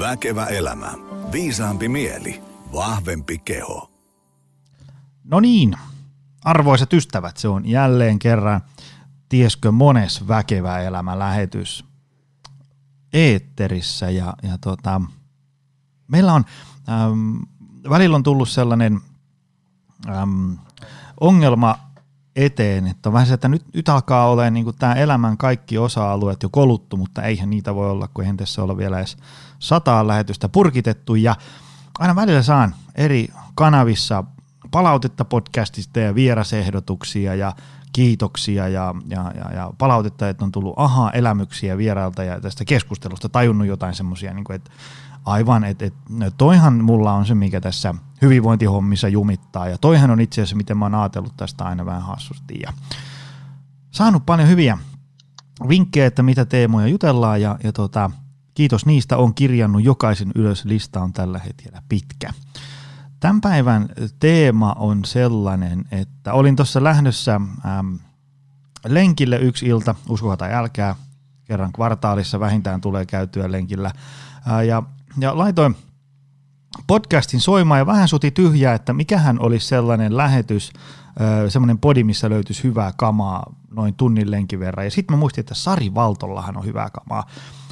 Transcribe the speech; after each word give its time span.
Väkevä 0.00 0.46
elämä. 0.46 0.92
Viisaampi 1.32 1.88
mieli. 1.88 2.42
Vahvempi 2.72 3.38
keho. 3.38 3.90
No 5.24 5.40
niin, 5.40 5.74
arvoisat 6.44 6.92
ystävät, 6.92 7.36
se 7.36 7.48
on 7.48 7.68
jälleen 7.68 8.18
kerran 8.18 8.60
tieskö 9.28 9.72
mones 9.72 10.28
väkevä 10.28 10.78
elämä 10.78 11.18
lähetys 11.18 11.84
eetterissä 13.12 14.10
ja, 14.10 14.34
ja 14.42 14.58
tota, 14.58 15.00
meillä 16.08 16.32
on, 16.32 16.44
äm, 16.88 17.40
välillä 17.90 18.16
on 18.16 18.22
tullut 18.22 18.48
sellainen 18.48 19.00
äm, 20.08 20.58
ongelma 21.20 21.78
eteen, 22.36 22.86
että 22.86 23.08
on 23.08 23.12
vähän 23.12 23.26
se, 23.26 23.34
että 23.34 23.48
nyt, 23.48 23.74
nyt 23.74 23.88
alkaa 23.88 24.30
olla 24.30 24.50
niin 24.50 24.76
tämä 24.78 24.94
elämän 24.94 25.36
kaikki 25.36 25.78
osa-alueet 25.78 26.42
jo 26.42 26.48
koluttu, 26.48 26.96
mutta 26.96 27.22
eihän 27.22 27.50
niitä 27.50 27.74
voi 27.74 27.90
olla, 27.90 28.08
kun 28.08 28.24
eihän 28.24 28.36
tässä 28.36 28.62
olla 28.62 28.76
vielä 28.76 28.98
edes 28.98 29.16
sataa 29.60 30.06
lähetystä 30.06 30.48
purkitettu 30.48 31.14
ja 31.14 31.36
aina 31.98 32.16
välillä 32.16 32.42
saan 32.42 32.74
eri 32.94 33.28
kanavissa 33.54 34.24
palautetta 34.70 35.24
podcastista 35.24 36.00
ja 36.00 36.14
vierasehdotuksia 36.14 37.34
ja 37.34 37.52
kiitoksia 37.92 38.68
ja, 38.68 38.94
ja, 39.08 39.32
ja, 39.34 39.54
ja 39.54 39.72
palautetta, 39.78 40.28
että 40.28 40.44
on 40.44 40.52
tullut 40.52 40.74
aha-elämyksiä 40.76 41.76
vierailta 41.76 42.24
ja 42.24 42.40
tästä 42.40 42.64
keskustelusta 42.64 43.28
tajunnut 43.28 43.66
jotain 43.66 43.94
semmoisia, 43.94 44.34
niin 44.34 44.52
että 44.52 44.70
aivan, 45.24 45.64
että, 45.64 45.84
että 45.84 46.00
toihan 46.38 46.84
mulla 46.84 47.12
on 47.12 47.26
se, 47.26 47.34
mikä 47.34 47.60
tässä 47.60 47.94
hyvinvointihommissa 48.22 49.08
jumittaa 49.08 49.68
ja 49.68 49.78
toihan 49.78 50.10
on 50.10 50.20
itse 50.20 50.40
asiassa, 50.40 50.56
miten 50.56 50.78
mä 50.78 50.84
oon 50.84 50.94
ajatellut 50.94 51.36
tästä 51.36 51.64
aina 51.64 51.86
vähän 51.86 52.02
hassusti 52.02 52.58
ja 52.62 52.72
saanut 53.90 54.26
paljon 54.26 54.48
hyviä 54.48 54.78
vinkkejä, 55.68 56.06
että 56.06 56.22
mitä 56.22 56.44
teemoja 56.44 56.86
jutellaan 56.86 57.42
ja, 57.42 57.58
ja 57.64 57.72
tota, 57.72 58.10
kiitos 58.60 58.86
niistä, 58.86 59.16
on 59.16 59.34
kirjannut 59.34 59.84
jokaisen 59.84 60.30
ylös, 60.34 60.64
lista 60.64 61.00
on 61.00 61.12
tällä 61.12 61.38
hetkellä 61.38 61.82
pitkä. 61.88 62.30
Tämän 63.20 63.40
päivän 63.40 63.88
teema 64.18 64.72
on 64.78 65.04
sellainen, 65.04 65.84
että 65.90 66.32
olin 66.32 66.56
tuossa 66.56 66.84
lähdössä 66.84 67.34
äm, 67.34 67.98
lenkille 68.88 69.36
yksi 69.36 69.66
ilta, 69.66 69.94
uskoa 70.08 70.36
tai 70.36 70.54
älkää, 70.54 70.96
kerran 71.44 71.72
kvartaalissa 71.72 72.40
vähintään 72.40 72.80
tulee 72.80 73.06
käytyä 73.06 73.52
lenkillä. 73.52 73.92
Ää, 74.46 74.62
ja, 74.62 74.82
ja 75.18 75.38
laitoin 75.38 75.76
podcastin 76.86 77.40
soimaan 77.40 77.80
ja 77.80 77.86
vähän 77.86 78.08
suti 78.08 78.30
tyhjää, 78.30 78.74
että 78.74 78.92
mikähän 78.92 79.40
olisi 79.40 79.66
sellainen 79.66 80.16
lähetys, 80.16 80.72
semmoinen 81.48 81.78
podi, 81.78 82.04
missä 82.04 82.30
löytyisi 82.30 82.64
hyvää 82.64 82.92
kamaa 82.96 83.54
noin 83.70 83.94
tunnin 83.94 84.30
lenkin 84.30 84.60
verran. 84.60 84.86
Ja 84.86 84.90
sitten 84.90 85.16
mä 85.16 85.20
muistin, 85.20 85.42
että 85.42 85.54
Sari 85.54 85.94
Valtollahan 85.94 86.56
on 86.56 86.64
hyvää 86.64 86.90
kamaa. 86.90 87.26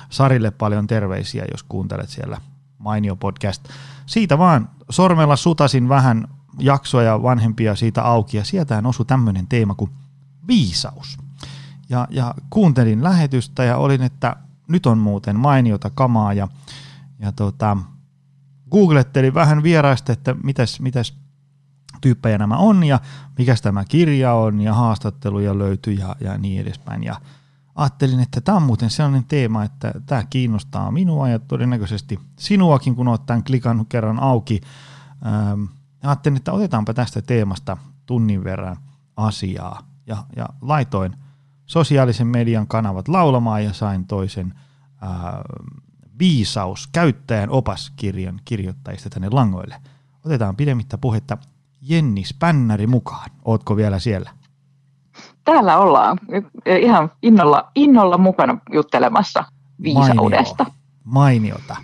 Sarille 0.09 0.51
paljon 0.51 0.87
terveisiä, 0.87 1.45
jos 1.51 1.63
kuuntelet 1.63 2.09
siellä 2.09 2.41
mainio 2.79 3.17
podcast. 3.17 3.69
Siitä 4.07 4.39
vaan 4.39 4.69
sormella 4.91 5.37
sutasin 5.37 5.89
vähän 5.89 6.29
jaksoja 6.59 7.23
vanhempia 7.23 7.77
siitä 7.77 8.03
auki 8.03 8.37
ja 8.37 8.45
sieltähän 8.45 8.87
osui 8.87 9.07
tämmöinen 9.07 9.47
teema 9.47 9.75
kuin 9.75 9.91
viisaus. 10.49 11.19
Ja, 11.89 12.09
ja 12.11 12.35
kuuntelin 12.51 13.05
lähetystä 13.05 13.65
ja 13.65 13.77
olin, 13.77 14.03
että 14.03 14.37
nyt 14.69 14.87
on 14.87 14.99
muuten 14.99 15.37
mainiota 15.37 15.91
kamaa 15.91 16.33
ja, 16.33 16.49
ja 17.19 17.33
tota, 17.33 17.77
googlettelin 18.71 19.35
vähän 19.35 19.63
vieraista, 19.63 20.13
että 20.13 20.35
mitäs, 20.43 20.81
mitäs 20.81 21.15
tyyppejä 22.01 22.39
nämä 22.39 22.57
on 22.57 22.85
ja 22.85 23.01
mikä 23.39 23.55
tämä 23.63 23.85
kirja 23.85 24.33
on 24.33 24.61
ja 24.61 24.75
haastatteluja 24.75 25.59
löytyy 25.59 25.93
ja, 25.93 26.17
ja 26.21 26.39
niin 26.39 26.61
edespäin. 26.63 27.05
Ja 27.05 27.21
ajattelin, 27.79 28.21
että 28.21 28.41
tämä 28.41 28.57
on 28.57 28.63
muuten 28.63 28.91
sellainen 28.91 29.25
teema, 29.25 29.65
että 29.65 29.93
tämä 30.07 30.25
kiinnostaa 30.31 30.91
minua 30.91 31.29
ja 31.29 31.39
todennäköisesti 31.39 32.19
sinuakin, 32.39 32.95
kun 32.95 33.09
olet 33.09 33.27
tämän 33.27 33.45
klikannut 33.45 33.89
kerran 33.89 34.21
auki. 34.21 34.61
Ähm, 35.27 35.65
ajattelin, 36.03 36.37
että 36.37 36.53
otetaanpa 36.53 36.95
tästä 36.95 37.23
teemasta 37.23 37.77
tunnin 38.07 38.45
verran 38.45 38.77
asiaa 39.17 39.83
ja, 40.07 40.25
ja 40.37 40.49
laitoin 40.61 41.17
sosiaalisen 41.67 42.27
median 42.27 42.67
kanavat 42.67 43.09
laulamaan 43.09 43.65
ja 43.65 43.73
sain 43.73 44.07
toisen 44.07 44.55
äh, 45.03 45.11
viisaus 46.19 46.89
käyttäjän 46.93 47.51
opaskirjan 47.51 48.41
kirjoittajista 48.45 49.11
tänne 49.11 49.29
langoille. 49.31 49.83
Otetaan 50.25 50.57
pidemmittä 50.57 50.99
puhetta 50.99 51.39
Jenni 51.81 52.25
Spännäri 52.25 52.87
mukaan. 52.87 53.31
Ootko 53.45 53.77
vielä 53.77 53.99
siellä? 53.99 54.38
Täällä 55.53 55.79
ollaan 55.79 56.19
ihan 56.83 57.11
innolla, 57.23 57.71
innolla 57.75 58.19
mukana 58.19 58.59
juttelemassa 58.73 59.45
viisaudesta. 59.83 60.65
Mainio, 60.65 60.75
mainiota. 61.05 61.77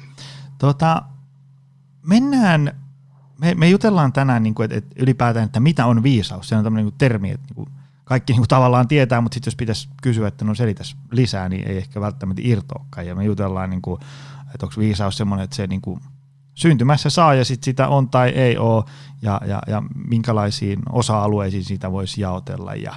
Tota, 0.58 1.02
mennään, 2.06 2.72
me, 3.38 3.54
me 3.54 3.69
jutellaan 3.69 4.12
tänään 4.12 4.42
niin 4.42 4.54
kuin, 4.54 4.64
että, 4.64 4.76
että 4.76 5.02
ylipäätään, 5.02 5.44
että 5.44 5.60
mitä 5.60 5.86
on 5.86 6.02
viisaus. 6.02 6.48
Se 6.48 6.56
on 6.56 6.64
tämmöinen 6.64 6.86
niin 6.86 6.94
termi, 6.98 7.30
että 7.30 7.47
niin 7.47 7.54
kuin 7.54 7.69
kaikki 8.04 8.32
niin 8.32 8.41
kuin 8.41 8.48
tavallaan 8.48 8.88
tietää, 8.88 9.20
mutta 9.20 9.34
sitten 9.34 9.50
jos 9.50 9.56
pitäisi 9.56 9.88
kysyä, 10.02 10.28
että 10.28 10.44
no 10.44 10.54
selitäisi 10.54 10.96
lisää, 11.10 11.48
niin 11.48 11.69
ei 11.69 11.76
ehkä 11.76 12.00
välttämättä 12.00 12.42
irtoakaan. 12.44 13.06
Ja 13.06 13.14
me 13.14 13.25
jutellaan, 13.25 13.70
niin 13.70 13.82
kuin, 13.82 14.00
että 14.54 14.66
onko 14.66 14.75
viisaus 14.78 15.16
semmoinen, 15.16 15.44
että 15.44 15.56
se 15.56 15.66
niin 15.66 15.82
kuin 15.82 16.00
syntymässä 16.54 17.10
saa 17.10 17.34
ja 17.34 17.44
sitten 17.44 17.64
sitä 17.64 17.88
on 17.88 18.08
tai 18.08 18.28
ei 18.28 18.58
ole, 18.58 18.84
ja, 19.22 19.41
ja, 19.46 19.62
ja 19.66 19.82
minkälaisiin 20.08 20.82
osa-alueisiin 20.92 21.64
sitä 21.64 21.92
voisi 21.92 22.20
jaotella. 22.20 22.75
Ja, 22.75 22.94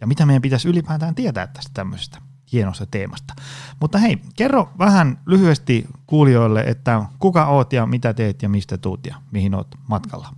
ja 0.00 0.06
mitä 0.06 0.26
meidän 0.26 0.42
pitäisi 0.42 0.68
ylipäätään 0.68 1.14
tietää 1.14 1.46
tästä 1.46 1.70
tämmöisestä 1.74 2.18
hienosta 2.52 2.86
teemasta. 2.86 3.34
Mutta 3.80 3.98
hei, 3.98 4.18
kerro 4.36 4.70
vähän 4.78 5.18
lyhyesti 5.26 5.86
kuulijoille, 6.06 6.60
että 6.60 7.02
kuka 7.18 7.46
oot 7.46 7.72
ja 7.72 7.86
mitä 7.86 8.14
teet 8.14 8.42
ja 8.42 8.48
mistä 8.48 8.78
tuut 8.78 9.06
ja 9.06 9.16
mihin 9.30 9.54
oot 9.54 9.68
matkalla? 9.88 10.28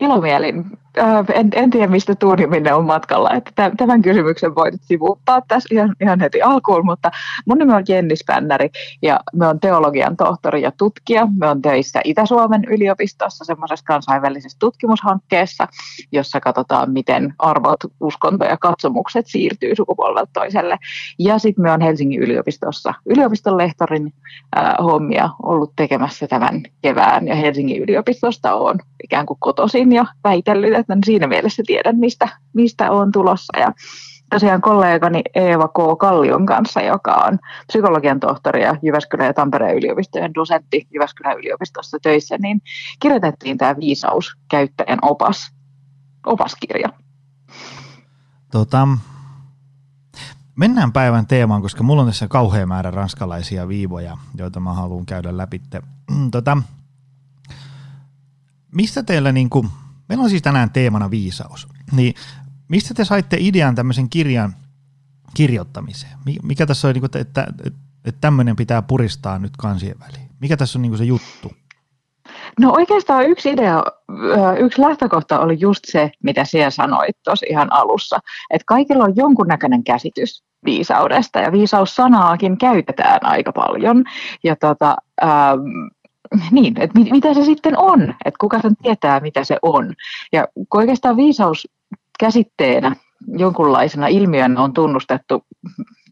Ilomielin. 0.00 0.64
En, 1.34 1.48
en 1.52 1.70
tiedä, 1.70 1.86
mistä 1.86 2.14
tuun 2.14 2.36
minne 2.46 2.72
on 2.72 2.84
matkalla. 2.84 3.30
Että 3.30 3.70
tämän 3.76 4.02
kysymyksen 4.02 4.54
voi 4.54 4.70
nyt 4.70 4.82
sivuuttaa 4.82 5.40
tässä 5.48 5.74
ihan, 5.74 5.94
ihan 6.00 6.20
heti 6.20 6.42
alkuun, 6.42 6.86
mutta 6.86 7.10
mun 7.46 7.58
nimi 7.58 7.72
on 7.72 7.84
Jenni 7.88 8.16
Spännäri 8.16 8.70
ja 9.02 9.20
me 9.32 9.46
on 9.46 9.60
teologian 9.60 10.16
tohtori 10.16 10.62
ja 10.62 10.72
tutkija. 10.78 11.28
Me 11.38 11.48
on 11.48 11.62
töissä 11.62 12.00
Itä-Suomen 12.04 12.64
yliopistossa 12.64 13.44
semmoisessa 13.44 13.84
kansainvälisessä 13.86 14.58
tutkimushankkeessa, 14.58 15.68
jossa 16.12 16.40
katsotaan, 16.40 16.92
miten 16.92 17.34
arvot, 17.38 17.80
uskonto 18.00 18.44
ja 18.44 18.56
katsomukset 18.56 19.26
siirtyy 19.26 19.76
sukupolvelta 19.76 20.30
toiselle. 20.32 20.78
Ja 21.18 21.38
sitten 21.38 21.62
me 21.62 21.72
on 21.72 21.80
Helsingin 21.80 22.22
yliopistossa 22.22 22.94
yliopiston 23.06 23.56
lehtorin 23.56 24.12
äh, 24.58 24.74
hommia 24.84 25.30
ollut 25.42 25.72
tekemässä 25.76 26.26
tämän 26.26 26.62
kevään 26.82 27.28
ja 27.28 27.34
Helsingin 27.34 27.82
yliopistosta 27.82 28.54
on 28.54 28.78
ikään 29.04 29.26
kuin 29.26 29.38
kotoisin 29.40 29.92
ja 29.92 30.06
väitellyt, 30.24 30.85
että 30.94 31.06
siinä 31.06 31.26
mielessä 31.26 31.62
tiedän, 31.66 31.96
mistä, 31.96 32.28
mistä 32.52 32.90
on 32.90 33.12
tulossa. 33.12 33.58
Ja 33.58 33.72
tosiaan 34.30 34.60
kollegani 34.60 35.22
Eeva 35.34 35.68
K. 35.68 35.98
Kallion 35.98 36.46
kanssa, 36.46 36.80
joka 36.80 37.14
on 37.14 37.38
psykologian 37.66 38.20
tohtori 38.20 38.62
ja 38.62 38.76
Jyväskylän 38.82 39.26
ja 39.26 39.34
Tampereen 39.34 39.76
yliopistojen 39.76 40.34
dosentti 40.34 40.86
Jyväskylän 40.94 41.38
yliopistossa 41.38 41.98
töissä, 42.02 42.38
niin 42.38 42.60
kirjoitettiin 43.00 43.58
tämä 43.58 43.76
viisaus 43.76 44.36
käyttäjän 44.50 44.98
opas, 45.02 45.52
opaskirja. 46.26 46.88
Tota, 48.50 48.88
mennään 50.56 50.92
päivän 50.92 51.26
teemaan, 51.26 51.62
koska 51.62 51.82
mulla 51.82 52.02
on 52.02 52.08
tässä 52.08 52.28
kauhean 52.28 52.68
määrä 52.68 52.90
ranskalaisia 52.90 53.68
viivoja, 53.68 54.16
joita 54.34 54.60
mä 54.60 54.72
haluan 54.72 55.06
käydä 55.06 55.36
läpi. 55.36 55.60
Tota, 56.30 56.56
mistä 58.72 59.02
teillä, 59.02 59.32
niin 59.32 59.50
kuin, 59.50 59.68
meillä 60.08 60.24
on 60.24 60.30
siis 60.30 60.42
tänään 60.42 60.70
teemana 60.70 61.10
viisaus, 61.10 61.68
niin 61.92 62.14
mistä 62.68 62.94
te 62.94 63.04
saitte 63.04 63.36
idean 63.40 63.74
tämmöisen 63.74 64.10
kirjan 64.10 64.54
kirjoittamiseen? 65.34 66.12
Mikä 66.42 66.66
tässä 66.66 66.88
on, 66.88 66.94
niin 66.94 67.00
kuin, 67.00 67.20
että, 67.20 67.20
että, 67.20 67.70
että 68.04 68.20
tämmöinen 68.20 68.56
pitää 68.56 68.82
puristaa 68.82 69.38
nyt 69.38 69.56
kansien 69.56 70.00
väliin? 70.00 70.30
Mikä 70.40 70.56
tässä 70.56 70.78
on 70.78 70.82
niin 70.82 70.90
kuin 70.90 70.98
se 70.98 71.04
juttu? 71.04 71.52
No 72.60 72.72
oikeastaan 72.72 73.26
yksi 73.26 73.50
idea, 73.50 73.82
yksi 74.58 74.80
lähtökohta 74.80 75.40
oli 75.40 75.56
just 75.60 75.84
se, 75.84 76.10
mitä 76.22 76.44
siellä 76.44 76.70
sanoit 76.70 77.16
tuossa 77.24 77.46
ihan 77.50 77.72
alussa, 77.72 78.18
että 78.50 78.64
kaikilla 78.66 79.04
on 79.04 79.16
jonkunnäköinen 79.16 79.84
käsitys 79.84 80.44
viisaudesta 80.64 81.38
ja 81.38 81.52
viisaussanaakin 81.52 82.58
käytetään 82.58 83.20
aika 83.22 83.52
paljon. 83.52 84.04
Ja 84.44 84.56
tota, 84.56 84.96
ähm, 85.22 85.60
niin, 86.50 86.80
että 86.80 86.98
mit, 86.98 87.10
mitä 87.10 87.34
se 87.34 87.44
sitten 87.44 87.78
on, 87.78 88.02
että 88.02 88.38
kuka 88.40 88.60
sen 88.60 88.76
tietää, 88.82 89.20
mitä 89.20 89.44
se 89.44 89.56
on. 89.62 89.94
Ja 90.32 90.48
kun 90.54 90.80
oikeastaan 90.80 91.16
viisaus 91.16 91.68
käsitteenä 92.18 92.96
jonkunlaisena 93.28 94.06
ilmiönä 94.06 94.62
on 94.62 94.72
tunnustettu 94.72 95.44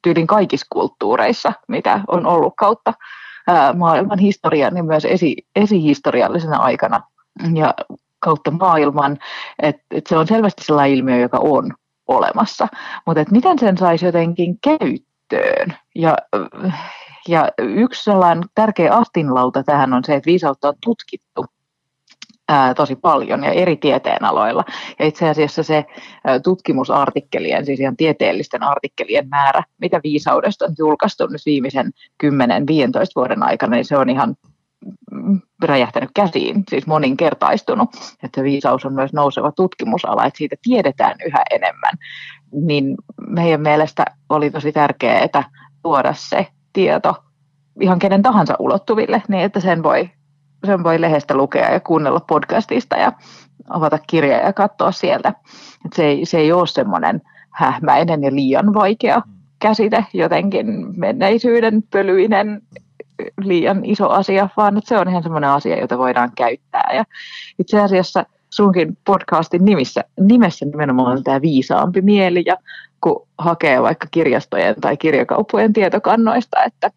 tyylin 0.03 0.27
kaikissa 0.27 0.67
kulttuureissa, 0.71 1.53
mitä 1.69 2.01
on 2.09 2.27
ollut 2.27 2.55
kautta 2.57 2.95
ää, 3.49 3.73
maailman 3.73 4.19
historian, 4.19 4.75
niin 4.75 4.85
myös 4.85 5.05
esi, 5.05 5.37
esihistoriallisena 5.57 6.57
aikana 6.57 7.01
ja 7.55 7.75
kautta 8.19 8.51
maailman, 8.51 9.19
että 9.63 9.83
et 9.91 10.07
se 10.07 10.17
on 10.17 10.27
selvästi 10.27 10.65
sellainen 10.65 10.99
ilmiö, 10.99 11.19
joka 11.19 11.39
on 11.39 11.73
olemassa. 12.09 12.69
Mutta 13.07 13.25
miten 13.31 13.59
sen 13.59 13.79
saisi 13.79 14.07
jotenkin 14.07 14.59
käyttöön 14.61 15.77
ja 15.95 16.17
Ja 17.29 17.49
yksi 17.59 18.05
sellainen 18.05 18.45
tärkeä 18.55 18.93
astinlauta 18.93 19.63
tähän 19.63 19.93
on 19.93 20.05
se, 20.05 20.15
että 20.15 20.27
viisautta 20.27 20.69
on 20.69 20.75
tutkittu 20.85 21.47
tosi 22.77 22.97
paljon 22.97 23.45
ja 23.45 23.53
eri 23.53 23.77
tieteenaloilla. 23.77 24.65
Ja 24.99 25.07
itse 25.07 25.29
asiassa 25.29 25.63
se 25.63 25.85
tutkimusartikkelien, 26.43 27.67
siis 27.67 27.81
ihan 27.81 27.97
tieteellisten 27.97 28.63
artikkelien 28.63 29.29
määrä, 29.29 29.63
mitä 29.81 30.01
viisaudesta 30.03 30.65
on 30.65 30.75
julkaistu 30.79 31.27
nyt 31.27 31.43
viimeisen 31.47 31.91
10-15 32.25 32.29
vuoden 33.17 33.43
aikana, 33.43 33.77
niin 33.77 33.85
se 33.85 33.97
on 33.97 34.11
ihan 34.11 34.37
mm, 35.11 35.41
räjähtänyt 35.65 36.11
käsiin, 36.15 36.65
siis 36.69 36.87
moninkertaistunut, 36.87 37.91
että 38.23 38.43
viisaus 38.43 38.85
on 38.85 38.93
myös 38.93 39.13
nouseva 39.13 39.53
tutkimusala, 39.53 40.27
että 40.27 40.39
siitä 40.39 40.57
tiedetään 40.63 41.17
yhä 41.27 41.43
enemmän, 41.51 41.95
niin 42.53 42.95
meidän 43.29 43.61
mielestä 43.61 44.05
oli 44.29 44.51
tosi 44.51 44.73
tärkeää 44.73 45.51
tuoda 45.83 46.15
se 46.17 46.47
tieto 46.75 47.15
ihan 47.81 47.99
kenen 47.99 48.23
tahansa 48.23 48.55
ulottuville, 48.59 49.23
niin 49.29 49.45
että 49.45 49.61
sen 49.61 49.83
voi 49.83 50.11
sen 50.67 50.85
voi 50.85 51.01
lehdestä 51.01 51.37
lukea 51.37 51.73
ja 51.73 51.81
kuunnella 51.81 52.21
podcastista 52.21 52.97
ja 52.97 53.13
avata 53.71 53.99
kirjaa 54.07 54.41
ja 54.41 54.53
katsoa 54.53 54.93
sieltä. 54.93 55.35
Et 55.87 55.93
se, 55.93 56.05
ei, 56.05 56.27
se 56.27 56.39
ei 56.39 56.53
ole 56.53 56.67
semmoinen 56.67 57.23
hähmäinen 57.51 58.23
ja 58.23 58.35
liian 58.35 58.75
vaikea 58.75 59.23
käsite, 59.59 60.05
jotenkin 60.13 60.67
menneisyyden 61.01 61.83
pölyinen 61.83 62.63
liian 63.41 63.85
iso 63.85 64.09
asia, 64.09 64.49
vaan 64.57 64.79
että 64.79 64.89
se 64.89 64.99
on 64.99 65.09
ihan 65.09 65.23
semmoinen 65.23 65.51
asia, 65.51 65.81
jota 65.81 65.99
voidaan 65.99 66.33
käyttää. 66.37 66.91
Ja 66.95 67.05
itse 67.59 67.81
asiassa 67.81 68.27
sunkin 68.51 68.99
podcastin 69.07 69.65
nimissä, 69.65 70.05
nimessä 70.21 70.65
nimenomaan 70.65 71.13
on 71.13 71.25
tämä 71.25 71.41
viisaampi 71.43 72.03
mieli, 72.03 72.43
ja 72.47 72.57
kun 73.05 73.29
hakee 73.39 73.83
vaikka 73.83 74.07
kirjastojen 74.11 74.75
tai 74.81 74.97
kirjakauppojen 74.97 75.73
tietokannoista, 75.73 76.65
että 76.65 76.91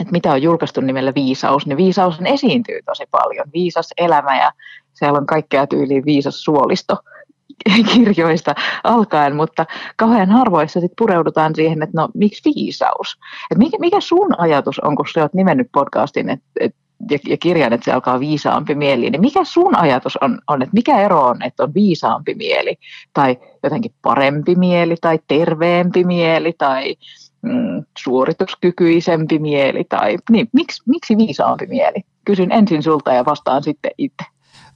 että 0.00 0.12
mitä 0.12 0.32
on 0.32 0.42
julkaistu 0.42 0.80
nimellä 0.80 1.12
viisaus, 1.14 1.66
niin 1.66 1.76
viisaus 1.76 2.18
esiintyy 2.24 2.80
tosi 2.86 3.04
paljon. 3.10 3.46
Viisas 3.52 3.88
elämä 3.96 4.38
ja 4.38 4.52
siellä 4.92 5.18
on 5.18 5.26
kaikkea 5.26 5.66
tyyliin 5.66 6.04
viisas 6.04 6.44
suolisto 6.44 6.96
kirjoista 7.94 8.54
alkaen, 8.84 9.36
mutta 9.36 9.66
kauhean 9.96 10.30
harvoissa 10.30 10.80
sit 10.80 10.92
pureudutaan 10.98 11.54
siihen, 11.54 11.82
että 11.82 12.00
no 12.00 12.08
miksi 12.14 12.52
viisaus? 12.54 13.18
Et 13.50 13.58
mikä, 13.58 13.76
mikä 13.80 14.00
sun 14.00 14.40
ajatus 14.40 14.78
on, 14.78 14.96
kun 14.96 15.06
sä 15.14 15.22
oot 15.22 15.34
nimennyt 15.34 15.68
podcastin 15.72 16.30
et, 16.30 16.40
et, 16.60 16.74
ja, 17.10 17.18
ja 17.26 17.36
kirjan, 17.36 17.72
että 17.72 17.84
se 17.84 17.92
alkaa 17.92 18.20
viisaampi 18.20 18.74
mieli, 18.74 19.10
niin 19.10 19.20
mikä 19.20 19.44
sun 19.44 19.76
ajatus 19.76 20.16
on, 20.16 20.38
on, 20.48 20.62
että 20.62 20.74
mikä 20.74 21.00
ero 21.00 21.22
on, 21.22 21.42
että 21.42 21.62
on 21.62 21.74
viisaampi 21.74 22.34
mieli 22.34 22.78
tai 23.12 23.38
jotenkin 23.62 23.94
parempi 24.02 24.54
mieli 24.54 24.94
tai 25.00 25.18
terveempi 25.28 26.04
mieli 26.04 26.52
tai 26.58 26.96
mm, 27.42 27.84
suorituskykyisempi 27.98 29.38
mieli 29.38 29.84
tai 29.84 30.16
niin, 30.30 30.48
miksi, 30.52 30.82
miksi 30.86 31.16
viisaampi 31.16 31.66
mieli? 31.66 32.04
Kysyn 32.24 32.52
ensin 32.52 32.82
sulta 32.82 33.12
ja 33.12 33.24
vastaan 33.24 33.62
sitten 33.62 33.90
itse. 33.98 34.24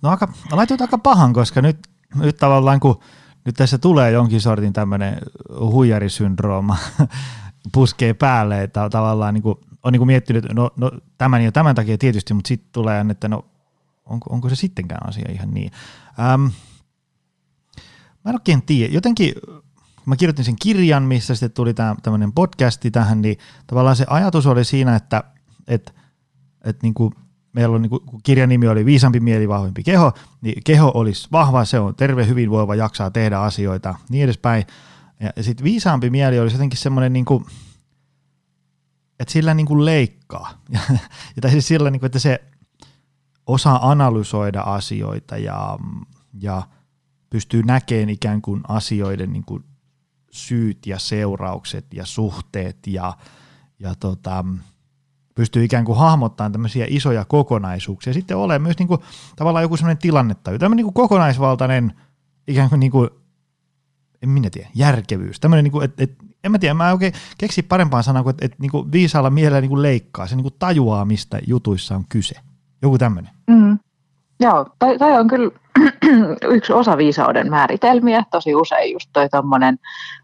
No 0.02 0.10
aika, 0.10 0.28
laitoit 0.52 0.80
aika 0.80 0.98
pahan, 0.98 1.32
koska 1.32 1.62
nyt, 1.62 1.76
nyt 2.20 2.36
tavallaan 2.36 2.80
kun 2.80 3.00
nyt 3.44 3.54
tässä 3.54 3.78
tulee 3.78 4.10
jonkin 4.10 4.40
sortin 4.40 4.72
tämmöinen 4.72 5.18
huijarisyndrooma 5.60 6.76
puskee 7.74 8.14
päälle, 8.14 8.62
että 8.62 8.88
tavallaan 8.90 9.34
niin 9.34 9.42
kuin, 9.42 9.58
on 9.84 9.92
niin 9.92 10.00
kuin 10.00 10.06
miettinyt, 10.06 10.52
no, 10.52 10.70
no 10.76 10.90
tämän 11.18 11.44
ja 11.44 11.52
tämän 11.52 11.74
takia 11.74 11.98
tietysti, 11.98 12.34
mutta 12.34 12.48
sitten 12.48 12.68
tulee, 12.72 13.04
että 13.10 13.28
no 13.28 13.44
onko, 14.06 14.30
onko 14.30 14.48
se 14.48 14.56
sittenkään 14.56 15.08
asia 15.08 15.32
ihan 15.32 15.50
niin. 15.50 15.72
Ähm, 16.20 16.42
mä 18.24 18.30
en 18.30 18.34
oikein 18.34 18.62
tiedä. 18.62 18.94
Jotenkin 18.94 19.34
mä 20.06 20.16
kirjoitin 20.16 20.44
sen 20.44 20.56
kirjan, 20.62 21.02
missä 21.02 21.34
sitten 21.34 21.50
tuli 21.50 21.74
tämmöinen 22.02 22.32
podcasti 22.32 22.90
tähän, 22.90 23.22
niin 23.22 23.38
tavallaan 23.66 23.96
se 23.96 24.06
ajatus 24.08 24.46
oli 24.46 24.64
siinä, 24.64 24.96
että, 24.96 25.24
että, 25.68 25.92
että 26.64 26.82
niin 26.82 26.94
kuin 26.94 27.14
meillä 27.52 27.74
on, 27.74 27.82
niin 27.82 27.90
kuin, 27.90 28.02
kun 28.06 28.20
kirjan 28.22 28.48
nimi 28.48 28.68
oli 28.68 28.84
Viisampi 28.84 29.20
mieli, 29.20 29.48
vahvempi 29.48 29.82
keho, 29.82 30.12
niin 30.40 30.62
keho 30.64 30.90
olisi 30.94 31.28
vahva, 31.32 31.64
se 31.64 31.78
on 31.78 31.94
terve, 31.94 32.26
hyvinvoiva, 32.26 32.74
jaksaa 32.74 33.10
tehdä 33.10 33.38
asioita, 33.38 33.94
niin 34.08 34.24
edespäin. 34.24 34.64
Ja, 35.20 35.30
ja 35.36 35.42
sitten 35.42 35.64
viisaampi 35.64 36.10
mieli 36.10 36.40
olisi 36.40 36.56
jotenkin 36.56 36.78
semmoinen, 36.78 37.12
niin 37.12 37.24
kuin, 37.24 37.44
että 39.20 39.32
sillä 39.32 39.54
niin 39.54 39.66
kuin 39.66 39.84
leikkaa. 39.84 40.50
Ja, 40.72 40.80
ja 41.42 41.50
siis 41.50 41.68
sillä, 41.68 41.90
niin 41.90 42.00
kuin, 42.00 42.06
että 42.06 42.18
se 42.18 42.44
osaa 43.46 43.90
analysoida 43.90 44.60
asioita 44.60 45.36
ja, 45.36 45.78
ja 46.40 46.62
pystyy 47.30 47.62
näkemään 47.62 48.08
ikään 48.08 48.42
kuin 48.42 48.60
asioiden 48.68 49.32
niin 49.32 49.44
kuin 49.44 49.64
syyt 50.30 50.86
ja 50.86 50.98
seuraukset 50.98 51.94
ja 51.94 52.06
suhteet 52.06 52.86
ja, 52.86 53.16
ja 53.78 53.94
tota, 53.94 54.44
pystyy 55.34 55.64
ikään 55.64 55.84
kuin 55.84 55.98
hahmottamaan 55.98 56.52
tämmöisiä 56.52 56.86
isoja 56.88 57.24
kokonaisuuksia. 57.24 58.12
Sitten 58.12 58.36
ole 58.36 58.58
myös 58.58 58.78
niin 58.78 58.88
kuin, 58.88 59.00
tavallaan 59.36 59.62
joku 59.62 59.76
semmoinen 59.76 59.98
tilannetta, 59.98 60.50
tämmöinen 60.58 60.76
niin 60.76 60.92
kuin 60.92 60.94
kokonaisvaltainen 60.94 61.92
ikään 62.48 62.68
kuin, 62.68 62.80
niin 62.80 62.92
kuin 62.92 63.10
en 64.24 64.30
minä 64.30 64.50
tiedä, 64.50 64.68
järkevyys. 64.74 65.40
Tämmöinen, 65.40 65.64
niin 65.64 65.72
kuin, 65.72 65.84
että, 65.84 66.04
että 66.04 66.24
en 66.44 66.52
mä 66.52 66.58
tiedä, 66.58 66.74
mä 66.74 66.92
oikein 66.92 67.12
keksi 67.38 67.62
parempaa 67.62 68.02
sanaa 68.02 68.22
kuin, 68.22 68.30
että, 68.30 68.44
että 68.44 68.56
niin 68.60 68.70
kuin 68.70 68.92
viisaalla 68.92 69.30
mielellä 69.30 69.60
niin 69.60 69.68
kuin 69.68 69.82
leikkaa. 69.82 70.26
Se 70.26 70.36
niin 70.36 70.44
kuin 70.44 70.54
tajuaa, 70.58 71.04
mistä 71.04 71.40
jutuissa 71.46 71.96
on 71.96 72.04
kyse. 72.08 72.34
Joku 72.82 72.98
tämmöinen. 72.98 73.30
Mm. 73.46 73.78
Joo, 74.40 74.66
toi, 74.78 74.98
toi 74.98 75.12
on 75.12 75.28
kyllä 75.28 75.50
yksi 76.54 76.72
osa 76.72 76.96
viisauden 76.96 77.50
määritelmiä. 77.50 78.24
Tosi 78.30 78.54
usein 78.54 78.92
just 78.92 79.10
toi 79.12 79.28
tommonen 79.28 79.78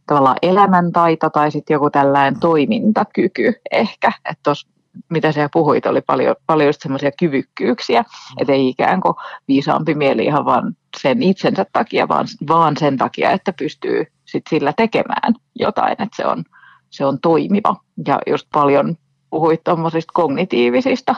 tavallaan 0.06 0.37
elämäntaito 0.43 1.31
tai 1.31 1.50
sitten 1.50 1.75
joku 1.75 1.91
tällainen 1.91 2.41
toimintakyky 2.41 3.55
ehkä. 3.70 4.12
Että 4.25 4.43
tos, 4.43 4.67
mitä 5.09 5.33
sä 5.33 5.49
puhuit, 5.53 5.87
oli 5.87 6.01
paljon, 6.01 6.37
paljon 6.47 6.69
just 6.69 6.83
semmoisia 6.83 7.11
kyvykkyyksiä, 7.19 8.05
että 8.41 8.53
ei 8.53 8.69
ikään 8.69 9.01
kuin 9.01 9.15
viisaampi 9.49 9.95
mieli 9.95 10.25
ihan 10.25 10.45
vaan 10.45 10.77
sen 11.01 11.23
itsensä 11.23 11.67
takia, 11.73 12.09
vaan, 12.09 12.27
vaan 12.49 12.77
sen 12.77 12.97
takia, 12.97 13.31
että 13.31 13.53
pystyy 13.53 14.07
sit 14.25 14.45
sillä 14.51 14.73
tekemään 14.77 15.35
jotain, 15.55 15.93
että 15.93 16.17
se 16.17 16.27
on, 16.27 16.45
se 16.91 17.05
on 17.05 17.21
toimiva. 17.21 17.77
Ja 18.07 18.19
just 18.27 18.47
paljon 18.53 18.97
puhuit 19.31 19.65
tuommoisista 19.65 20.13
kognitiivisista 20.15 21.15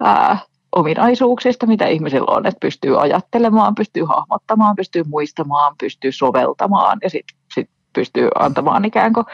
ää, 0.00 0.38
ominaisuuksista, 0.76 1.66
mitä 1.66 1.86
ihmisillä 1.86 2.36
on, 2.36 2.46
että 2.46 2.60
pystyy 2.60 3.02
ajattelemaan, 3.02 3.74
pystyy 3.74 4.04
hahmottamaan, 4.04 4.76
pystyy 4.76 5.02
muistamaan, 5.06 5.74
pystyy 5.80 6.12
soveltamaan 6.12 6.98
ja 7.02 7.10
sitten 7.10 7.38
sit 7.54 7.70
pystyy 7.92 8.28
antamaan 8.38 8.84
ikään 8.84 9.12
kuin 9.12 9.26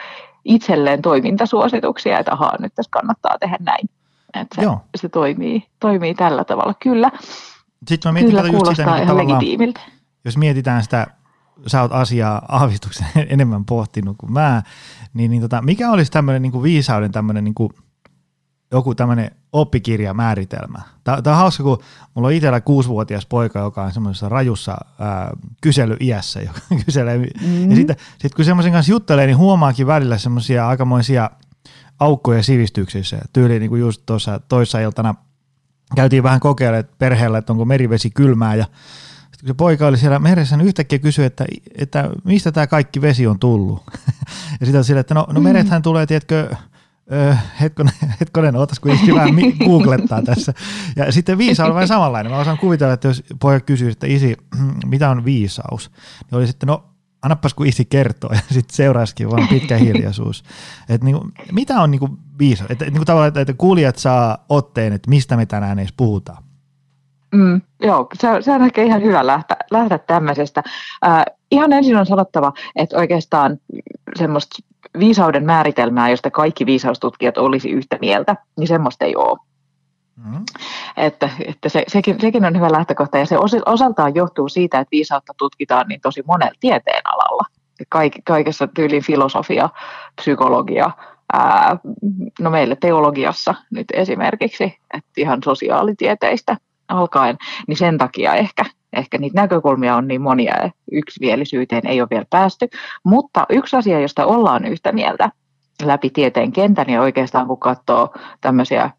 itselleen 0.45 1.01
toimintasuosituksia, 1.01 2.19
että 2.19 2.33
ahaa, 2.33 2.55
nyt 2.59 2.73
tässä 2.75 2.89
kannattaa 2.91 3.37
tehdä 3.39 3.57
näin. 3.59 3.89
Että 4.33 4.61
se, 4.61 4.67
se 4.95 5.09
toimii, 5.09 5.67
toimii 5.79 6.13
tällä 6.13 6.43
tavalla. 6.43 6.73
Kyllä, 6.73 7.11
Sitten 7.87 8.09
mä 8.09 8.13
mietin 8.13 8.29
kyllä 8.29 8.41
just 8.41 8.51
sitä, 8.51 8.57
kuulostaa 8.57 8.95
niin 8.95 9.03
ihan 9.03 9.17
legitiimiltä. 9.17 9.79
jos 10.25 10.37
mietitään 10.37 10.83
sitä, 10.83 11.07
sä 11.67 11.81
oot 11.81 11.91
asiaa 11.91 12.45
aavistuksen 12.47 13.07
enemmän 13.29 13.65
pohtinut 13.65 14.17
kuin 14.17 14.33
mä, 14.33 14.63
niin, 15.13 15.31
niin 15.31 15.41
tota, 15.41 15.61
mikä 15.61 15.91
olisi 15.91 16.11
tämmöinen 16.11 16.41
niin 16.41 16.63
viisauden 16.63 17.11
tämmöinen 17.11 17.43
niin 17.43 17.55
kuin 17.55 17.71
joku 18.71 18.95
tämmöinen 18.95 19.31
oppikirjamääritelmä. 19.53 20.79
Tämä 21.03 21.21
on 21.25 21.35
hauska, 21.35 21.63
kun 21.63 21.77
mulla 22.13 22.27
on 22.27 22.33
itsellä 22.33 22.61
kuusivuotias 22.61 23.25
poika, 23.25 23.59
joka 23.59 23.83
on 23.83 23.91
semmoisessa 23.91 24.29
rajussa 24.29 24.77
ää, 24.99 25.31
kysely-iässä, 25.61 26.41
joka 26.41 26.59
kyselee. 26.85 27.17
Mm-hmm. 27.17 27.69
Ja 27.69 27.75
sitten 27.75 27.95
sit 28.19 28.33
kun 28.33 28.45
semmoisen 28.45 28.71
kanssa 28.71 28.91
juttelee, 28.91 29.25
niin 29.25 29.37
huomaakin 29.37 29.87
välillä 29.87 30.17
semmoisia 30.17 30.67
aikamoisia 30.67 31.29
aukkoja 31.99 32.43
sivistyksissä. 32.43 33.17
Tyyliin 33.33 33.59
niin 33.59 33.69
kuin 33.69 33.79
just 33.79 34.01
tuossa 34.05 34.39
toissa 34.47 34.79
iltana 34.79 35.15
käytiin 35.95 36.23
vähän 36.23 36.39
kokeilemaan 36.39 36.89
perheellä, 36.97 37.37
että 37.37 37.53
onko 37.53 37.65
merivesi 37.65 38.09
kylmää 38.09 38.55
ja 38.55 38.65
sitten 38.65 39.39
kun 39.41 39.47
se 39.47 39.53
poika 39.53 39.87
oli 39.87 39.97
siellä 39.97 40.19
meressä, 40.19 40.57
niin 40.57 40.67
yhtäkkiä 40.67 40.99
kysyi, 40.99 41.25
että, 41.25 41.45
että 41.77 42.09
mistä 42.23 42.51
tämä 42.51 42.67
kaikki 42.67 43.01
vesi 43.01 43.27
on 43.27 43.39
tullut. 43.39 43.83
ja 44.59 44.65
sitten 44.65 44.83
sillä, 44.83 44.99
että 44.99 45.13
no, 45.13 45.27
no 45.31 45.41
merethän 45.41 45.81
tulee, 45.81 46.05
tiedätkö, 46.05 46.55
Öö, 47.11 47.35
hetkonen, 47.61 47.93
hetkonen, 48.19 48.55
ootas 48.55 48.79
kun 48.79 48.91
vähän 49.15 49.29
googlettaa 49.65 50.21
tässä. 50.21 50.53
Ja 50.95 51.11
sitten 51.11 51.37
viisaus 51.37 51.69
on 51.69 51.75
vähän 51.75 51.87
samanlainen. 51.87 52.31
Mä 52.31 52.37
osaan 52.37 52.57
kuvitella, 52.57 52.93
että 52.93 53.07
jos 53.07 53.23
poika 53.39 53.65
kysyy, 53.65 53.89
että 53.89 54.07
isi, 54.07 54.37
mitä 54.85 55.09
on 55.09 55.25
viisaus, 55.25 55.91
niin 56.21 56.37
oli 56.37 56.47
sitten, 56.47 56.67
no 56.67 56.83
annapas 57.21 57.53
kun 57.53 57.67
isi 57.67 57.85
kertoo 57.85 58.29
ja 58.33 58.39
sitten 58.51 58.75
seuraisikin 58.75 59.31
vaan 59.31 59.47
pitkä 59.47 59.77
hiljaisuus. 59.77 60.43
Et 60.89 61.03
niinku, 61.03 61.27
mitä 61.51 61.81
on 61.81 61.91
niinku 61.91 62.09
viisaus? 62.39 62.71
Et, 62.71 62.79
niinku 62.79 63.05
tavallaan, 63.05 63.27
että, 63.27 63.41
että 63.41 63.53
kuulijat 63.53 63.95
saa 63.95 64.45
otteen, 64.49 64.93
että 64.93 65.09
mistä 65.09 65.37
me 65.37 65.45
tänään 65.45 65.79
edes 65.79 65.93
puhutaan. 65.97 66.43
Mm, 67.35 67.61
joo, 67.81 68.07
se, 68.13 68.27
se 68.41 68.51
on 68.51 68.63
ehkä 68.63 68.83
ihan 68.83 69.01
hyvä 69.01 69.27
lähteä, 69.27 69.57
lähteä 69.71 69.97
tämmöisestä. 69.97 70.63
Äh, 71.05 71.25
ihan 71.51 71.73
ensin 71.73 71.97
on 71.97 72.05
sanottava, 72.05 72.53
että 72.75 72.97
oikeastaan 72.97 73.57
semmoista 74.15 74.55
viisauden 74.99 75.45
määritelmää, 75.45 76.09
josta 76.09 76.31
kaikki 76.31 76.65
viisaustutkijat 76.65 77.37
olisi 77.37 77.69
yhtä 77.69 77.97
mieltä, 78.01 78.35
niin 78.57 78.67
semmoista 78.67 79.05
ei 79.05 79.15
ole. 79.15 79.39
Mm-hmm. 80.15 80.43
Että, 80.97 81.29
että 81.45 81.69
se, 81.69 81.83
sekin, 81.87 82.21
sekin 82.21 82.45
on 82.45 82.55
hyvä 82.55 82.71
lähtökohta 82.71 83.17
ja 83.17 83.25
se 83.25 83.37
osaltaan 83.65 84.15
johtuu 84.15 84.49
siitä, 84.49 84.79
että 84.79 84.91
viisautta 84.91 85.33
tutkitaan 85.37 85.87
niin 85.87 86.01
tosi 86.01 86.23
monella 86.27 86.53
tieteenalalla. 86.59 87.43
Kaik, 87.89 88.13
kaikessa 88.25 88.67
tyyliin 88.67 89.03
filosofia, 89.03 89.69
psykologia, 90.15 90.91
ää, 91.33 91.77
no 92.39 92.49
meillä 92.49 92.75
teologiassa 92.75 93.55
nyt 93.71 93.87
esimerkiksi, 93.93 94.63
että 94.93 95.11
ihan 95.17 95.39
sosiaalitieteistä 95.45 96.57
alkaen, 96.87 97.37
niin 97.67 97.77
sen 97.77 97.97
takia 97.97 98.35
ehkä, 98.35 98.65
ehkä 98.95 99.17
niitä 99.17 99.41
näkökulmia 99.41 99.95
on 99.95 100.07
niin 100.07 100.21
monia 100.21 100.63
ja 100.63 100.71
yksimielisyyteen 100.91 101.87
ei 101.87 102.01
ole 102.01 102.09
vielä 102.09 102.25
päästy. 102.29 102.67
Mutta 103.03 103.45
yksi 103.49 103.75
asia, 103.75 103.99
josta 103.99 104.25
ollaan 104.25 104.65
yhtä 104.65 104.91
mieltä 104.91 105.29
läpi 105.83 106.09
tieteen 106.09 106.51
kentän 106.51 106.89
ja 106.89 107.01
oikeastaan 107.01 107.47
kun 107.47 107.59
katsoo 107.59 108.13
tämmöisiä 108.41 108.89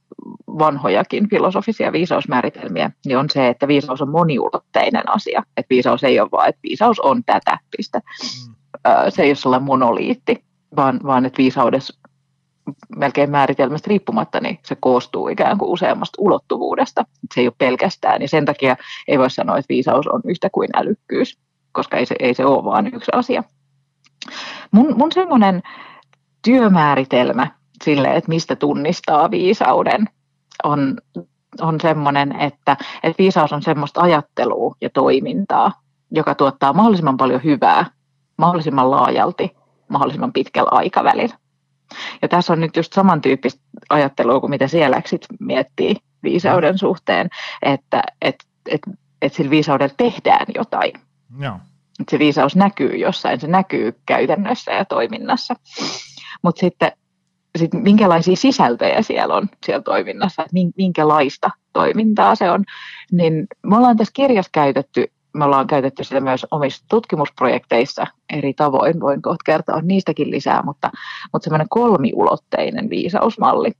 vanhojakin 0.46 1.28
filosofisia 1.28 1.92
viisausmääritelmiä, 1.92 2.90
niin 3.06 3.18
on 3.18 3.30
se, 3.30 3.48
että 3.48 3.68
viisaus 3.68 4.02
on 4.02 4.10
moniulotteinen 4.10 5.14
asia. 5.14 5.42
Että 5.56 5.70
viisaus 5.70 6.04
ei 6.04 6.20
ole 6.20 6.28
vaan, 6.32 6.48
että 6.48 6.60
viisaus 6.62 7.00
on 7.00 7.24
tätä, 7.24 7.58
piste. 7.76 7.98
Mm. 7.98 8.54
Se 9.08 9.22
ei 9.22 9.28
ole 9.28 9.34
sellainen 9.34 9.66
monoliitti, 9.66 10.44
vaan, 10.76 11.00
vaan 11.04 11.26
että 11.26 11.38
viisaudessa 11.38 12.05
melkein 12.96 13.30
määritelmästä 13.30 13.88
riippumatta, 13.88 14.40
niin 14.40 14.58
se 14.64 14.76
koostuu 14.80 15.28
ikään 15.28 15.58
kuin 15.58 15.70
useammasta 15.70 16.16
ulottuvuudesta. 16.22 17.04
Se 17.34 17.40
ei 17.40 17.46
ole 17.46 17.54
pelkästään, 17.58 18.20
niin 18.20 18.28
sen 18.28 18.44
takia 18.44 18.76
ei 19.08 19.18
voi 19.18 19.30
sanoa, 19.30 19.58
että 19.58 19.68
viisaus 19.68 20.06
on 20.06 20.20
yhtä 20.24 20.50
kuin 20.52 20.68
älykkyys, 20.76 21.38
koska 21.72 21.96
ei 21.96 22.06
se, 22.06 22.14
ei 22.18 22.34
se 22.34 22.44
ole 22.44 22.64
vaan 22.64 22.86
yksi 22.94 23.10
asia. 23.14 23.42
Mun, 24.70 24.94
mun 24.96 25.12
semmoinen 25.12 25.62
työmääritelmä 26.44 27.50
sille, 27.84 28.16
että 28.16 28.28
mistä 28.28 28.56
tunnistaa 28.56 29.30
viisauden, 29.30 30.06
on, 30.64 30.96
on 31.60 31.80
semmoinen, 31.80 32.40
että, 32.40 32.76
että 33.02 33.18
viisaus 33.18 33.52
on 33.52 33.62
semmoista 33.62 34.00
ajattelua 34.00 34.74
ja 34.80 34.90
toimintaa, 34.90 35.72
joka 36.10 36.34
tuottaa 36.34 36.72
mahdollisimman 36.72 37.16
paljon 37.16 37.44
hyvää, 37.44 37.86
mahdollisimman 38.38 38.90
laajalti, 38.90 39.56
mahdollisimman 39.88 40.32
pitkällä 40.32 40.68
aikavälillä. 40.72 41.34
Ja 42.22 42.28
tässä 42.28 42.52
on 42.52 42.60
nyt 42.60 42.76
just 42.76 42.92
samantyyppistä 42.92 43.60
ajattelua 43.90 44.40
kuin 44.40 44.50
mitä 44.50 44.68
siellä 44.68 45.02
miettii 45.40 45.96
viisauden 46.22 46.78
suhteen, 46.78 47.28
että 47.62 48.02
et, 48.22 48.44
et, 48.70 48.80
et 49.22 49.34
sillä 49.34 49.50
viisaudella 49.50 49.94
tehdään 49.96 50.46
jotain. 50.54 50.92
Joo. 51.38 51.56
Että 52.00 52.10
se 52.10 52.18
viisaus 52.18 52.56
näkyy 52.56 52.96
jossain, 52.96 53.40
se 53.40 53.46
näkyy 53.46 54.00
käytännössä 54.06 54.72
ja 54.72 54.84
toiminnassa. 54.84 55.54
Mutta 56.42 56.60
sitten 56.60 56.92
sit 57.58 57.74
minkälaisia 57.74 58.36
sisältöjä 58.36 59.02
siellä 59.02 59.34
on 59.34 59.48
siellä 59.66 59.82
toiminnassa, 59.82 60.46
minkälaista 60.76 61.50
toimintaa 61.72 62.34
se 62.34 62.50
on, 62.50 62.64
niin 63.12 63.46
me 63.62 63.76
ollaan 63.76 63.96
tässä 63.96 64.12
kirjassa 64.14 64.50
käytetty 64.52 65.12
me 65.36 65.44
ollaan 65.44 65.66
käytetty 65.66 66.04
sitä 66.04 66.20
myös 66.20 66.46
omissa 66.50 66.84
tutkimusprojekteissa 66.90 68.06
eri 68.32 68.54
tavoin, 68.54 69.00
voin 69.00 69.22
kohta 69.22 69.42
kertoa 69.46 69.80
niistäkin 69.80 70.30
lisää, 70.30 70.62
mutta, 70.62 70.90
mutta 71.32 71.44
semmoinen 71.44 71.68
kolmiulotteinen 71.68 72.90
viisausmalli 72.90 73.72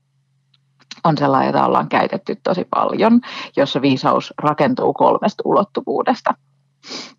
on 1.03 1.17
sellainen, 1.17 1.47
jota 1.47 1.65
ollaan 1.65 1.89
käytetty 1.89 2.35
tosi 2.43 2.67
paljon, 2.69 3.21
jossa 3.57 3.81
viisaus 3.81 4.33
rakentuu 4.37 4.93
kolmesta 4.93 5.43
ulottuvuudesta. 5.45 6.33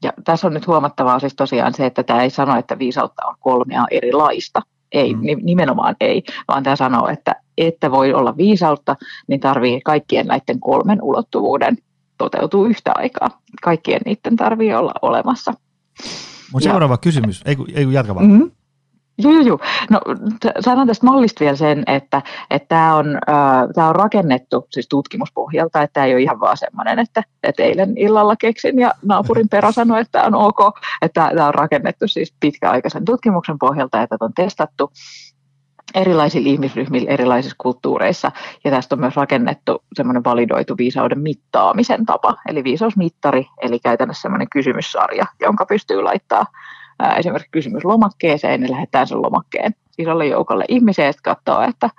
Ja 0.03 0.13
tässä 0.25 0.47
on 0.47 0.55
nyt 0.55 0.67
huomattavaa 0.67 1.19
siis 1.19 1.35
tosiaan 1.35 1.75
se, 1.75 1.87
että 1.87 2.03
tämä 2.03 2.23
ei 2.23 2.31
sano, 2.31 2.59
että 2.59 2.79
viisautta 2.79 3.27
on 3.27 3.35
kolmea 3.41 3.87
erilaista. 3.91 4.63
Ei, 4.93 5.15
mm. 5.15 5.21
nimenomaan 5.43 5.97
ei, 6.01 6.23
vaan 6.49 6.63
tämä 6.63 6.77
sanoo, 6.77 7.09
että 7.09 7.35
että 7.59 7.91
voi 7.91 8.15
olla 8.15 8.37
viisautta, 8.37 8.97
niin 9.27 9.41
tarvii 9.41 9.81
kaikkien 9.81 10.27
näiden 10.27 10.61
kolmen 10.61 11.03
ulottuvuuden 11.03 11.79
toteutuu 12.19 12.67
yhtä 12.67 12.93
aikaa. 12.95 13.41
Kaikkien 13.63 14.01
niiden 14.05 14.37
tarvii 14.37 14.75
olla 14.75 14.93
olemassa. 15.03 15.55
Mun 16.53 16.63
seuraava 16.63 16.95
ja, 16.95 16.99
kysymys, 16.99 17.43
ei 17.45 17.57
kun, 17.57 17.67
ei 17.75 17.85
kun 17.85 17.93
jatka 17.93 18.15
vaan. 18.15 18.27
Mm-hmm. 18.27 18.51
Joo, 19.19 19.33
joo, 19.33 19.43
joo. 19.43 19.59
No, 19.91 20.01
sanon 20.61 20.87
tästä 20.87 21.07
mallista 21.07 21.45
vielä 21.45 21.57
sen, 21.57 21.83
että, 21.87 22.23
että 22.51 22.69
tämä 22.69 22.97
on, 22.97 23.07
äh, 23.79 23.89
on 23.89 23.97
rakennettu 23.97 24.67
siis 24.71 24.89
tutkimuspohjalta, 24.89 25.83
että 25.83 25.93
tämä 25.93 26.07
ei 26.07 26.15
ole 26.15 26.23
ihan 26.23 26.41
vaan 26.41 26.57
semmoinen, 26.57 26.99
että, 26.99 27.23
että 27.43 27.63
eilen 27.63 27.99
illalla 27.99 28.37
keksin 28.37 28.79
ja 28.79 28.93
naapurin 29.05 29.49
perä 29.49 29.73
sanoi, 29.73 30.01
että 30.01 30.23
on 30.23 30.35
ok, 30.35 30.59
että 31.03 31.31
tämä 31.35 31.49
on 31.49 31.55
rakennettu 31.55 32.09
siis 32.09 32.35
pitkäaikaisen 32.41 33.05
tutkimuksen 33.05 33.59
pohjalta, 33.59 34.03
että 34.03 34.17
on 34.21 34.33
testattu 34.35 34.93
erilaisilla 35.95 36.49
ihmisryhmillä 36.49 37.11
erilaisissa 37.11 37.57
kulttuureissa. 37.59 38.33
Ja 38.65 38.71
tästä 38.71 38.95
on 38.95 39.01
myös 39.01 39.17
rakennettu 39.17 39.85
semmoinen 39.93 40.25
validoitu 40.25 40.75
viisauden 40.79 41.21
mittaamisen 41.21 42.07
tapa, 42.07 42.37
eli 42.49 42.65
viisausmittari, 42.65 43.47
eli 43.63 43.79
käytännössä 43.79 44.23
semmoinen 44.23 44.49
kysymyssarja, 44.53 45.27
jonka 45.41 45.67
pystyy 45.67 46.03
laittaa 46.03 46.47
ää, 46.99 47.17
esimerkiksi 47.17 47.51
kysymyslomakkeeseen 47.51 48.63
ja 48.63 48.71
lähettää 48.71 49.07
sen 49.07 49.23
lomakkeen 49.23 49.75
isolle 49.99 50.27
joukolle 50.27 50.65
ihmisiä 50.69 51.05
ja 51.07 51.13
katsoo, 51.23 51.61
että, 51.63 51.91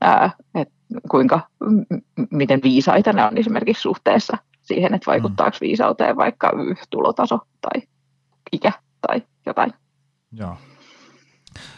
ää, 0.00 0.30
että 0.54 0.74
kuinka, 1.10 1.40
m- 1.60 2.26
miten 2.30 2.60
viisaita 2.62 3.12
ne 3.12 3.24
on 3.24 3.38
esimerkiksi 3.38 3.82
suhteessa 3.82 4.36
siihen, 4.62 4.94
että 4.94 5.10
vaikuttaako 5.10 5.56
mm. 5.60 5.66
viisauteen 5.66 6.16
vaikka 6.16 6.52
tulotaso 6.90 7.38
tai 7.60 7.82
ikä 8.52 8.72
tai 9.00 9.22
jotain. 9.46 9.72
Joo 10.32 10.56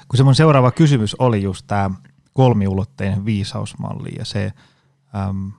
kun 0.08 0.16
se 0.16 0.22
mun 0.24 0.34
seuraava 0.34 0.70
kysymys 0.70 1.14
oli 1.14 1.42
just 1.42 1.66
tämä 1.66 1.90
kolmiulotteinen 2.32 3.24
viisausmalli 3.24 4.10
ja 4.18 4.24
se, 4.24 4.52
äm, 5.28 5.52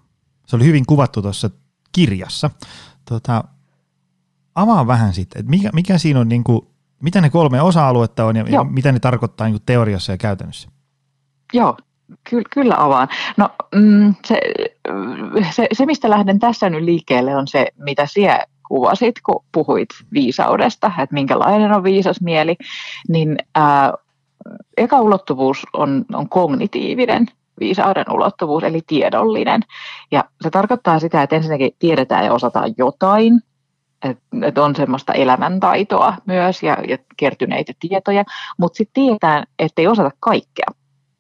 se 0.45 0.55
oli 0.55 0.65
hyvin 0.65 0.85
kuvattu 0.85 1.21
tuossa 1.21 1.49
kirjassa. 1.91 2.49
Tota, 3.09 3.43
avaa 4.55 4.87
vähän 4.87 5.13
sitten, 5.13 5.39
että 5.39 5.49
mikä, 5.49 5.69
mikä 5.73 5.97
siinä 5.97 6.19
on, 6.19 6.29
niin 6.29 6.43
kuin, 6.43 6.67
mitä 7.01 7.21
ne 7.21 7.29
kolme 7.29 7.61
osa-aluetta 7.61 8.25
on 8.25 8.35
ja, 8.35 8.45
ja 8.49 8.63
mitä 8.63 8.91
ne 8.91 8.99
tarkoittaa 8.99 9.47
niin 9.47 9.53
kuin 9.53 9.63
teoriassa 9.65 10.11
ja 10.11 10.17
käytännössä? 10.17 10.69
Joo, 11.53 11.77
Ky- 12.29 12.43
kyllä 12.53 12.75
avaan. 12.77 13.07
No, 13.37 13.49
mm, 13.75 14.15
se, 14.25 14.39
se, 15.51 15.67
se, 15.73 15.85
mistä 15.85 16.09
lähden 16.09 16.39
tässä 16.39 16.69
nyt 16.69 16.83
liikkeelle, 16.83 17.35
on 17.35 17.47
se, 17.47 17.67
mitä 17.77 18.05
siellä 18.05 18.45
kuvasit, 18.67 19.15
kun 19.25 19.43
puhuit 19.51 19.89
viisaudesta, 20.13 20.87
että 20.87 21.13
minkälainen 21.13 21.71
on 21.71 21.83
viisas 21.83 22.21
mieli, 22.21 22.55
niin 23.07 23.37
ää, 23.55 23.93
eka 24.77 25.01
ulottuvuus 25.01 25.63
on, 25.73 26.05
on 26.13 26.29
kognitiivinen 26.29 27.27
viisauden 27.59 28.05
ulottuvuus, 28.11 28.63
eli 28.63 28.81
tiedollinen. 28.87 29.61
Ja 30.11 30.23
se 30.41 30.49
tarkoittaa 30.49 30.99
sitä, 30.99 31.23
että 31.23 31.35
ensinnäkin 31.35 31.71
tiedetään 31.79 32.25
ja 32.25 32.33
osataan 32.33 32.73
jotain, 32.77 33.41
että 34.03 34.23
et 34.41 34.57
on 34.57 34.75
semmoista 34.75 35.13
elämäntaitoa 35.13 36.13
myös 36.25 36.63
ja, 36.63 36.77
ja 36.87 36.97
kertyneitä 37.17 37.73
tietoja, 37.79 38.23
mutta 38.57 38.77
sitten 38.77 39.03
tiedetään, 39.03 39.43
että 39.59 39.81
ei 39.81 39.87
osata 39.87 40.11
kaikkea. 40.19 40.65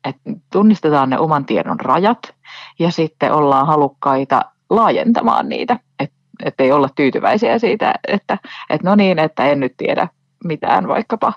Et 0.05 0.15
tunnistetaan 0.51 1.09
ne 1.09 1.19
oman 1.19 1.45
tiedon 1.45 1.79
rajat 1.79 2.35
ja 2.79 2.91
sitten 2.91 3.33
ollaan 3.33 3.67
halukkaita 3.67 4.41
laajentamaan 4.69 5.49
niitä, 5.49 5.79
että 5.99 6.15
et 6.45 6.53
ei 6.59 6.71
olla 6.71 6.89
tyytyväisiä 6.95 7.59
siitä, 7.59 7.93
että 8.07 8.37
et 8.69 8.83
no 8.83 8.95
niin, 8.95 9.19
että 9.19 9.45
en 9.45 9.59
nyt 9.59 9.73
tiedä 9.77 10.07
mitään 10.43 10.87
vaikkapa 10.87 11.33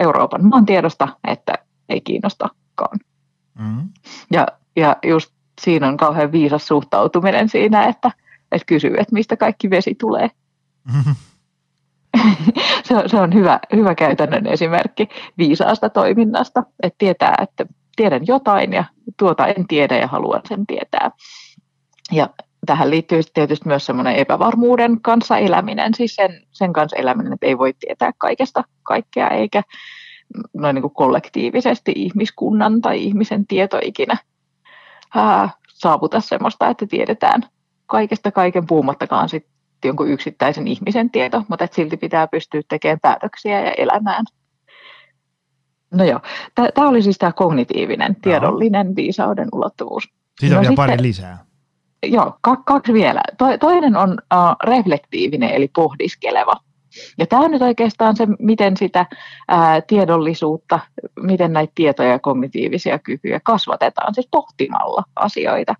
Euroopan 0.00 0.44
maantiedosta, 0.44 1.08
että 1.28 1.52
ei 1.88 2.00
kiinnostakaan. 2.00 2.98
Mm. 3.58 3.88
Ja, 4.32 4.46
ja 4.76 4.96
just 5.04 5.32
siinä 5.60 5.88
on 5.88 5.96
kauhean 5.96 6.32
viisas 6.32 6.66
suhtautuminen 6.66 7.48
siinä, 7.48 7.84
että, 7.86 8.10
että 8.52 8.66
kysyy, 8.66 8.94
että 8.98 9.12
mistä 9.12 9.36
kaikki 9.36 9.70
vesi 9.70 9.94
tulee. 9.94 10.30
Mm-hmm. 10.94 11.14
se, 12.84 12.96
on, 12.96 13.08
se 13.08 13.20
on 13.20 13.34
hyvä, 13.34 13.60
hyvä 13.76 13.94
käytännön 13.94 14.46
esimerkki 14.46 15.08
viisaasta 15.38 15.90
toiminnasta, 15.90 16.62
että 16.82 16.98
tietää, 16.98 17.34
että 17.42 17.66
tiedän 17.96 18.26
jotain 18.26 18.72
ja 18.72 18.84
tuota 19.16 19.46
en 19.46 19.66
tiedä 19.68 19.98
ja 19.98 20.06
haluan 20.06 20.40
sen 20.48 20.66
tietää. 20.66 21.10
Ja 22.12 22.28
tähän 22.66 22.90
liittyy 22.90 23.20
tietysti 23.34 23.68
myös 23.68 23.86
semmoinen 23.86 24.16
epävarmuuden 24.16 25.00
kanssa 25.00 25.38
eläminen, 25.38 25.94
siis 25.94 26.14
sen, 26.14 26.42
sen 26.50 26.72
kanssa 26.72 26.96
eläminen, 26.96 27.32
että 27.32 27.46
ei 27.46 27.58
voi 27.58 27.74
tietää 27.80 28.10
kaikesta 28.18 28.64
kaikkea, 28.82 29.28
eikä 29.28 29.62
noin 30.54 30.74
niin 30.74 30.82
kuin 30.82 30.94
kollektiivisesti 30.94 31.92
ihmiskunnan 31.96 32.80
tai 32.80 33.02
ihmisen 33.04 33.46
tieto 33.46 33.78
ikinä 33.82 34.16
ää, 35.14 35.48
saavuta 35.68 36.20
semmoista, 36.20 36.68
että 36.68 36.86
tiedetään 36.86 37.42
kaikesta 37.86 38.32
kaiken 38.32 38.66
puhumattakaan 38.66 39.28
sitten 39.28 39.54
jonkun 39.84 40.08
yksittäisen 40.08 40.68
ihmisen 40.68 41.10
tieto, 41.10 41.42
mutta 41.48 41.64
että 41.64 41.74
silti 41.74 41.96
pitää 41.96 42.26
pystyä 42.26 42.60
tekemään 42.68 42.98
päätöksiä 43.02 43.60
ja 43.60 43.72
elämään. 43.78 44.24
No 45.90 46.04
joo, 46.04 46.20
tämä 46.54 46.88
oli 46.88 47.02
siis 47.02 47.18
tämä 47.18 47.32
kognitiivinen, 47.32 48.16
tiedollinen 48.16 48.96
viisauden 48.96 49.48
ulottuvuus. 49.52 50.04
Siitä 50.40 50.58
on 50.58 50.64
no 50.64 50.68
vielä 50.68 50.76
pari 50.76 51.02
lisää 51.02 51.44
joo, 52.06 52.38
kaksi 52.64 52.92
vielä. 52.92 53.20
toinen 53.60 53.96
on 53.96 54.10
uh, 54.10 54.56
reflektiivinen 54.64 55.50
eli 55.50 55.70
pohdiskeleva. 55.74 56.52
Ja 57.18 57.26
tämä 57.26 57.42
on 57.42 57.50
nyt 57.50 57.62
oikeastaan 57.62 58.16
se, 58.16 58.26
miten 58.38 58.76
sitä 58.76 59.06
ää, 59.48 59.80
tiedollisuutta, 59.80 60.80
miten 61.20 61.52
näitä 61.52 61.72
tietoja 61.74 62.08
ja 62.08 62.18
kognitiivisia 62.18 62.98
kykyjä 62.98 63.40
kasvatetaan, 63.40 64.14
siis 64.14 64.28
pohtimalla 64.30 65.04
asioita. 65.16 65.74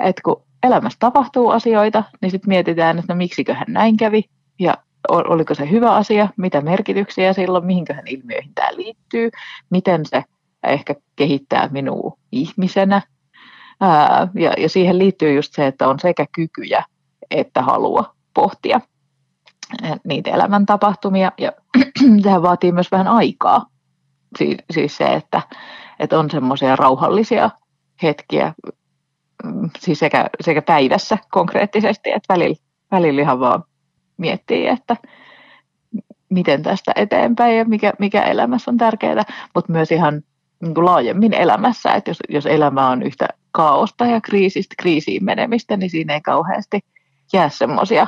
Et 0.00 0.20
kun 0.24 0.42
elämässä 0.62 0.96
tapahtuu 0.98 1.50
asioita, 1.50 2.04
niin 2.20 2.30
sitten 2.30 2.48
mietitään, 2.48 2.98
että 2.98 3.14
no 3.14 3.16
miksiköhän 3.16 3.66
näin 3.68 3.96
kävi, 3.96 4.24
ja 4.58 4.74
oliko 5.08 5.54
se 5.54 5.70
hyvä 5.70 5.94
asia, 5.94 6.28
mitä 6.36 6.60
merkityksiä 6.60 7.32
silloin, 7.32 7.66
mihinköhän 7.66 8.08
ilmiöihin 8.08 8.54
tämä 8.54 8.68
liittyy, 8.76 9.30
miten 9.70 10.06
se 10.06 10.24
ehkä 10.66 10.94
kehittää 11.16 11.68
minua 11.72 12.16
ihmisenä. 12.32 13.02
Ää, 13.82 14.28
ja, 14.34 14.52
ja 14.58 14.68
siihen 14.68 14.98
liittyy 14.98 15.34
just 15.34 15.54
se, 15.54 15.66
että 15.66 15.88
on 15.88 16.00
sekä 16.00 16.26
kykyjä 16.32 16.84
että 17.32 17.62
halua 17.62 18.14
pohtia 18.34 18.80
niitä 20.04 20.30
elämäntapahtumia. 20.30 21.32
Ja 21.38 21.52
sehän 22.22 22.42
vaatii 22.42 22.72
myös 22.72 22.92
vähän 22.92 23.08
aikaa. 23.08 23.66
Siis, 24.38 24.56
siis 24.70 24.96
se, 24.96 25.04
että, 25.04 25.42
että 25.98 26.18
on 26.18 26.30
semmoisia 26.30 26.76
rauhallisia 26.76 27.50
hetkiä 28.02 28.54
mm, 29.44 29.70
siis 29.78 29.98
sekä, 29.98 30.26
sekä 30.40 30.62
päivässä 30.62 31.18
konkreettisesti, 31.30 32.10
että 32.10 32.34
välillä, 32.34 32.56
välillä 32.90 33.22
ihan 33.22 33.40
vaan 33.40 33.64
miettii, 34.16 34.66
että 34.66 34.96
miten 36.30 36.62
tästä 36.62 36.92
eteenpäin 36.96 37.58
ja 37.58 37.64
mikä, 37.64 37.92
mikä 37.98 38.22
elämässä 38.22 38.70
on 38.70 38.76
tärkeää, 38.76 39.24
mutta 39.54 39.72
myös 39.72 39.92
ihan 39.92 40.22
niin 40.62 40.74
kuin 40.74 40.84
laajemmin 40.84 41.34
elämässä, 41.34 41.94
että 41.94 42.10
jos, 42.10 42.18
jos 42.28 42.46
elämä 42.46 42.88
on 42.88 43.02
yhtä 43.02 43.28
kaaosta 43.50 44.06
ja 44.06 44.20
kriisistä 44.20 44.74
kriisiin 44.78 45.24
menemistä, 45.24 45.76
niin 45.76 45.90
siinä 45.90 46.14
ei 46.14 46.20
kauheasti 46.20 46.80
jää 47.32 47.48
semmoisia 47.48 48.06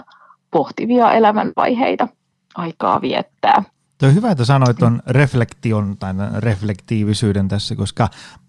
pohtivia 0.51 1.13
elämänvaiheita 1.13 2.09
aikaa 2.55 3.01
viettää. 3.01 3.63
Tuo 3.99 4.09
on 4.09 4.15
hyvä, 4.15 4.31
että 4.31 4.45
sanoit 4.45 4.77
tuon 4.79 5.03
reflektion 5.07 5.97
tai 5.99 6.15
reflektiivisyyden 6.39 7.49
tässä, 7.49 7.77
koska 7.77 8.09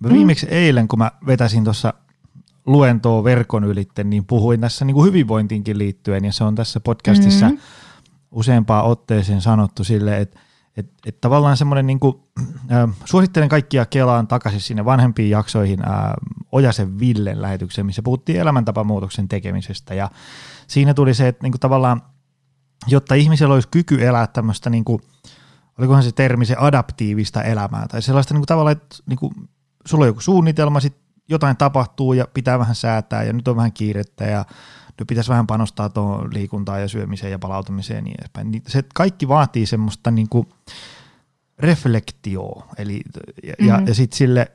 viimeksi 0.09 0.45
mm. 0.45 0.51
eilen, 0.53 0.87
kun 0.87 0.99
mä 0.99 1.11
vetäsin 1.27 1.63
tuossa 1.63 1.93
luentoa 2.65 3.23
verkon 3.23 3.63
ylitte, 3.63 4.03
niin 4.03 4.25
puhuin 4.25 4.61
tässä 4.61 4.85
niin 4.85 4.95
kuin 4.95 5.07
hyvinvointiinkin 5.07 5.77
liittyen, 5.77 6.25
ja 6.25 6.31
se 6.31 6.43
on 6.43 6.55
tässä 6.55 6.79
podcastissa 6.79 7.49
mm. 7.49 7.57
useampaan 8.31 8.85
otteeseen 8.85 9.41
sanottu 9.41 9.83
sille, 9.83 10.17
että 10.17 10.39
et, 10.77 10.91
et 11.05 11.21
tavallaan 11.21 11.57
semmoinen, 11.57 11.87
niin 11.87 11.99
suosittelen 13.05 13.49
kaikkia 13.49 13.85
Kelaan 13.85 14.27
takaisin 14.27 14.61
sinne 14.61 14.85
vanhempiin 14.85 15.29
jaksoihin 15.29 15.87
äh, 15.87 16.13
Ojasen 16.51 16.99
Villen 16.99 17.41
lähetykseen, 17.41 17.85
missä 17.85 18.01
puhuttiin 18.01 18.39
elämäntapamuutoksen 18.39 19.27
tekemisestä, 19.27 19.93
ja 19.93 20.09
siinä 20.67 20.93
tuli 20.93 21.13
se, 21.13 21.27
että 21.27 21.43
niin 21.43 21.51
kuin 21.51 21.59
tavallaan, 21.59 22.01
jotta 22.87 23.15
ihmisellä 23.15 23.53
olisi 23.53 23.67
kyky 23.71 24.05
elää 24.05 24.27
tämmöistä, 24.27 24.69
niin 24.69 24.85
kuin, 24.85 25.01
olikohan 25.79 26.03
se 26.03 26.11
termi, 26.11 26.45
se 26.45 26.55
adaptiivista 26.59 27.43
elämää, 27.43 27.87
tai 27.87 28.01
sellaista 28.01 28.33
niin 28.33 28.41
kuin 28.41 28.47
tavallaan, 28.47 28.77
että 28.77 28.95
niin 29.05 29.19
kuin, 29.19 29.33
sulla 29.85 30.03
on 30.03 30.07
joku 30.07 30.21
suunnitelma, 30.21 30.79
sit 30.79 30.97
jotain 31.29 31.57
tapahtuu 31.57 32.13
ja 32.13 32.27
pitää 32.33 32.59
vähän 32.59 32.75
säätää, 32.75 33.23
ja 33.23 33.33
nyt 33.33 33.47
on 33.47 33.55
vähän 33.55 33.73
kiirettä, 33.73 34.25
ja 34.25 34.45
nyt 34.99 35.07
pitäisi 35.07 35.29
vähän 35.29 35.47
panostaa 35.47 35.89
tuohon 35.89 36.33
liikuntaan 36.33 36.81
ja 36.81 36.87
syömiseen 36.87 37.31
ja 37.31 37.39
palautumiseen 37.39 37.97
ja 37.97 38.01
niin 38.01 38.15
edespäin. 38.19 38.51
Niin 38.51 38.63
se 38.67 38.83
kaikki 38.93 39.27
vaatii 39.27 39.65
semmoista 39.65 40.11
niin 40.11 40.29
kuin 40.29 40.47
reflektioa, 41.59 42.67
eli, 42.77 43.01
ja, 43.43 43.53
mm-hmm. 43.59 43.67
ja, 43.67 43.81
ja 43.87 43.93
sitten 43.93 44.17
sille 44.17 44.51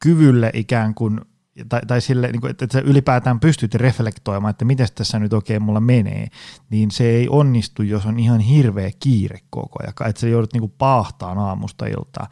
kyvylle 0.00 0.50
ikään 0.54 0.94
kuin 0.94 1.20
tai, 1.68 1.80
tai 1.86 2.00
sille, 2.00 2.32
niin 2.32 2.40
kuin, 2.40 2.50
että 2.50 2.66
sä 2.72 2.80
ylipäätään 2.80 3.40
pystyt 3.40 3.74
reflektoimaan, 3.74 4.50
että 4.50 4.64
miten 4.64 4.88
tässä 4.94 5.18
nyt 5.18 5.32
oikein 5.32 5.62
mulla 5.62 5.80
menee, 5.80 6.28
niin 6.70 6.90
se 6.90 7.04
ei 7.04 7.28
onnistu, 7.28 7.82
jos 7.82 8.06
on 8.06 8.18
ihan 8.18 8.40
hirveä 8.40 8.90
kiire 9.00 9.38
koko 9.50 9.78
ajan, 9.82 10.10
että 10.10 10.20
sä 10.20 10.28
joudut 10.28 10.52
niin 10.52 10.60
kuin 10.60 10.74
paahtaan 10.78 11.38
aamusta 11.38 11.86
iltaa. 11.86 12.28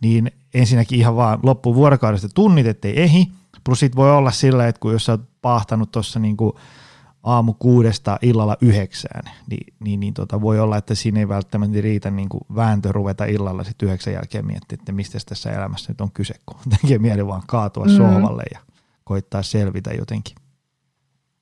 Niin 0.00 0.30
ensinnäkin 0.54 0.98
ihan 0.98 1.16
vaan 1.16 1.38
loppuvuorokaudesta 1.42 2.28
tunnit, 2.34 2.66
ettei 2.66 3.02
ehi, 3.02 3.32
plus 3.64 3.80
sit 3.80 3.96
voi 3.96 4.10
olla 4.10 4.30
sillä, 4.30 4.68
että 4.68 4.80
kun 4.80 4.92
jos 4.92 5.04
sä 5.04 5.12
oot 5.12 5.28
paahtanut 5.42 5.92
tuossa 5.92 6.18
niin 6.18 6.36
kuin 6.36 6.52
aamu 7.22 7.54
kuudesta 7.58 8.18
illalla 8.22 8.56
yhdeksään, 8.60 9.22
niin, 9.50 9.74
niin, 9.80 10.00
niin 10.00 10.14
tota, 10.14 10.40
voi 10.40 10.60
olla, 10.60 10.76
että 10.76 10.94
siinä 10.94 11.20
ei 11.20 11.28
välttämättä 11.28 11.80
riitä 11.80 12.10
niin 12.10 12.28
kuin 12.28 12.40
vääntö 12.54 12.92
ruveta 12.92 13.24
illalla 13.24 13.64
sitten 13.64 13.86
yhdeksän 13.86 14.14
jälkeen 14.14 14.46
miettiä, 14.46 14.78
että 14.80 14.92
mistä 14.92 15.18
tässä 15.28 15.52
elämässä 15.52 15.92
nyt 15.92 16.00
on 16.00 16.10
kyse, 16.10 16.34
kun 16.46 16.56
tekee 16.80 16.98
mieli 16.98 17.26
vaan 17.26 17.42
kaatua 17.46 17.84
mm. 17.84 17.96
sohvalle 17.96 18.42
ja 18.52 18.58
koittaa 19.04 19.42
selvitä 19.42 19.90
jotenkin. 19.90 20.36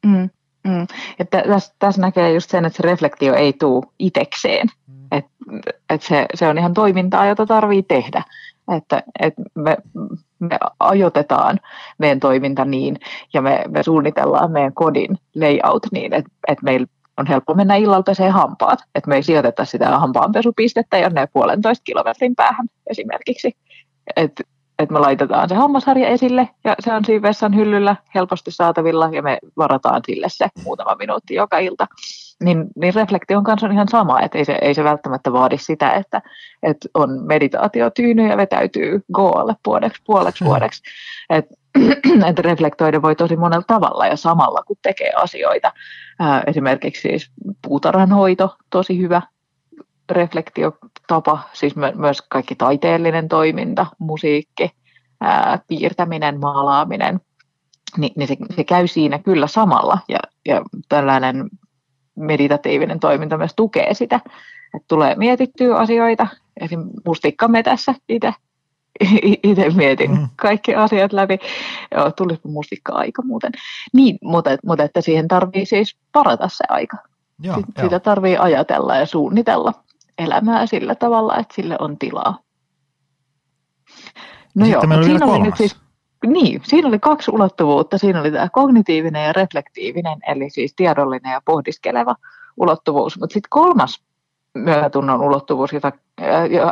Mm, 0.07 0.31
mm. 0.67 0.87
Että 1.19 1.43
tässä, 1.47 1.75
tässä 1.79 2.01
näkee 2.01 2.33
just 2.33 2.51
sen, 2.51 2.65
että 2.65 2.77
se 2.77 2.83
reflektio 2.83 3.35
ei 3.35 3.53
tule 3.53 3.87
itekseen. 3.99 4.67
Mm. 4.87 5.07
Et, 5.11 5.27
et 5.91 6.03
se, 6.03 6.27
se 6.35 6.49
on 6.49 6.59
ihan 6.59 6.75
toimintaa, 6.75 7.27
jota 7.27 7.47
tarvii 7.47 7.83
tehdä. 7.83 8.23
Että, 8.77 9.03
että 9.21 9.43
me, 9.55 9.77
me 10.39 10.59
ajoitetaan 10.81 11.61
meidän 11.99 12.21
toiminta 12.21 12.65
niin 12.65 12.99
ja 13.35 13.43
me, 13.43 13.65
me 13.69 13.83
suunnitellaan 13.83 14.53
meidän 14.53 14.75
kodin 14.75 15.19
layout 15.35 15.87
niin, 15.93 16.13
että, 16.13 16.31
että 16.49 16.65
meillä 16.65 16.87
on 17.17 17.27
helppo 17.27 17.55
mennä 17.55 17.77
illalla 17.77 18.03
pesee 18.03 18.31
hampaat, 18.31 18.79
että 18.95 19.09
me 19.09 19.17
ei 19.17 19.23
sijoiteta 19.23 19.65
sitä 19.65 19.99
hampaanpesupistettä 19.99 20.99
jonne 20.99 21.29
puolentoista 21.33 21.85
kilometrin 21.85 22.37
päähän 22.37 22.67
esimerkiksi. 22.87 23.57
Että 24.17 24.45
että 24.79 24.93
me 24.93 24.99
laitetaan 24.99 25.49
se 25.49 25.55
hammasharja 25.55 26.09
esille 26.09 26.49
ja 26.65 26.75
se 26.81 26.93
on 26.93 27.05
siinä 27.05 27.23
vessan 27.23 27.57
hyllyllä 27.57 27.97
helposti 28.15 28.51
saatavilla 28.51 29.09
ja 29.13 29.23
me 29.23 29.39
varataan 29.57 30.03
sille 30.07 30.27
se 30.31 30.49
muutama 30.65 30.95
minuutti 30.95 31.35
joka 31.35 31.59
ilta. 31.59 31.87
Niin, 32.45 32.67
niin 32.77 32.95
reflektion 32.95 33.45
kanssa 33.45 33.67
on 33.67 33.73
ihan 33.73 33.89
sama, 33.89 34.21
että 34.21 34.39
ei 34.39 34.45
se, 34.45 34.59
ei 34.63 34.75
se 34.75 34.85
välttämättä 34.85 35.33
vaadi 35.33 35.59
sitä, 35.59 35.91
että, 35.91 36.23
että 36.63 36.89
on 36.95 37.27
meditaatiotyyny 37.27 38.29
ja 38.29 38.37
vetäytyy 38.37 39.01
goalle 39.13 39.55
puoleksi, 39.63 40.03
puoleksi 40.07 40.45
mm. 40.45 40.49
vuodeksi. 40.49 40.83
Että 41.31 41.55
että 42.29 42.43
reflektoida 42.43 43.03
voi 43.03 43.17
tosi 43.17 43.37
monella 43.37 43.65
tavalla 43.67 44.07
ja 44.07 44.17
samalla 44.17 44.63
kun 44.67 44.77
tekee 44.83 45.13
asioita. 45.17 45.73
Esimerkiksi 46.47 47.03
siis 47.03 47.31
puutarhanhoito, 47.63 48.57
tosi 48.71 48.99
hyvä 48.99 49.23
reflektiotapa, 50.11 51.39
siis 51.53 51.75
myös 51.95 52.23
kaikki 52.23 52.55
taiteellinen 52.55 53.29
toiminta, 53.29 53.87
musiikki, 53.99 54.71
ää, 55.21 55.59
piirtäminen, 55.69 56.41
maalaaminen, 56.41 57.21
niin, 57.97 58.13
niin 58.17 58.29
se, 58.29 58.37
se 58.57 58.65
käy 58.65 58.87
siinä 58.87 59.19
kyllä 59.19 59.47
samalla 59.47 59.99
ja, 60.09 60.19
ja 60.47 60.63
tällainen 60.89 61.49
meditatiivinen 62.17 63.01
toiminta 63.01 63.39
myös 63.39 63.53
tukee 63.57 63.95
sitä, 63.95 64.21
että 64.75 64.89
tulee 64.89 65.15
mietittyä 65.15 65.77
asioita, 65.77 66.27
esim. 66.61 66.81
mustikkametässä 67.07 67.95
itse 68.09 68.33
itse 69.43 69.71
mietin 69.71 70.11
mm. 70.11 70.29
kaikki 70.37 70.75
asiat 70.75 71.13
läpi. 71.13 71.39
Joo, 71.95 72.11
tuli 72.11 72.39
mustikka-aika 72.45 73.23
muuten. 73.23 73.53
Niin, 73.93 74.19
mutta, 74.23 74.51
mutta 74.67 74.85
että 74.85 75.01
siihen 75.01 75.29
tarvii 75.29 75.67
siis 75.67 75.97
parata 76.13 76.49
se 76.49 76.65
aika. 76.69 76.97
Joo, 77.43 77.63
Sitä 77.81 78.01
tarvii 78.01 78.37
ajatella 78.37 78.97
ja 78.97 79.07
suunnitella 79.07 79.73
elämää 80.19 80.67
sillä 80.67 80.95
tavalla, 80.95 81.37
että 81.37 81.55
sille 81.55 81.77
on 81.81 81.99
tilaa. 81.99 82.39
No 84.55 84.67
joo, 84.67 84.87
mutta 84.87 85.05
siinä 85.05 85.27
oli 85.27 85.43
nyt 85.43 85.57
siis, 85.57 85.77
niin, 86.27 86.61
siinä 86.65 86.89
oli 86.89 86.99
kaksi 86.99 87.31
ulottuvuutta. 87.31 87.99
Siinä 87.99 88.21
oli 88.21 88.31
tämä 88.31 88.49
kognitiivinen 88.53 89.25
ja 89.25 89.33
reflektiivinen, 89.33 90.19
eli 90.29 90.51
siis 90.51 90.75
tiedollinen 90.75 91.33
ja 91.33 91.41
pohdiskeleva 91.45 92.15
ulottuvuus. 92.57 93.21
Mutta 93.21 93.35
sitten 93.35 93.51
kolmas 93.51 94.03
myötätunnon 94.55 95.23
ulottuvuus, 95.23 95.73
jota, 95.73 95.93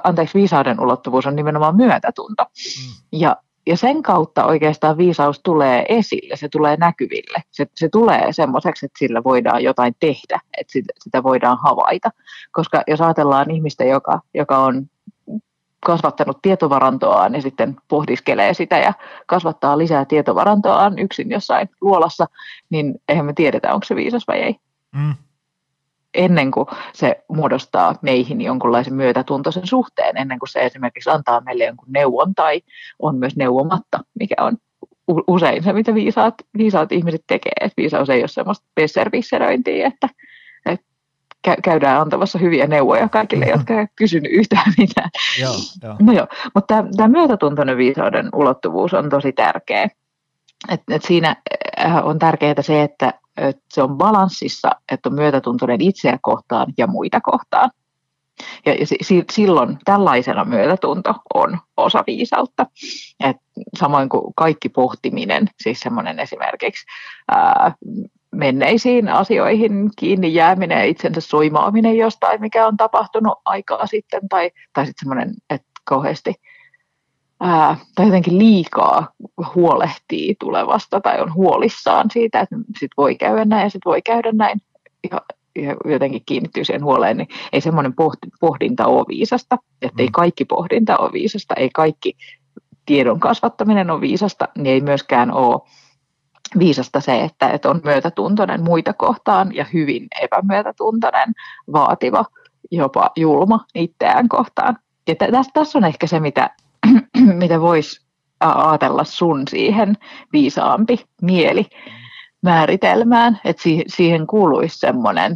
anteeksi, 0.05 0.39
viisauden 0.39 0.81
ulottuvuus 0.81 1.27
on 1.27 1.37
nimenomaan 1.37 1.77
myötätunto. 1.77 2.43
Mm. 2.45 3.19
Ja 3.19 3.37
ja 3.67 3.77
sen 3.77 4.03
kautta 4.03 4.45
oikeastaan 4.45 4.99
viisaus 4.99 5.41
tulee 5.43 5.87
esille, 5.89 6.37
se 6.37 6.49
tulee 6.49 6.77
näkyville. 6.77 7.43
Se, 7.51 7.67
se 7.75 7.89
tulee 7.89 8.33
semmoiseksi, 8.33 8.87
että 8.87 8.99
sillä 8.99 9.25
voidaan 9.25 9.65
jotain 9.65 9.97
tehdä, 10.01 10.41
että 10.59 10.73
sitä, 10.73 10.93
sitä 11.05 11.23
voidaan 11.23 11.59
havaita. 11.63 12.11
Koska 12.53 12.83
jos 12.87 13.01
ajatellaan 13.01 13.51
ihmistä, 13.51 13.85
joka, 13.85 14.21
joka 14.35 14.59
on 14.59 14.87
kasvattanut 15.85 16.39
tietovarantoaan 16.43 17.35
ja 17.35 17.43
sitten 17.43 17.77
pohdiskelee 17.89 18.55
sitä 18.55 18.79
ja 18.79 18.93
kasvattaa 19.27 19.79
lisää 19.79 20.05
tietovarantoaan 20.05 20.99
yksin 20.99 21.31
jossain 21.31 21.71
luolassa, 21.81 22.27
niin 22.71 22.95
eihän 23.09 23.27
me 23.27 23.33
tiedetä, 23.33 23.75
onko 23.75 23.85
se 23.85 23.97
viisas 23.97 24.23
vai 24.29 24.39
ei. 24.39 24.57
Mm 24.93 25.15
ennen 26.15 26.51
kuin 26.51 26.67
se 26.93 27.25
muodostaa 27.29 27.95
meihin 28.03 28.41
jonkunlaisen 28.41 28.95
myötätuntoisen 28.95 29.67
suhteen, 29.67 30.17
ennen 30.17 30.39
kuin 30.39 30.49
se 30.49 30.61
esimerkiksi 30.61 31.11
antaa 31.11 31.41
meille 31.41 31.65
jonkun 31.65 31.93
neuvon 31.93 32.35
tai 32.35 32.63
on 32.99 33.17
myös 33.17 33.37
neuvomatta, 33.37 34.01
mikä 34.15 34.35
on 34.39 34.57
usein 35.27 35.63
se, 35.63 35.73
mitä 35.73 35.95
viisaat, 35.95 36.35
viisaat 36.59 36.93
ihmiset 36.93 37.25
tekee. 37.27 37.71
Viisaus 37.77 38.11
ei 38.11 38.23
ole 38.23 38.29
semmoista 38.29 38.67
pesservisseröintiä, 38.75 39.87
että, 39.87 40.09
että 40.09 40.25
käydään 41.65 42.01
antamassa 42.01 42.39
hyviä 42.39 42.67
neuvoja 42.67 43.09
kaikille, 43.09 43.45
jotka 43.57 43.75
eivät 43.75 43.91
kysynyt 43.97 44.33
yhtään 44.33 44.73
mitään. 44.79 45.11
Joo, 45.41 45.55
joo. 45.83 45.97
No 46.01 46.13
joo, 46.13 46.27
mutta 46.55 46.85
tämä 46.97 47.09
myötätuntoinen 47.09 47.77
viisauden 47.77 48.29
ulottuvuus 48.35 48.95
on 48.95 49.09
tosi 49.11 49.33
tärkeä. 49.33 49.89
Et, 50.69 50.81
et 50.91 51.03
siinä 51.05 51.37
äh, 51.85 52.07
on 52.07 52.19
tärkeää 52.19 52.63
se, 52.63 52.83
että 52.83 53.13
että 53.37 53.63
se 53.73 53.83
on 53.83 53.97
balanssissa, 53.97 54.71
että 54.93 55.09
on 55.09 55.15
myötätuntoinen 55.15 55.81
itseä 55.81 56.19
kohtaan 56.23 56.73
ja 56.79 56.87
muita 56.87 57.21
kohtaan. 57.21 57.71
Ja, 58.67 58.75
ja 58.75 58.87
silloin 59.31 59.79
tällaisena 59.85 60.45
myötätunto 60.45 61.15
on 61.35 61.59
osa 61.77 62.05
viisautta. 62.07 62.67
Et 63.25 63.37
samoin 63.79 64.09
kuin 64.09 64.35
kaikki 64.37 64.69
pohtiminen, 64.69 65.49
siis 65.63 65.81
semmoinen 65.81 66.21
esimerkiksi 66.21 66.87
ää, 67.29 67.75
menneisiin 68.35 69.09
asioihin 69.09 69.91
kiinni 69.99 70.35
jääminen, 70.35 70.89
itsensä 70.89 71.21
soimaaminen 71.21 71.97
jostain, 71.97 72.41
mikä 72.41 72.67
on 72.67 72.77
tapahtunut 72.77 73.39
aikaa 73.45 73.87
sitten, 73.87 74.29
tai, 74.29 74.51
tai 74.73 74.87
sitten 74.87 75.01
semmoinen, 75.09 75.35
että 75.51 75.67
kauheasti 75.85 76.35
ää, 77.41 77.77
tai 77.95 78.07
jotenkin 78.07 78.39
liikaa 78.39 79.13
huolehtii 79.55 80.37
tulevasta 80.41 81.01
tai 81.01 81.21
on 81.21 81.35
huolissaan 81.35 82.11
siitä, 82.13 82.41
että 82.41 82.57
sit 82.79 82.91
voi 82.97 83.15
käydä 83.15 83.45
näin 83.45 83.63
ja 83.65 83.71
sit 83.71 83.85
voi 83.85 84.03
käydä 84.03 84.33
näin 84.33 84.61
ja, 85.11 85.21
ja 85.57 85.77
jotenkin 85.85 86.23
kiinnittyy 86.27 86.65
siihen 86.65 86.85
huoleen, 86.85 87.17
niin 87.17 87.29
ei 87.53 87.61
semmoinen 87.61 87.95
pohdinta 88.41 88.87
ole 88.87 89.05
viisasta, 89.09 89.59
että 89.83 90.03
ei 90.03 90.09
mm. 90.09 90.13
kaikki 90.13 90.45
pohdinta 90.45 90.97
ole 90.97 91.13
viisasta, 91.13 91.55
ei 91.55 91.71
kaikki 91.71 92.17
tiedon 92.87 93.21
kasvattaminen 93.21 93.91
on 93.91 94.01
viisasta, 94.01 94.49
niin 94.59 94.67
ei 94.75 94.81
myöskään 94.81 95.33
ole 95.33 95.61
viisasta 96.59 97.01
se, 97.01 97.25
että, 97.25 97.49
että 97.51 97.71
on 97.71 97.81
myötätuntoinen 97.85 98.65
muita 98.65 98.93
kohtaan 98.93 99.55
ja 99.55 99.67
hyvin 99.73 100.07
epämyötätuntoinen, 100.21 101.33
vaativa, 101.73 102.25
jopa 102.71 103.11
julma 103.17 103.65
itseään 103.75 104.29
kohtaan. 104.29 104.79
Ja 105.09 105.15
tässä, 105.15 105.51
tässä 105.55 105.79
on 105.79 105.85
ehkä 105.85 106.07
se, 106.07 106.21
mitä, 106.21 106.51
mitä 107.43 107.61
voisi 107.61 108.05
ajatella 108.41 109.05
sun 109.05 109.43
siihen 109.51 109.97
viisaampi 110.33 111.05
mieli 111.23 111.67
määritelmään, 112.43 113.41
että 113.45 113.63
siihen 113.87 114.27
kuuluisi 114.27 114.79
semmoinen 114.79 115.35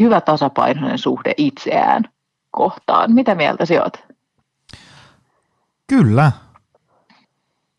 hyvä 0.00 0.20
tasapainoinen 0.20 0.98
suhde 0.98 1.34
itseään 1.36 2.04
kohtaan. 2.50 3.12
Mitä 3.12 3.34
mieltä 3.34 3.64
sinä 3.64 3.82
olet? 3.82 4.04
Kyllä, 5.86 6.32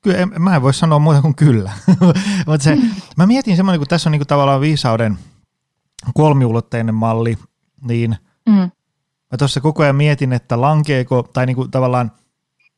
Kyllä, 0.02 0.18
en, 0.18 0.32
mä 0.40 0.56
en 0.56 0.62
voi 0.62 0.74
sanoa 0.74 1.00
muuta 1.00 1.22
kuin 1.22 1.36
kyllä. 1.36 1.72
Mutta 2.48 2.64
se, 2.64 2.78
mä 3.18 3.28
mietin 3.28 3.56
semmoinen, 3.56 3.80
kun 3.80 3.88
tässä 3.88 4.10
on 4.10 4.12
niinku 4.12 4.26
tavallaan 4.26 4.62
viisauden 4.62 5.18
kolmiulotteinen 6.14 6.96
malli, 6.96 7.38
niin 7.82 8.16
mm. 8.46 8.72
mä 9.32 9.38
tuossa 9.38 9.62
koko 9.62 9.84
ajan 9.84 9.96
mietin, 9.96 10.34
että 10.34 10.62
lankeeko, 10.62 11.30
tai 11.34 11.46
niinku 11.46 11.68
tavallaan 11.68 12.12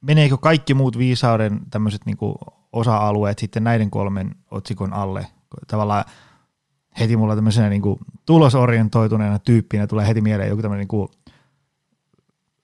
meneekö 0.01 0.38
kaikki 0.38 0.73
muut 0.73 0.97
viisauden 0.97 1.59
tämmöiset 1.69 2.05
niinku 2.05 2.36
osa-alueet 2.73 3.39
sitten 3.39 3.63
näiden 3.63 3.89
kolmen 3.89 4.36
otsikon 4.51 4.93
alle. 4.93 5.27
Tavallaan 5.67 6.05
heti 6.99 7.17
mulla 7.17 7.36
tämmöisenä 7.36 7.69
niinku 7.69 7.99
tulosorientoituneena 8.25 9.39
tyyppinä 9.39 9.88
tulee 9.88 10.07
heti 10.07 10.21
mieleen 10.21 10.49
joku 10.49 10.62
tämmöinen 10.62 10.79
niinku 10.79 11.12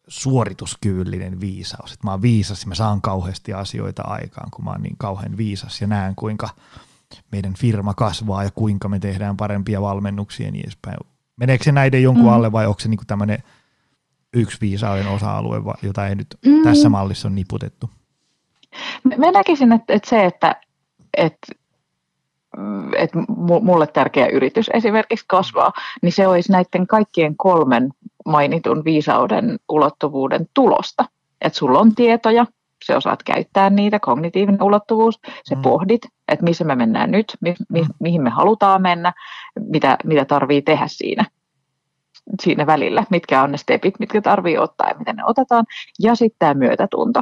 suorituskyvyllinen 0.10 1.40
viisaus. 1.40 1.94
Että 1.94 2.08
mä 2.08 2.12
oon 2.12 2.22
viisas 2.22 2.62
ja 2.62 2.68
mä 2.68 2.76
saan 2.76 3.02
kauheasti 3.02 3.54
asioita 3.54 4.02
aikaan, 4.02 4.52
kun 4.52 4.66
mä 4.66 4.72
oon 4.72 4.82
niin 4.82 4.98
kauhean 4.98 5.38
viisas 5.38 5.82
ja 5.82 5.88
näen 5.88 6.16
kuinka 6.16 6.50
meidän 7.32 7.54
firma 7.54 7.94
kasvaa 7.94 8.44
ja 8.44 8.52
kuinka 8.52 8.90
me 8.90 9.00
tehdään 9.00 9.38
parempia 9.38 9.82
valmennuksia 9.82 10.46
ja 10.46 10.52
niin 10.52 10.66
edespäin. 10.66 10.98
Meneekö 11.38 11.64
se 11.64 11.72
näiden 11.72 12.04
jonkun 12.04 12.26
mm. 12.26 12.30
alle 12.30 12.52
vai 12.52 12.68
onko 12.68 12.80
se 12.80 12.90
niinku 12.90 13.06
tämmöinen 13.08 13.44
yksi 14.34 14.58
viisauden 14.62 15.08
osa-alue, 15.08 15.62
jota 15.84 16.08
ei 16.08 16.16
nyt 16.16 16.38
mm. 16.46 16.64
tässä 16.64 16.90
mallissa 16.90 17.28
on 17.28 17.36
niputettu? 17.36 17.90
Mä 19.18 19.32
näkisin, 19.32 19.72
että, 19.72 19.94
että 19.94 20.10
se, 20.10 20.26
että, 20.26 20.56
että 21.18 21.48
että 22.98 23.20
mulle 23.62 23.88
tärkeä 23.88 24.28
yritys 24.28 24.70
esimerkiksi 24.74 25.26
kasvaa, 25.28 25.74
niin 26.02 26.12
se 26.12 26.28
olisi 26.28 26.52
näiden 26.52 26.88
kaikkien 26.88 27.38
kolmen 27.38 27.90
mainitun 28.26 28.84
viisauden 28.86 29.60
ulottuvuuden 29.70 30.48
tulosta. 30.54 31.06
Että 31.42 31.60
sulla 31.60 31.80
on 31.80 31.96
tietoja, 31.96 32.46
se 32.86 32.96
osaat 32.96 33.24
käyttää 33.24 33.70
niitä, 33.70 34.00
kognitiivinen 34.00 34.64
ulottuvuus, 34.64 35.20
se 35.44 35.56
mm. 35.56 35.62
pohdit, 35.62 36.02
että 36.28 36.46
missä 36.46 36.64
me 36.64 36.76
mennään 36.76 37.12
nyt, 37.12 37.38
mi- 37.42 37.56
mi- 37.70 37.82
mm. 37.82 37.88
mihin 38.00 38.22
me 38.22 38.30
halutaan 38.30 38.82
mennä, 38.82 39.14
mitä, 39.60 39.98
mitä 40.04 40.26
tarvii 40.26 40.62
tehdä 40.62 40.88
siinä, 40.88 41.26
siinä 42.42 42.66
välillä, 42.66 43.04
mitkä 43.10 43.42
on 43.42 43.52
ne 43.52 43.58
stepit, 43.58 44.00
mitkä 44.00 44.22
tarvii 44.22 44.58
ottaa 44.58 44.90
ja 44.90 44.96
miten 45.00 45.16
ne 45.16 45.26
otetaan, 45.26 45.66
ja 46.00 46.16
sitten 46.16 46.40
tämä 46.40 46.54
myötätunto 46.54 47.22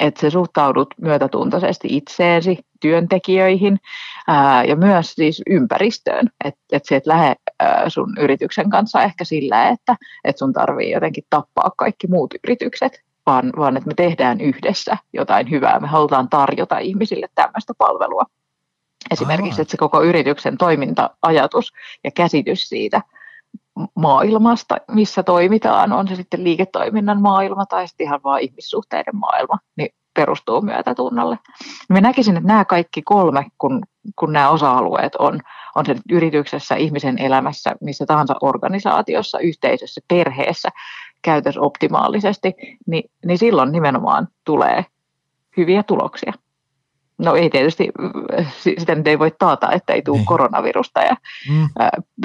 että 0.00 0.20
se 0.20 0.30
suhtaudut 0.30 0.94
myötätuntoisesti 1.00 1.88
itseesi, 1.90 2.58
työntekijöihin 2.80 3.80
ää, 4.28 4.64
ja 4.64 4.76
myös 4.76 5.12
siis 5.12 5.42
ympäristöön. 5.50 6.28
Että 6.44 6.60
et 6.72 6.84
se 6.84 6.96
et 6.96 7.06
lähde 7.06 7.34
ää, 7.60 7.88
sun 7.88 8.14
yrityksen 8.20 8.70
kanssa 8.70 9.02
ehkä 9.02 9.24
sillä, 9.24 9.68
että 9.68 9.96
et 10.24 10.38
sun 10.38 10.52
tarvii 10.52 10.90
jotenkin 10.90 11.24
tappaa 11.30 11.70
kaikki 11.76 12.06
muut 12.06 12.34
yritykset, 12.44 13.00
vaan, 13.26 13.52
vaan 13.56 13.76
että 13.76 13.88
me 13.88 13.94
tehdään 13.94 14.40
yhdessä 14.40 14.96
jotain 15.12 15.50
hyvää. 15.50 15.80
Me 15.80 15.86
halutaan 15.86 16.28
tarjota 16.28 16.78
ihmisille 16.78 17.26
tämmöistä 17.34 17.72
palvelua. 17.78 18.24
Esimerkiksi, 19.10 19.62
että 19.62 19.70
se 19.70 19.76
koko 19.76 20.02
yrityksen 20.02 20.58
toiminta-ajatus 20.58 21.72
ja 22.04 22.10
käsitys 22.10 22.68
siitä 22.68 23.00
maailmasta, 23.94 24.76
missä 24.90 25.22
toimitaan, 25.22 25.92
on 25.92 26.08
se 26.08 26.16
sitten 26.16 26.44
liiketoiminnan 26.44 27.22
maailma 27.22 27.66
tai 27.66 27.88
sitten 27.88 28.06
ihan 28.06 28.20
vaan 28.24 28.40
ihmissuhteiden 28.40 29.16
maailma, 29.16 29.58
niin 29.76 29.88
perustuu 30.14 30.62
myötätunnolle. 30.62 31.38
Mä 31.88 32.00
näkisin, 32.00 32.36
että 32.36 32.46
nämä 32.46 32.64
kaikki 32.64 33.02
kolme, 33.02 33.46
kun, 33.58 33.82
kun 34.16 34.32
nämä 34.32 34.50
osa-alueet 34.50 35.14
on, 35.14 35.40
on 35.74 35.86
se 35.86 35.96
yrityksessä, 36.10 36.74
ihmisen 36.74 37.18
elämässä, 37.18 37.74
missä 37.80 38.06
tahansa 38.06 38.34
organisaatiossa, 38.40 39.38
yhteisössä, 39.38 40.00
perheessä 40.08 40.68
käytössä 41.22 41.60
optimaalisesti, 41.60 42.54
niin, 42.86 43.10
niin 43.24 43.38
silloin 43.38 43.72
nimenomaan 43.72 44.28
tulee 44.44 44.84
hyviä 45.56 45.82
tuloksia. 45.82 46.32
No 47.18 47.34
ei 47.34 47.50
tietysti, 47.50 47.92
sitä 48.78 48.94
nyt 48.94 49.06
ei 49.06 49.18
voi 49.18 49.32
taata, 49.38 49.72
että 49.72 49.92
ei 49.92 50.02
tule 50.02 50.16
niin. 50.16 50.26
koronavirusta 50.26 51.00
ja 51.00 51.16
mm. 51.50 51.68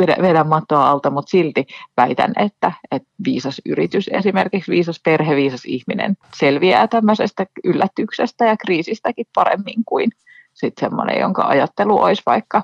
vedä, 0.02 0.16
vedä 0.22 0.44
mattoa 0.44 0.90
alta, 0.90 1.10
mutta 1.10 1.30
silti 1.30 1.68
väitän, 1.98 2.34
että, 2.40 2.72
että 2.92 3.10
viisas 3.26 3.62
yritys, 3.66 4.10
esimerkiksi 4.14 4.72
viisas 4.72 5.02
perhe, 5.04 5.36
viisas 5.36 5.66
ihminen 5.66 6.18
selviää 6.36 6.88
tämmöisestä 6.88 7.46
yllätyksestä 7.64 8.46
ja 8.46 8.58
kriisistäkin 8.58 9.26
paremmin 9.36 9.86
kuin 9.86 10.12
sitten 10.54 10.90
semmoinen, 10.90 11.20
jonka 11.20 11.44
ajattelu 11.44 12.02
olisi 12.02 12.24
vaikka 12.26 12.64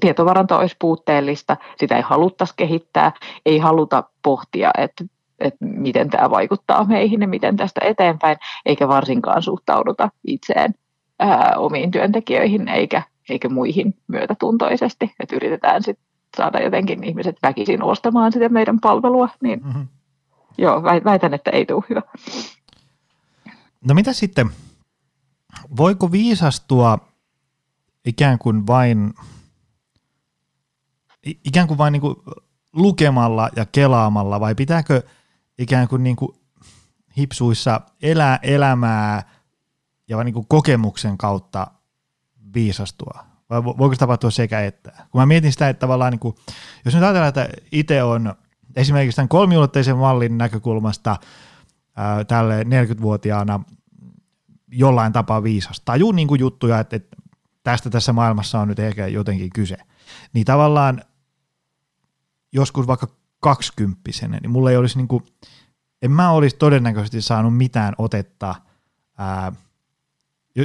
tietovaranto 0.00 0.56
olisi 0.56 0.76
puutteellista, 0.78 1.56
sitä 1.76 1.96
ei 1.96 2.02
haluttaisi 2.02 2.54
kehittää, 2.56 3.12
ei 3.46 3.58
haluta 3.58 4.04
pohtia, 4.22 4.70
että 4.78 5.04
että 5.38 5.64
miten 5.64 6.10
tämä 6.10 6.30
vaikuttaa 6.30 6.84
meihin 6.84 7.20
ja 7.20 7.28
miten 7.28 7.56
tästä 7.56 7.80
eteenpäin, 7.84 8.36
eikä 8.66 8.88
varsinkaan 8.88 9.42
suhtauduta 9.42 10.08
itseen 10.26 10.74
ää, 11.22 11.54
omiin 11.56 11.90
työntekijöihin 11.90 12.68
eikä, 12.68 13.02
eikä 13.28 13.48
muihin 13.48 13.94
myötätuntoisesti. 14.08 15.14
Että 15.20 15.36
yritetään 15.36 15.82
sit 15.82 15.98
saada 16.36 16.60
jotenkin 16.60 17.04
ihmiset 17.04 17.36
väkisin 17.42 17.82
ostamaan 17.82 18.32
sitä 18.32 18.48
meidän 18.48 18.80
palvelua, 18.80 19.28
niin 19.42 19.60
mm-hmm. 19.64 19.86
joo, 20.58 20.82
väitän, 20.82 21.34
että 21.34 21.50
ei 21.50 21.66
tule 21.66 21.84
hyvä. 21.90 22.02
No 23.88 23.94
mitä 23.94 24.12
sitten, 24.12 24.50
voiko 25.76 26.12
viisastua 26.12 26.98
ikään 28.04 28.38
kuin 28.38 28.66
vain, 28.66 29.14
ikään 31.44 31.68
kuin 31.68 31.78
vain 31.78 31.92
niin 31.92 32.00
kuin 32.00 32.16
lukemalla 32.72 33.48
ja 33.56 33.66
kelaamalla 33.72 34.40
vai 34.40 34.54
pitääkö 34.54 35.02
ikään 35.58 35.88
kuin, 35.88 36.02
niin 36.02 36.16
kuin 36.16 36.32
hipsuissa 37.18 37.80
elää 38.02 38.38
elämää 38.42 39.22
ja 40.08 40.24
niin 40.24 40.34
kuin 40.34 40.46
kokemuksen 40.48 41.18
kautta 41.18 41.66
viisastua? 42.54 43.24
Vai 43.50 43.64
voiko 43.64 43.94
se 43.94 43.98
tapahtua 43.98 44.30
sekä 44.30 44.60
että? 44.60 44.92
Kun 45.10 45.20
mä 45.20 45.26
mietin 45.26 45.52
sitä, 45.52 45.68
että 45.68 45.80
tavallaan, 45.80 46.12
niin 46.12 46.20
kuin, 46.20 46.34
jos 46.84 46.94
nyt 46.94 47.02
ajatellaan, 47.02 47.28
että 47.28 47.48
itse 47.72 48.02
on 48.02 48.34
esimerkiksi 48.76 49.16
tämän 49.16 49.28
kolmiulotteisen 49.28 49.96
mallin 49.96 50.38
näkökulmasta 50.38 51.16
ää, 51.96 52.24
tälle 52.24 52.62
40-vuotiaana 52.62 53.60
jollain 54.68 55.12
tapaa 55.12 55.42
viisas, 55.42 55.80
tajuu 55.80 56.12
niin 56.12 56.28
kuin 56.28 56.40
juttuja, 56.40 56.78
että, 56.78 56.96
että 56.96 57.16
tästä 57.62 57.90
tässä 57.90 58.12
maailmassa 58.12 58.60
on 58.60 58.68
nyt 58.68 58.78
ehkä 58.78 59.06
jotenkin 59.06 59.50
kyse, 59.54 59.76
niin 60.32 60.44
tavallaan 60.44 61.02
joskus 62.52 62.86
vaikka 62.86 63.08
kaksikymppisenä, 63.40 64.38
niin 64.42 64.50
mulla 64.50 64.70
ei 64.70 64.76
olisi 64.76 64.98
niin 64.98 65.08
kuin, 65.08 65.24
en 66.02 66.10
mä 66.10 66.30
olisi 66.30 66.56
todennäköisesti 66.56 67.22
saanut 67.22 67.56
mitään 67.56 67.94
otetta 67.98 68.54
ää, 69.18 69.52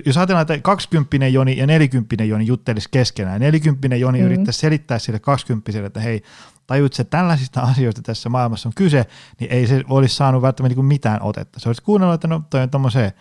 jos 0.05 0.17
ajatellaan, 0.17 0.41
että 0.41 0.59
20 0.59 1.27
Joni 1.27 1.57
ja 1.57 1.67
40 1.67 2.23
Joni 2.23 2.47
juttelisi 2.47 2.89
keskenään, 2.91 3.41
40 3.41 3.95
Joni 3.95 4.19
mm. 4.19 4.25
yrittäisi 4.25 4.59
selittää 4.59 4.99
sille 4.99 5.19
20 5.19 5.85
että 5.85 5.99
hei, 5.99 6.23
tajuut 6.67 6.93
se 6.93 7.03
tällaisista 7.03 7.61
asioista 7.61 8.01
tässä 8.01 8.29
maailmassa 8.29 8.69
on 8.69 8.73
kyse, 8.75 9.05
niin 9.39 9.51
ei 9.51 9.67
se 9.67 9.83
olisi 9.89 10.15
saanut 10.15 10.41
välttämättä 10.41 10.75
niin 10.75 10.85
mitään 10.85 11.21
otetta. 11.21 11.59
Se 11.59 11.69
olisi 11.69 11.81
kuunnellut, 11.81 12.15
että 12.15 12.27
no 12.27 12.43
toi 12.49 12.61
on 12.61 12.69
tommoseen 12.69 13.11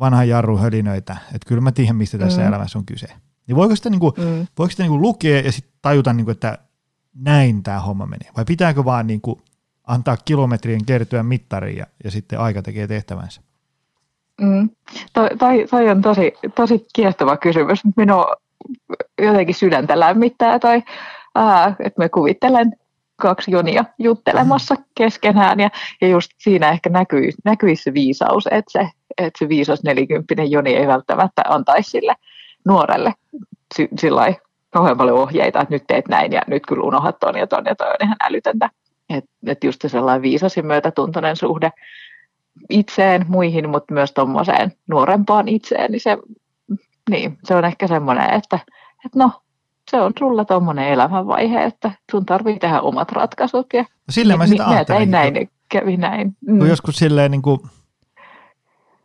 vanha 0.00 0.24
jarru 0.24 0.58
hölinöitä, 0.58 1.16
että 1.34 1.48
kyllä 1.48 1.60
mä 1.60 1.72
tiedän, 1.72 1.96
mistä 1.96 2.18
tässä 2.18 2.40
mm. 2.42 2.48
elämässä 2.48 2.78
on 2.78 2.86
kyse. 2.86 3.06
Niin 3.46 3.56
voiko 3.56 3.76
sitä, 3.76 3.90
niin 3.90 4.00
kuin, 4.00 4.12
mm. 4.18 4.46
voiko 4.58 4.70
sitä 4.70 4.82
niin 4.82 4.90
kuin 4.90 5.02
lukea 5.02 5.40
ja 5.40 5.52
sitten 5.52 5.72
tajuta, 5.82 6.12
niin 6.12 6.24
kuin, 6.24 6.32
että 6.32 6.58
näin 7.14 7.62
tämä 7.62 7.80
homma 7.80 8.06
menee? 8.06 8.30
Vai 8.36 8.44
pitääkö 8.44 8.84
vaan 8.84 9.06
niin 9.06 9.20
kuin 9.20 9.42
antaa 9.86 10.16
kilometrien 10.16 10.84
kertyä 10.84 11.22
mittariin 11.22 11.78
ja, 11.78 11.86
ja 12.04 12.10
sitten 12.10 12.40
aika 12.40 12.62
tekee 12.62 12.86
tehtävänsä? 12.86 13.40
Mm. 14.40 14.70
Toi, 15.12 15.28
toi, 15.38 15.66
toi 15.70 15.88
on 15.88 16.02
tosi, 16.02 16.32
tosi 16.54 16.86
kiehtova 16.92 17.36
kysymys. 17.36 17.80
Minua 17.96 18.34
jotenkin 19.22 19.54
sydäntä 19.54 20.00
lämmittää 20.00 20.58
toi, 20.58 20.82
ää, 21.34 21.76
että 21.80 21.98
me 21.98 22.08
kuvittelen 22.08 22.72
kaksi 23.16 23.50
jonia 23.50 23.84
juttelemassa 23.98 24.74
mm. 24.74 24.84
keskenään 24.94 25.60
ja, 25.60 25.70
ja 26.00 26.08
just 26.08 26.30
siinä 26.38 26.70
ehkä 26.70 26.90
näkyy, 26.90 27.30
näkyy 27.44 27.76
se 27.76 27.94
viisaus, 27.94 28.46
että 28.50 28.72
se, 28.72 28.90
että 29.18 29.38
se 29.38 29.48
viisas 29.48 29.82
nelikymppinen 29.82 30.50
Joni 30.50 30.74
ei 30.74 30.86
välttämättä 30.86 31.42
antaisi 31.48 31.90
sille 31.90 32.14
nuorelle 32.64 33.12
sillä 33.98 34.34
kauhean 34.70 34.96
paljon 34.96 35.18
ohjeita, 35.18 35.60
että 35.60 35.74
nyt 35.74 35.84
teet 35.86 36.08
näin 36.08 36.32
ja 36.32 36.42
nyt 36.46 36.62
kyllä 36.68 36.82
unohdat 36.82 37.18
ton 37.18 37.38
ja 37.38 37.46
ton 37.46 37.64
ja 37.66 37.74
toi 37.74 37.88
on 37.88 37.96
ihan 38.02 38.16
älytöntä. 38.24 38.70
Että 39.10 39.30
et 39.46 39.64
just 39.64 39.84
sellainen 39.86 40.22
viisas 40.22 40.56
ja 40.56 40.62
myötätuntoinen 40.62 41.36
suhde 41.36 41.70
itseen, 42.70 43.24
muihin, 43.28 43.68
mutta 43.68 43.94
myös 43.94 44.12
tuommoiseen 44.12 44.72
nuorempaan 44.86 45.48
itseen, 45.48 45.92
niin 45.92 46.00
se, 46.00 46.18
niin, 47.10 47.38
se 47.44 47.54
on 47.54 47.64
ehkä 47.64 47.86
semmoinen, 47.86 48.30
että, 48.30 48.58
että 49.06 49.18
no, 49.18 49.32
se 49.90 50.00
on 50.00 50.12
sulla 50.18 50.44
tuommoinen 50.44 50.88
elämänvaihe, 50.88 51.64
että 51.64 51.90
sun 52.10 52.26
tarvii 52.26 52.58
tehdä 52.58 52.80
omat 52.80 53.12
ratkaisut. 53.12 53.66
Ja 53.72 53.82
no 53.82 54.10
sille 54.10 54.36
mä 54.36 54.46
sitä 54.46 54.68
ajattelin. 54.68 55.10
näin, 55.10 55.34
niin 55.34 55.50
kävi 55.68 55.96
näin. 55.96 56.36
Mm. 56.46 56.58
Kun 56.58 56.68
joskus 56.68 56.96
silleen 56.96 57.30
niin 57.30 57.42
kuin 57.42 57.60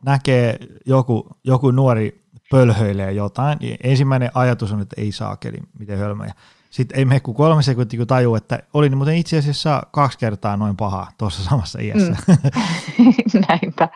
näkee 0.04 0.58
joku, 0.86 1.28
joku 1.44 1.70
nuori 1.70 2.22
pölhöilee 2.50 3.12
jotain, 3.12 3.58
niin 3.60 3.76
ensimmäinen 3.82 4.30
ajatus 4.34 4.72
on, 4.72 4.80
että 4.80 5.00
ei 5.00 5.12
saa 5.12 5.36
keli, 5.36 5.58
miten 5.78 5.98
hölmöjä. 5.98 6.32
Sitten 6.72 6.98
ei 6.98 7.04
mene 7.04 7.20
kuin 7.20 7.34
kolme 7.34 7.62
sekuntia, 7.62 7.98
kun 7.98 8.06
tajuu, 8.06 8.34
että 8.34 8.58
oli 8.74 8.88
niin 8.88 8.96
muuten 8.96 9.16
itse 9.16 9.38
asiassa 9.38 9.82
kaksi 9.90 10.18
kertaa 10.18 10.56
noin 10.56 10.76
paha 10.76 11.06
tuossa 11.18 11.44
samassa 11.44 11.78
iässä. 11.82 12.16
Mm. 12.28 12.34
Näinpä. 13.48 13.88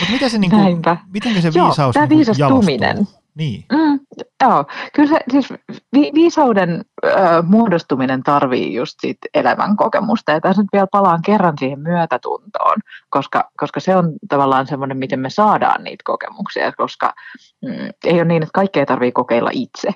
Mutta 0.00 0.12
miten 0.12 0.30
se, 0.30 0.38
niin 0.38 0.50
kuin, 0.50 0.82
miten 1.12 1.42
se 1.42 1.52
viisaus 1.52 1.96
Joo, 1.96 2.06
niin 2.06 2.18
viisastuminen. 2.18 2.96
Jalostuu? 2.96 3.22
Niin. 3.34 3.64
Mm, 3.72 4.00
joo, 4.42 4.64
kyllä 4.94 5.08
se, 5.08 5.20
siis 5.30 5.50
vi, 5.92 6.10
viisauden 6.14 6.84
ö, 7.04 7.08
muodostuminen 7.42 8.22
tarvii 8.22 8.74
just 8.74 8.94
sit 9.00 9.18
elämän 9.34 9.76
kokemusta. 9.76 10.32
Ja 10.32 10.40
tässä 10.40 10.62
nyt 10.62 10.68
vielä 10.72 10.86
palaan 10.92 11.22
kerran 11.22 11.54
siihen 11.58 11.80
myötätuntoon, 11.80 12.76
koska, 13.10 13.50
koska 13.56 13.80
se 13.80 13.96
on 13.96 14.12
tavallaan 14.28 14.66
semmoinen, 14.66 14.96
miten 14.96 15.20
me 15.20 15.30
saadaan 15.30 15.84
niitä 15.84 16.02
kokemuksia, 16.04 16.72
koska 16.72 17.14
mm, 17.62 17.90
ei 18.04 18.14
ole 18.14 18.24
niin, 18.24 18.42
että 18.42 18.50
kaikkea 18.54 18.86
tarvii 18.86 19.12
kokeilla 19.12 19.50
itse. 19.52 19.88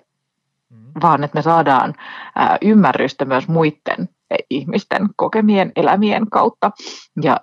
Vaan 1.03 1.25
että 1.25 1.39
me 1.39 1.43
saadaan 1.43 1.95
ymmärrystä 2.63 3.25
myös 3.25 3.49
muiden 3.49 4.09
ihmisten 4.51 5.09
kokemien 5.17 5.73
elämien 5.77 6.31
kautta. 6.31 6.71
Ja 7.23 7.41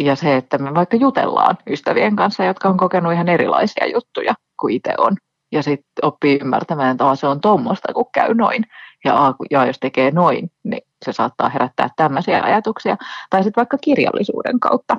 ja 0.00 0.16
se, 0.16 0.36
että 0.36 0.58
me 0.58 0.74
vaikka 0.74 0.96
jutellaan 0.96 1.58
ystävien 1.70 2.16
kanssa, 2.16 2.44
jotka 2.44 2.68
on 2.68 2.76
kokenut 2.76 3.12
ihan 3.12 3.28
erilaisia 3.28 3.86
juttuja 3.86 4.34
kuin 4.60 4.74
itse 4.74 4.94
on. 4.98 5.16
Ja 5.52 5.62
sitten 5.62 5.84
oppii 6.02 6.38
ymmärtämään, 6.42 6.90
että 6.90 7.14
se 7.14 7.26
on 7.26 7.40
tuommoista, 7.40 7.92
kun 7.92 8.06
käy 8.12 8.34
noin. 8.34 8.64
Ja, 9.04 9.34
ja 9.50 9.66
jos 9.66 9.78
tekee 9.78 10.10
noin, 10.10 10.50
niin 10.64 10.82
se 11.04 11.12
saattaa 11.12 11.48
herättää 11.48 11.88
tämmöisiä 11.96 12.42
ajatuksia. 12.42 12.96
Tai 13.30 13.44
sitten 13.44 13.60
vaikka 13.60 13.78
kirjallisuuden 13.78 14.60
kautta 14.60 14.96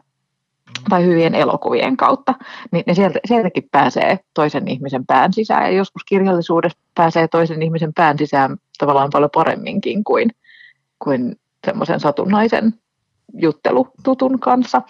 tai 0.90 1.06
hyvien 1.06 1.36
elokuvien 1.36 1.98
kautta, 1.98 2.34
niin 2.72 2.84
ne 2.88 2.94
sieltä, 2.94 3.20
sieltäkin 3.26 3.68
pääsee 3.72 4.20
toisen 4.34 4.68
ihmisen 4.68 5.06
pään 5.06 5.34
sisään. 5.34 5.64
Ja 5.64 5.72
joskus 5.72 6.04
kirjallisuudessa 6.04 6.80
pääsee 6.96 7.28
toisen 7.28 7.62
ihmisen 7.62 7.94
pään 7.94 8.18
sisään 8.18 8.58
tavallaan 8.78 9.10
paljon 9.14 9.30
paremminkin 9.34 10.04
kuin, 10.04 10.32
kuin 11.00 11.36
semmoisen 11.66 12.00
satunnaisen 12.00 12.74
juttelututun 13.34 14.40
kanssa. 14.40 14.82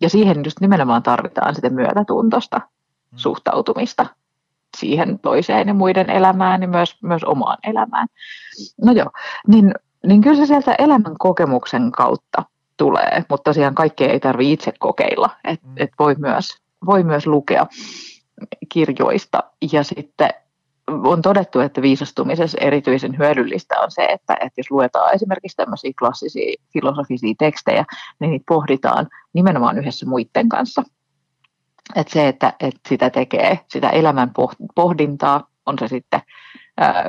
Ja 0.00 0.08
siihen 0.08 0.40
just 0.44 0.60
nimenomaan 0.60 1.02
tarvitaan 1.02 1.54
sitä 1.54 1.70
myötätuntosta 1.70 2.56
mm. 2.58 3.16
suhtautumista 3.16 4.06
siihen 4.76 5.18
toiseen 5.18 5.68
ja 5.68 5.74
muiden 5.74 6.10
elämään 6.10 6.62
ja 6.62 6.68
myös, 6.68 7.02
myös 7.02 7.24
omaan 7.24 7.58
elämään. 7.64 8.08
No 8.84 8.92
joo, 8.92 9.10
niin, 9.48 9.74
niin 10.06 10.20
kyllä 10.20 10.36
se 10.36 10.46
sieltä 10.46 10.74
elämän 10.78 11.14
kokemuksen 11.18 11.92
kautta 11.92 12.42
tulee, 12.76 13.24
mutta 13.28 13.50
tosiaan 13.50 13.74
kaikkea 13.74 14.08
ei 14.08 14.20
tarvitse 14.20 14.52
itse 14.52 14.72
kokeilla, 14.78 15.30
että 15.44 15.66
mm. 15.66 15.74
et 15.76 15.90
voi, 15.98 16.14
myös, 16.18 16.58
voi 16.86 17.02
myös 17.02 17.26
lukea 17.26 17.66
kirjoista 18.68 19.42
ja 19.72 19.82
sitten 19.82 20.30
on 20.88 21.22
todettu, 21.22 21.60
että 21.60 21.82
viisastumisessa 21.82 22.58
erityisen 22.60 23.18
hyödyllistä 23.18 23.80
on 23.80 23.90
se, 23.90 24.04
että, 24.04 24.34
että 24.34 24.60
jos 24.60 24.70
luetaan 24.70 25.14
esimerkiksi 25.14 25.56
tämmöisiä 25.56 25.92
klassisia 25.98 26.56
filosofisia 26.72 27.34
tekstejä, 27.38 27.84
niin 28.20 28.30
niitä 28.30 28.44
pohditaan 28.48 29.08
nimenomaan 29.32 29.78
yhdessä 29.78 30.06
muiden 30.06 30.48
kanssa. 30.48 30.82
Että 31.96 32.12
se, 32.12 32.28
että, 32.28 32.52
että 32.60 32.80
sitä 32.88 33.10
tekee, 33.10 33.60
sitä 33.68 33.88
elämän 33.88 34.30
pohdintaa, 34.74 35.48
on 35.66 35.78
se 35.78 35.88
sitten 35.88 36.20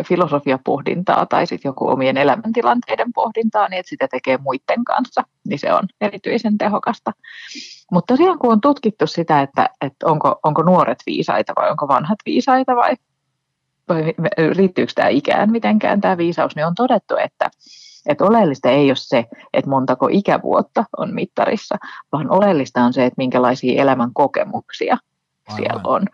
filosofiapohdintaa 0.07 1.25
tai 1.25 1.47
sitten 1.47 1.69
joku 1.69 1.89
omien 1.89 2.17
elämäntilanteiden 2.17 3.13
pohdintaa, 3.13 3.67
niin 3.69 3.79
että 3.79 3.89
sitä 3.89 4.07
tekee 4.07 4.37
muiden 4.37 4.83
kanssa, 4.85 5.23
niin 5.47 5.59
se 5.59 5.73
on 5.73 5.83
erityisen 6.01 6.57
tehokasta. 6.57 7.11
Mutta 7.91 8.13
tosiaan 8.13 8.39
kun 8.39 8.51
on 8.51 8.61
tutkittu 8.61 9.07
sitä, 9.07 9.41
että, 9.41 9.69
että 9.81 10.07
onko, 10.07 10.39
onko 10.43 10.63
nuoret 10.63 10.99
viisaita 11.05 11.53
vai 11.55 11.71
onko 11.71 11.87
vanhat 11.87 12.19
viisaita 12.25 12.75
vai 12.75 12.95
riittyykö 14.55 14.91
tämä 14.95 15.07
ikään 15.07 15.51
mitenkään 15.51 16.01
tämä 16.01 16.17
viisaus, 16.17 16.55
niin 16.55 16.65
on 16.65 16.75
todettu, 16.75 17.15
että, 17.17 17.49
että 18.05 18.23
oleellista 18.23 18.69
ei 18.69 18.89
ole 18.89 18.95
se, 18.95 19.25
että 19.53 19.69
montako 19.69 20.09
ikävuotta 20.11 20.85
on 20.97 21.13
mittarissa, 21.13 21.75
vaan 22.11 22.31
oleellista 22.31 22.83
on 22.83 22.93
se, 22.93 23.05
että 23.05 23.17
minkälaisia 23.17 23.81
elämän 23.81 24.13
kokemuksia 24.13 24.97
Aivan. 25.47 25.57
siellä 25.57 25.81
on. 25.83 26.05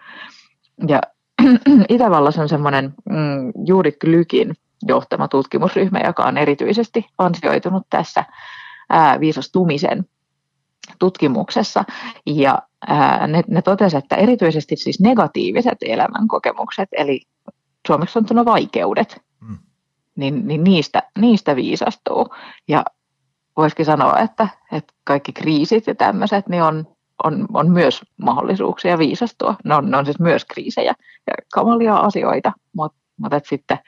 Ja 0.88 1.02
Itävallassa 1.90 2.42
on 2.42 2.50
semmoinen 2.50 2.94
mm, 3.10 3.52
Juuri 3.66 3.98
Lykin 4.04 4.56
johtama 4.88 5.28
tutkimusryhmä, 5.28 6.00
joka 6.06 6.24
on 6.24 6.38
erityisesti 6.38 7.06
ansioitunut 7.18 7.84
tässä 7.90 8.26
ää, 8.90 9.20
viisastumisen 9.20 10.06
tutkimuksessa. 11.00 11.84
Ja 12.26 12.62
ää, 12.88 13.28
ne, 13.28 13.44
ne 13.48 13.62
totesivat, 13.62 14.04
että 14.04 14.16
erityisesti 14.16 14.76
siis 14.76 15.00
negatiiviset 15.00 15.78
elämänkokemukset, 15.82 16.90
eli 16.92 17.22
suomeksi 17.88 18.14
sanottuna 18.14 18.46
vaikeudet, 18.46 19.22
mm. 19.40 19.58
niin, 20.16 20.48
niin 20.48 20.64
niistä, 20.64 21.04
niistä 21.18 21.56
viisastuu. 21.56 22.28
Ja 22.68 22.84
voisikin 23.58 23.86
sanoa, 23.86 24.20
että, 24.20 24.48
että 24.72 24.94
kaikki 25.04 25.34
kriisit 25.34 25.88
ja 25.88 25.96
tämmöiset 25.96 26.50
niin 26.50 26.64
on, 26.64 26.88
on, 27.24 27.46
on 27.54 27.72
myös 27.72 28.02
mahdollisuuksia 28.18 28.98
viisastua. 28.98 29.56
Ne 29.64 29.76
on, 29.76 29.92
ne 29.92 29.98
on 29.98 30.06
siis 30.06 30.20
myös 30.20 30.46
kriisejä 30.46 30.94
ja 31.28 31.34
kamalia 31.54 31.96
asioita, 31.96 32.52
mutta, 32.74 32.98
mutta 33.18 33.38
että 33.38 33.50
sitten 33.50 33.80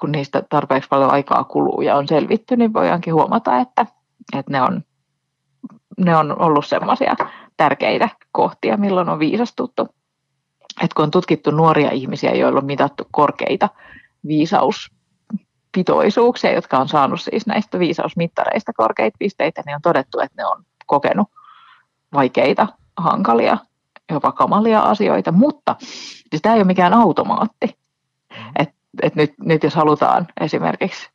kun 0.00 0.12
niistä 0.12 0.42
tarpeeksi 0.50 0.88
paljon 0.88 1.10
aikaa 1.10 1.44
kuluu 1.44 1.80
ja 1.80 1.96
on 1.96 2.08
selvitty, 2.08 2.56
niin 2.56 2.72
voidaankin 2.72 3.14
huomata, 3.14 3.58
että, 3.58 3.86
että 4.36 4.52
ne, 4.52 4.62
on, 4.62 4.82
ne 5.98 6.16
on 6.16 6.42
ollut 6.42 6.66
semmoisia 6.66 7.14
tärkeitä 7.56 8.08
kohtia, 8.32 8.76
milloin 8.76 9.08
on 9.08 9.18
viisastuttu 9.18 9.88
että 10.82 10.94
kun 10.94 11.02
on 11.02 11.10
tutkittu 11.10 11.50
nuoria 11.50 11.90
ihmisiä, 11.90 12.34
joilla 12.34 12.58
on 12.58 12.66
mitattu 12.66 13.08
korkeita 13.10 13.68
viisauspitoisuuksia, 14.26 16.52
jotka 16.52 16.78
on 16.78 16.88
saanut 16.88 17.20
siis 17.20 17.46
näistä 17.46 17.78
viisausmittareista 17.78 18.72
korkeita 18.72 19.16
pisteitä, 19.18 19.62
niin 19.66 19.74
on 19.74 19.82
todettu, 19.82 20.20
että 20.20 20.42
ne 20.42 20.46
on 20.46 20.64
kokenut 20.86 21.28
vaikeita, 22.16 22.66
hankalia, 22.96 23.58
jopa 24.10 24.32
kamalia 24.32 24.80
asioita, 24.80 25.32
mutta 25.32 25.76
siis 26.30 26.42
tämä 26.42 26.54
ei 26.54 26.60
ole 26.60 26.66
mikään 26.66 26.94
automaatti. 26.94 27.66
Mm-hmm. 27.66 28.52
Et, 28.58 28.68
et 29.02 29.14
nyt, 29.14 29.34
nyt 29.44 29.62
jos 29.62 29.74
halutaan 29.74 30.26
esimerkiksi, 30.40 31.08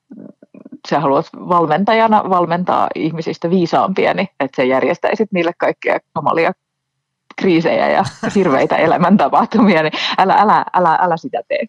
sä 0.89 0.99
haluat 0.99 1.29
valmentajana 1.33 2.29
valmentaa 2.29 2.87
ihmisistä 2.95 3.49
viisaampia, 3.49 4.13
niin 4.13 4.27
että 4.39 4.55
sä 4.55 4.63
järjestäisit 4.63 5.31
niille 5.31 5.51
kaikkia 5.57 5.99
kamalia 6.13 6.51
kriisejä 7.35 7.89
ja 7.89 8.03
hirveitä 8.35 8.75
elämäntapahtumia, 8.75 9.83
niin 9.83 9.93
älä, 10.17 10.33
älä, 10.33 10.65
älä, 10.73 10.97
älä 11.01 11.17
sitä 11.17 11.41
tee. 11.47 11.65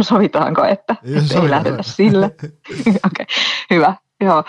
Sovitaanko, 0.00 0.64
että, 0.64 0.96
että 1.16 1.40
ei 1.40 1.50
lähdetä 1.50 1.82
sille? 1.82 2.26
okay, 3.06 3.26
hyvä. 3.70 3.94
Joo. 4.20 4.44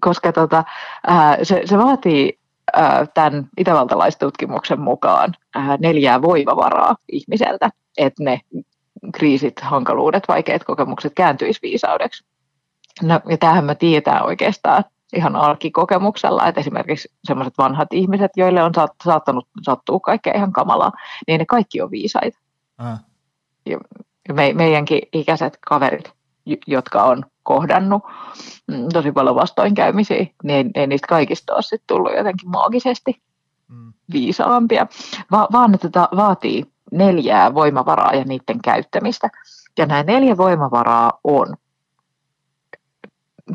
Koska 0.00 0.32
tota, 0.32 0.64
äh, 1.10 1.36
se, 1.42 1.62
se 1.64 1.78
vaatii 1.78 2.38
tämän 3.14 3.48
itävaltalaistutkimuksen 3.58 4.80
mukaan 4.80 5.34
äh, 5.56 5.78
neljää 5.78 6.22
voimavaraa 6.22 6.96
ihmiseltä, 7.12 7.70
että 7.98 8.24
ne 8.24 8.40
kriisit, 9.14 9.60
hankaluudet, 9.60 10.28
vaikeat 10.28 10.64
kokemukset 10.64 11.12
kääntyisi 11.14 11.60
viisaudeksi. 11.62 12.24
No, 13.02 13.20
ja 13.28 13.38
tämähän 13.38 13.64
me 13.64 13.74
tiedetään 13.74 14.24
oikeastaan 14.24 14.84
ihan 15.14 15.36
arkikokemuksella, 15.36 16.48
että 16.48 16.60
esimerkiksi 16.60 17.08
sellaiset 17.24 17.58
vanhat 17.58 17.92
ihmiset, 17.92 18.30
joille 18.36 18.62
on 18.62 18.72
saattanut 19.04 19.48
sattua 19.62 20.00
kaikkea 20.00 20.32
ihan 20.36 20.52
kamalaa, 20.52 20.92
niin 21.26 21.38
ne 21.38 21.46
kaikki 21.46 21.82
on 21.82 21.90
viisaita. 21.90 22.38
Äh. 22.84 23.00
Ja 23.66 23.78
me, 24.34 24.52
meidänkin 24.52 25.02
ikäiset 25.12 25.58
kaverit, 25.66 26.12
jotka 26.66 27.02
on 27.02 27.24
kohdannut 27.42 28.02
mm, 28.66 28.88
tosi 28.92 29.12
paljon 29.12 29.36
vastoinkäymisiä, 29.36 30.26
niin 30.42 30.66
ei, 30.74 30.82
ei 30.82 30.86
niistä 30.86 31.06
kaikista 31.06 31.54
ole 31.54 31.62
sit 31.62 31.82
tullut 31.86 32.16
jotenkin 32.16 32.50
maagisesti 32.50 33.22
mm. 33.68 33.92
viisaampia, 34.12 34.86
Va, 35.30 35.48
vaan 35.52 35.70
ne 35.70 35.78
tota, 35.78 36.08
vaatii 36.16 36.64
neljää 36.92 37.54
voimavaraa 37.54 38.14
ja 38.14 38.24
niiden 38.24 38.62
käyttämistä. 38.64 39.28
Ja 39.78 39.86
nämä 39.86 40.02
neljä 40.02 40.36
voimavaraa 40.36 41.20
on 41.24 41.56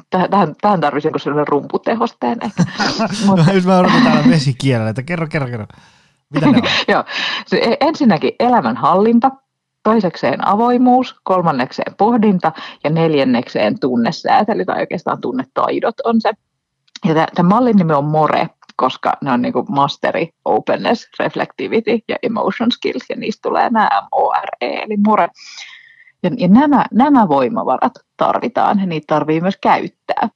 Tähän, 0.10 0.56
tähän 0.62 0.82
tarvitsin 0.82 1.12
sellainen 1.18 1.48
rumputehosteen 1.48 2.38
ehkä. 2.42 2.64
Mutta... 3.26 3.54
Nyt 3.54 3.66
mä 3.66 3.78
odotan 3.80 4.04
täällä 4.04 4.30
vesikielellä, 4.30 4.90
että 4.90 5.04
kerro, 5.04 5.28
kerro, 5.28 5.48
kerro. 5.48 5.66
Mitä 6.34 6.46
ne 6.46 6.58
on? 6.58 6.64
Joo. 6.94 7.04
E- 7.52 7.88
ensinnäkin 7.88 8.32
elämänhallinta, 8.40 9.32
toisekseen 9.84 10.48
avoimuus, 10.48 11.16
kolmannekseen 11.24 11.96
pohdinta 11.98 12.52
ja 12.84 12.90
neljännekseen 12.90 13.80
tunnesäätely 13.80 14.66
tai 14.66 14.80
oikeastaan 14.80 15.22
tunnetaidot 15.22 15.96
on 16.04 16.22
se. 16.22 16.32
Ja 17.06 17.28
tämä 17.36 17.50
mallin 17.50 17.76
nimi 17.76 17.94
on 17.94 18.06
MORE, 18.06 18.50
koska 18.76 19.14
ne 19.22 19.32
on 19.32 19.42
niinku 19.42 19.66
mastery, 19.70 20.28
openness, 20.46 21.08
reflectivity 21.20 22.00
ja 22.08 22.16
emotion 22.24 22.72
skills, 22.72 23.04
ja 23.10 23.16
niistä 23.16 23.50
tulee 23.50 23.70
nämä 23.70 23.90
MORE, 24.12 24.50
eli 24.62 24.98
MORE. 25.08 25.28
Ja, 26.24 26.30
ja 26.38 26.48
nämä, 26.48 26.86
nämä 26.92 27.28
voimavarat 27.28 27.94
tarvitaan, 28.18 28.80
ja 28.80 28.86
niitä 28.86 29.06
tarvii 29.08 29.42
myös 29.42 29.58
käyttää. 29.62 30.30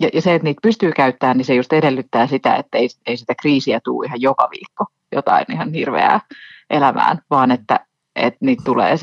Ja, 0.00 0.08
ja 0.12 0.22
se, 0.22 0.34
että 0.34 0.44
niitä 0.44 0.60
pystyy 0.62 0.92
käyttämään, 0.92 1.36
niin 1.36 1.44
se 1.44 1.54
just 1.54 1.72
edellyttää 1.72 2.26
sitä, 2.26 2.56
että 2.56 2.78
ei, 2.78 2.88
ei 3.06 3.16
sitä 3.16 3.34
kriisiä 3.34 3.80
tule 3.84 4.06
ihan 4.06 4.20
joka 4.20 4.48
viikko 4.50 4.86
jotain 5.12 5.44
ihan 5.52 5.72
hirveää 5.72 6.20
elämään, 6.70 7.18
vaan 7.30 7.50
että, 7.50 7.80
että 8.18 8.38
niitä 8.40 8.62
tulee 8.64 8.94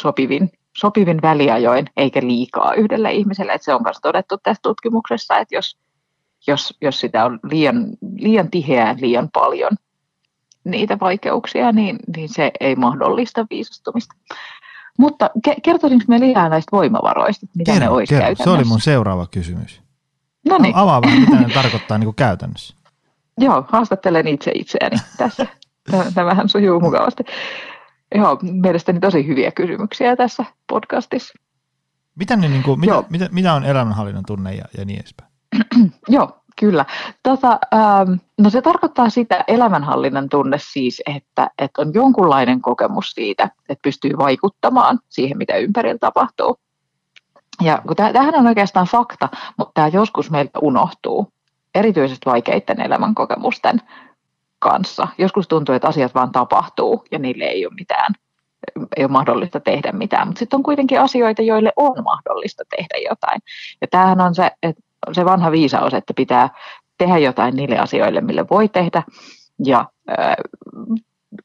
sopivin, 0.00 0.50
sopivin 0.76 1.22
väliajoin, 1.22 1.86
eikä 1.96 2.20
liikaa 2.22 2.74
yhdelle 2.74 3.12
ihmiselle. 3.12 3.52
Että 3.52 3.64
se 3.64 3.74
on 3.74 3.82
myös 3.84 3.98
todettu 4.02 4.38
tässä 4.42 4.60
tutkimuksessa, 4.62 5.38
että 5.38 5.54
jos, 5.54 5.78
jos, 6.46 6.74
jos 6.80 7.00
sitä 7.00 7.24
on 7.24 7.38
liian, 7.50 7.86
liian 8.16 8.50
tiheää, 8.50 8.96
liian 9.00 9.28
paljon 9.32 9.70
niitä 10.64 10.98
vaikeuksia, 11.00 11.72
niin, 11.72 11.98
niin 12.16 12.28
se 12.28 12.52
ei 12.60 12.76
mahdollista 12.76 13.46
viisastumista. 13.50 14.14
Mutta 14.98 15.30
ke- 15.48 15.60
kertoisinko 15.62 16.04
me 16.08 16.20
lisää 16.20 16.48
näistä 16.48 16.76
voimavaroista, 16.76 17.46
mitä 17.54 17.72
kerro, 17.72 17.86
ne 17.86 17.90
olisi 17.90 18.14
kerro. 18.14 18.34
Se 18.44 18.50
oli 18.50 18.64
mun 18.64 18.80
seuraava 18.80 19.26
kysymys. 19.30 19.82
No 20.48 20.58
niin. 20.58 20.76
Avaa 20.76 21.02
vähän, 21.02 21.20
mitä 21.20 21.36
ne 21.36 21.54
tarkoittaa 21.54 21.98
niin 21.98 22.06
kuin 22.06 22.14
käytännössä. 22.14 22.74
Joo, 23.38 23.64
haastattelen 23.68 24.28
itse 24.28 24.52
itseäni 24.54 24.96
tässä. 25.16 25.46
Tämähän 26.14 26.48
sujuu 26.48 26.80
mukavasti. 26.80 27.24
Joo, 28.14 28.38
mielestäni 28.42 29.00
tosi 29.00 29.26
hyviä 29.26 29.52
kysymyksiä 29.52 30.16
tässä 30.16 30.44
podcastissa. 30.66 31.34
Mitä, 32.14 32.36
ne, 32.36 32.48
niin 32.48 32.62
kuin, 32.62 32.80
mitä, 32.80 33.04
mitä, 33.10 33.28
mitä 33.32 33.54
on 33.54 33.64
elämänhallinnan 33.64 34.24
tunne 34.26 34.54
ja, 34.54 34.64
ja 34.78 34.84
niin 34.84 35.00
edespäin? 35.00 35.30
Joo, 36.08 36.38
kyllä. 36.60 36.84
Tota, 37.22 37.58
ähm, 37.74 38.12
no 38.38 38.50
se 38.50 38.62
tarkoittaa 38.62 39.10
sitä 39.10 39.44
elämänhallinnan 39.48 40.28
tunne 40.28 40.56
siis, 40.60 41.02
että, 41.06 41.50
että 41.58 41.82
on 41.82 41.94
jonkunlainen 41.94 42.60
kokemus 42.60 43.10
siitä, 43.10 43.44
että 43.68 43.82
pystyy 43.82 44.10
vaikuttamaan 44.18 44.98
siihen, 45.08 45.38
mitä 45.38 45.56
ympärillä 45.56 45.98
tapahtuu. 45.98 46.56
Ja 47.62 47.82
kun 47.86 47.96
tämähän 47.96 48.34
on 48.34 48.46
oikeastaan 48.46 48.86
fakta, 48.86 49.28
mutta 49.56 49.72
tämä 49.74 49.88
joskus 49.88 50.30
meiltä 50.30 50.58
unohtuu, 50.58 51.32
erityisesti 51.74 52.26
vaikeiden 52.26 52.80
elämänkokemusten 52.80 53.80
kanssa. 54.58 55.08
Joskus 55.18 55.48
tuntuu, 55.48 55.74
että 55.74 55.88
asiat 55.88 56.14
vaan 56.14 56.32
tapahtuu 56.32 57.04
ja 57.10 57.18
niille 57.18 57.44
ei 57.44 57.66
ole 57.66 57.74
mitään, 57.74 58.14
ei 58.96 59.04
ole 59.04 59.12
mahdollista 59.12 59.60
tehdä 59.60 59.92
mitään, 59.92 60.26
mutta 60.28 60.38
sitten 60.38 60.56
on 60.56 60.62
kuitenkin 60.62 61.00
asioita, 61.00 61.42
joille 61.42 61.72
on 61.76 62.04
mahdollista 62.04 62.64
tehdä 62.76 63.08
jotain. 63.10 63.40
Ja 63.80 63.86
tämähän 63.90 64.20
on 64.20 64.34
se, 64.34 64.50
että 64.62 64.82
se 65.12 65.24
vanha 65.24 65.52
viisaus, 65.52 65.94
että 65.94 66.14
pitää 66.14 66.48
tehdä 66.98 67.18
jotain 67.18 67.56
niille 67.56 67.78
asioille, 67.78 68.20
mille 68.20 68.44
voi 68.50 68.68
tehdä 68.68 69.02
ja 69.64 69.84
äh, 70.10 70.36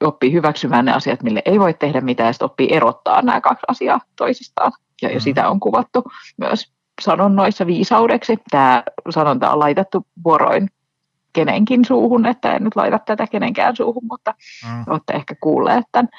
oppii 0.04 0.34
hyväksymään 0.34 0.86
ne 0.86 0.94
asiat, 0.94 1.24
mille 1.24 1.42
ei 1.46 1.60
voi 1.60 1.74
tehdä 1.74 2.02
mitään, 2.02 2.28
ja 2.28 2.34
sitten 2.34 2.46
oppii 2.46 2.74
erottaa 2.74 3.22
nämä 3.22 3.42
kaksi 3.42 3.66
asiaa 3.68 4.02
toisistaan. 4.16 4.72
Ja, 5.02 5.10
ja 5.10 5.16
mm. 5.16 5.22
sitä 5.22 5.50
on 5.50 5.60
kuvattu 5.60 6.04
myös 6.38 6.74
sanonnoissa 7.02 7.68
viisaudeksi. 7.68 8.38
Tämä 8.52 8.84
sanonta 9.10 9.52
on 9.52 9.60
laitettu 9.60 10.08
vuoroin 10.24 10.70
kenenkin 11.34 11.86
suuhun, 11.86 12.26
että 12.26 12.56
en 12.56 12.64
nyt 12.64 12.76
laita 12.76 13.00
tätä 13.00 13.28
kenenkään 13.28 13.76
suuhun, 13.76 14.04
mutta 14.10 14.34
mm. 14.66 14.84
olette 14.88 15.14
ehkä 15.14 15.36
kuulleet 15.42 15.86
tämän. 15.92 16.10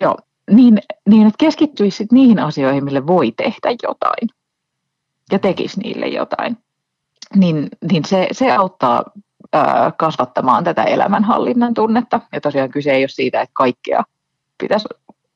Joo, 0.00 0.16
niin, 0.50 0.78
niin 1.08 1.26
että 1.26 1.38
keskittyisi 1.38 2.06
niihin 2.12 2.38
asioihin, 2.38 2.84
mille 2.84 3.06
voi 3.06 3.32
tehdä 3.32 3.76
jotain 3.82 4.28
ja 5.32 5.38
tekisi 5.38 5.80
niille 5.80 6.06
jotain, 6.06 6.56
niin, 7.34 7.68
niin 7.90 8.04
se, 8.04 8.28
se 8.32 8.52
auttaa 8.52 9.04
ää, 9.52 9.92
kasvattamaan 9.98 10.64
tätä 10.64 10.84
elämänhallinnan 10.84 11.74
tunnetta. 11.74 12.20
Ja 12.32 12.40
tosiaan 12.40 12.70
kyse 12.70 12.90
ei 12.90 13.02
ole 13.02 13.08
siitä, 13.08 13.40
että 13.40 13.52
kaikkea 13.54 14.04
pitäisi 14.58 14.88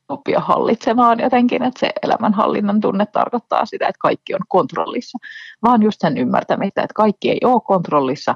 oppia 0.09 0.39
hallitsemaan 0.39 1.19
jotenkin, 1.19 1.63
että 1.63 1.79
se 1.79 1.89
elämänhallinnan 2.03 2.81
tunne 2.81 3.05
tarkoittaa 3.05 3.65
sitä, 3.65 3.87
että 3.87 3.99
kaikki 3.99 4.33
on 4.33 4.39
kontrollissa, 4.47 5.17
vaan 5.63 5.83
just 5.83 6.01
sen 6.01 6.17
ymmärtämistä, 6.17 6.81
että 6.81 6.93
kaikki 6.93 7.31
ei 7.31 7.39
ole 7.43 7.61
kontrollissa, 7.61 8.35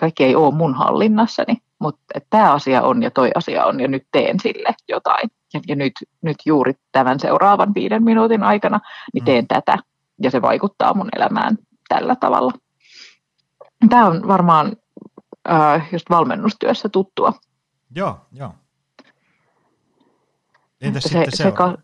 kaikki 0.00 0.24
ei 0.24 0.36
ole 0.36 0.54
mun 0.54 0.74
hallinnassani, 0.74 1.56
mutta 1.78 2.20
tämä 2.30 2.52
asia 2.52 2.82
on 2.82 3.02
ja 3.02 3.10
toi 3.10 3.30
asia 3.34 3.64
on 3.64 3.80
ja 3.80 3.88
nyt 3.88 4.06
teen 4.12 4.40
sille 4.40 4.74
jotain. 4.88 5.30
Ja, 5.54 5.60
ja 5.68 5.76
nyt, 5.76 5.92
nyt 6.22 6.36
juuri 6.46 6.72
tämän 6.92 7.20
seuraavan 7.20 7.74
viiden 7.74 8.04
minuutin 8.04 8.42
aikana 8.42 8.80
niin 9.14 9.24
teen 9.24 9.44
mm. 9.44 9.48
tätä 9.48 9.78
ja 10.22 10.30
se 10.30 10.42
vaikuttaa 10.42 10.94
mun 10.94 11.08
elämään 11.16 11.58
tällä 11.88 12.16
tavalla. 12.16 12.52
Tämä 13.88 14.06
on 14.06 14.28
varmaan 14.28 14.76
äh, 15.50 15.88
just 15.92 16.10
valmennustyössä 16.10 16.88
tuttua. 16.88 17.32
Joo, 17.94 18.20
joo. 18.32 18.54
Entäs 20.80 21.02
se, 21.02 21.08
sitten 21.08 21.36
seuraava? 21.36 21.76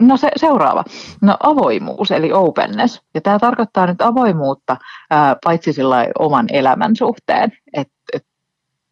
No 0.00 0.16
se, 0.16 0.28
seuraava. 0.36 0.84
No 1.22 1.36
avoimuus 1.40 2.10
eli 2.10 2.32
openness. 2.32 3.02
Ja 3.14 3.20
tämä 3.20 3.38
tarkoittaa 3.38 3.86
nyt 3.86 4.02
avoimuutta 4.02 4.76
ää, 5.10 5.36
paitsi 5.44 5.72
sillä 5.72 6.06
oman 6.18 6.46
elämän 6.52 6.96
suhteen, 6.96 7.52
että 7.72 7.94
et 8.12 8.26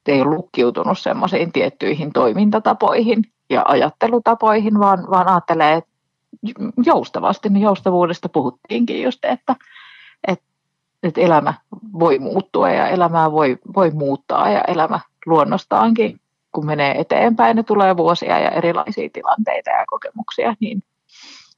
ei 0.07 0.21
ole 0.21 0.35
lukkiutunut 0.35 0.99
semmoisiin 0.99 1.53
tiettyihin 1.53 2.13
toimintatapoihin 2.13 3.25
ja 3.51 3.63
ajattelutapoihin, 3.67 4.79
vaan, 4.79 5.11
vaan 5.11 5.29
ajattelee, 5.29 5.75
että 5.75 5.91
joustavasti, 6.87 7.49
niin 7.49 7.63
joustavuudesta 7.63 8.29
puhuttiinkin 8.29 9.03
just, 9.03 9.25
että, 9.25 9.57
että, 10.29 10.45
että 11.03 11.21
elämä 11.21 11.55
voi 11.99 12.19
muuttua 12.19 12.71
ja 12.71 12.89
elämää 12.89 13.33
voi, 13.33 13.59
voi 13.75 13.91
muuttaa 13.91 14.51
ja 14.51 14.61
elämä 14.61 15.01
luonnostaankin 15.27 16.21
kun 16.55 16.67
menee 16.67 17.01
eteenpäin, 17.01 17.57
ne 17.57 17.63
tulee 17.63 17.97
vuosia 17.97 18.39
ja 18.39 18.51
erilaisia 18.51 19.09
tilanteita 19.13 19.71
ja 19.71 19.85
kokemuksia, 19.87 20.55
niin, 20.61 20.83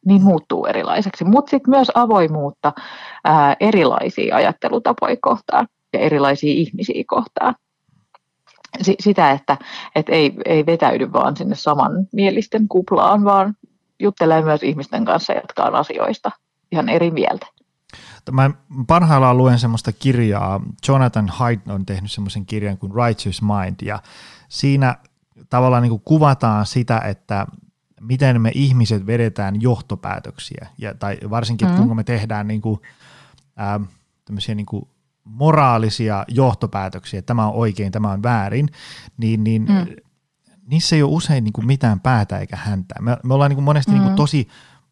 niin 0.06 0.22
muuttuu 0.22 0.66
erilaiseksi. 0.66 1.24
Mutta 1.24 1.50
sitten 1.50 1.70
myös 1.70 1.90
avoimuutta 1.94 2.72
ää, 3.24 3.56
erilaisia 3.60 4.36
ajattelutapoja 4.36 5.16
kohtaan 5.20 5.68
ja 5.92 6.00
erilaisia 6.00 6.52
ihmisiä 6.52 7.04
kohtaan. 7.06 7.54
S- 8.82 9.00
sitä, 9.00 9.30
että 9.30 9.56
et 9.94 10.08
ei, 10.08 10.34
ei 10.44 10.66
vetäydy 10.66 11.12
vaan 11.12 11.36
sinne 11.36 11.54
samanmielisten 11.54 12.68
kuplaan, 12.68 13.24
vaan 13.24 13.54
juttelee 14.00 14.42
myös 14.42 14.62
ihmisten 14.62 15.04
kanssa, 15.04 15.32
jotka 15.32 15.62
on 15.62 15.74
asioista 15.74 16.30
ihan 16.72 16.88
eri 16.88 17.10
mieltä. 17.10 17.46
Mä 18.32 18.50
parhaillaan 18.86 19.38
luen 19.38 19.58
semmoista 19.58 19.92
kirjaa. 19.92 20.60
Jonathan 20.88 21.28
Haidt 21.28 21.68
on 21.68 21.86
tehnyt 21.86 22.10
semmoisen 22.10 22.46
kirjan 22.46 22.78
kuin 22.78 22.92
Righteous 22.94 23.42
Mind, 23.42 23.76
ja 23.82 23.98
siinä 24.48 24.96
tavallaan 25.50 25.82
niin 25.82 25.90
kuin 25.90 26.02
kuvataan 26.04 26.66
sitä, 26.66 26.98
että 26.98 27.46
miten 28.06 28.40
me 28.40 28.50
ihmiset 28.54 29.06
vedetään 29.06 29.62
johtopäätöksiä, 29.62 30.66
ja, 30.78 30.94
tai 30.94 31.18
varsinkin, 31.30 31.68
mm. 31.68 31.76
kuinka 31.76 31.94
me 31.94 32.04
tehdään 32.04 32.48
niin 32.48 32.60
kuin, 32.60 32.80
ää, 33.56 33.80
niin 34.54 34.66
kuin 34.66 34.88
moraalisia 35.24 36.24
johtopäätöksiä, 36.28 37.18
että 37.18 37.26
tämä 37.26 37.46
on 37.46 37.54
oikein, 37.54 37.92
tämä 37.92 38.12
on 38.12 38.22
väärin, 38.22 38.68
niin, 39.16 39.44
niin 39.44 39.62
mm. 39.62 39.86
niissä 40.66 40.96
ei 40.96 41.02
ole 41.02 41.12
usein 41.12 41.44
niin 41.44 41.52
kuin 41.52 41.66
mitään 41.66 42.00
päätä 42.00 42.38
eikä 42.38 42.56
häntä. 42.56 42.94
Me, 43.00 43.16
me 43.24 43.34
ollaan 43.34 43.50
niin 43.50 43.56
kuin 43.56 43.64
monesti 43.64 43.90
mm. 43.90 43.94
niin 43.94 44.04
kuin 44.06 44.16
tosi 44.16 44.48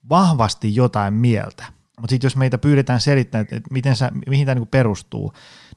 vahvasti 0.08 0.74
jotain 0.74 1.14
mieltä, 1.14 1.64
mutta 2.00 2.12
sitten 2.12 2.26
jos 2.26 2.36
meitä 2.36 2.58
pyydetään 2.58 3.00
selittämään, 3.00 3.42
että, 3.42 3.56
että 3.56 3.72
miten 3.74 3.96
sä, 3.96 4.10
mihin 4.28 4.46
tämä 4.46 4.54
niin 4.54 4.68
perustuu, 4.68 5.32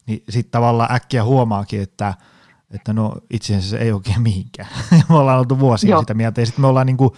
niin 0.06 0.23
sitten 0.30 0.52
tavallaan 0.52 0.95
äkkiä 0.95 1.23
huomaakin, 1.23 1.82
että, 1.82 2.13
että 2.72 2.93
no 2.93 3.13
itse 3.30 3.53
asiassa 3.53 3.70
se 3.70 3.78
ei 3.78 3.91
oikein 3.91 4.22
mihinkään. 4.22 4.70
me 5.09 5.15
ollaan 5.15 5.39
oltu 5.39 5.59
vuosia 5.59 5.89
Joo. 5.89 5.99
sitä 5.99 6.13
mieltä 6.13 6.41
ja 6.41 6.45
sitten 6.45 6.61
me 6.61 6.68
ollaan 6.68 6.86
niin 6.86 6.97
kuin, 6.97 7.11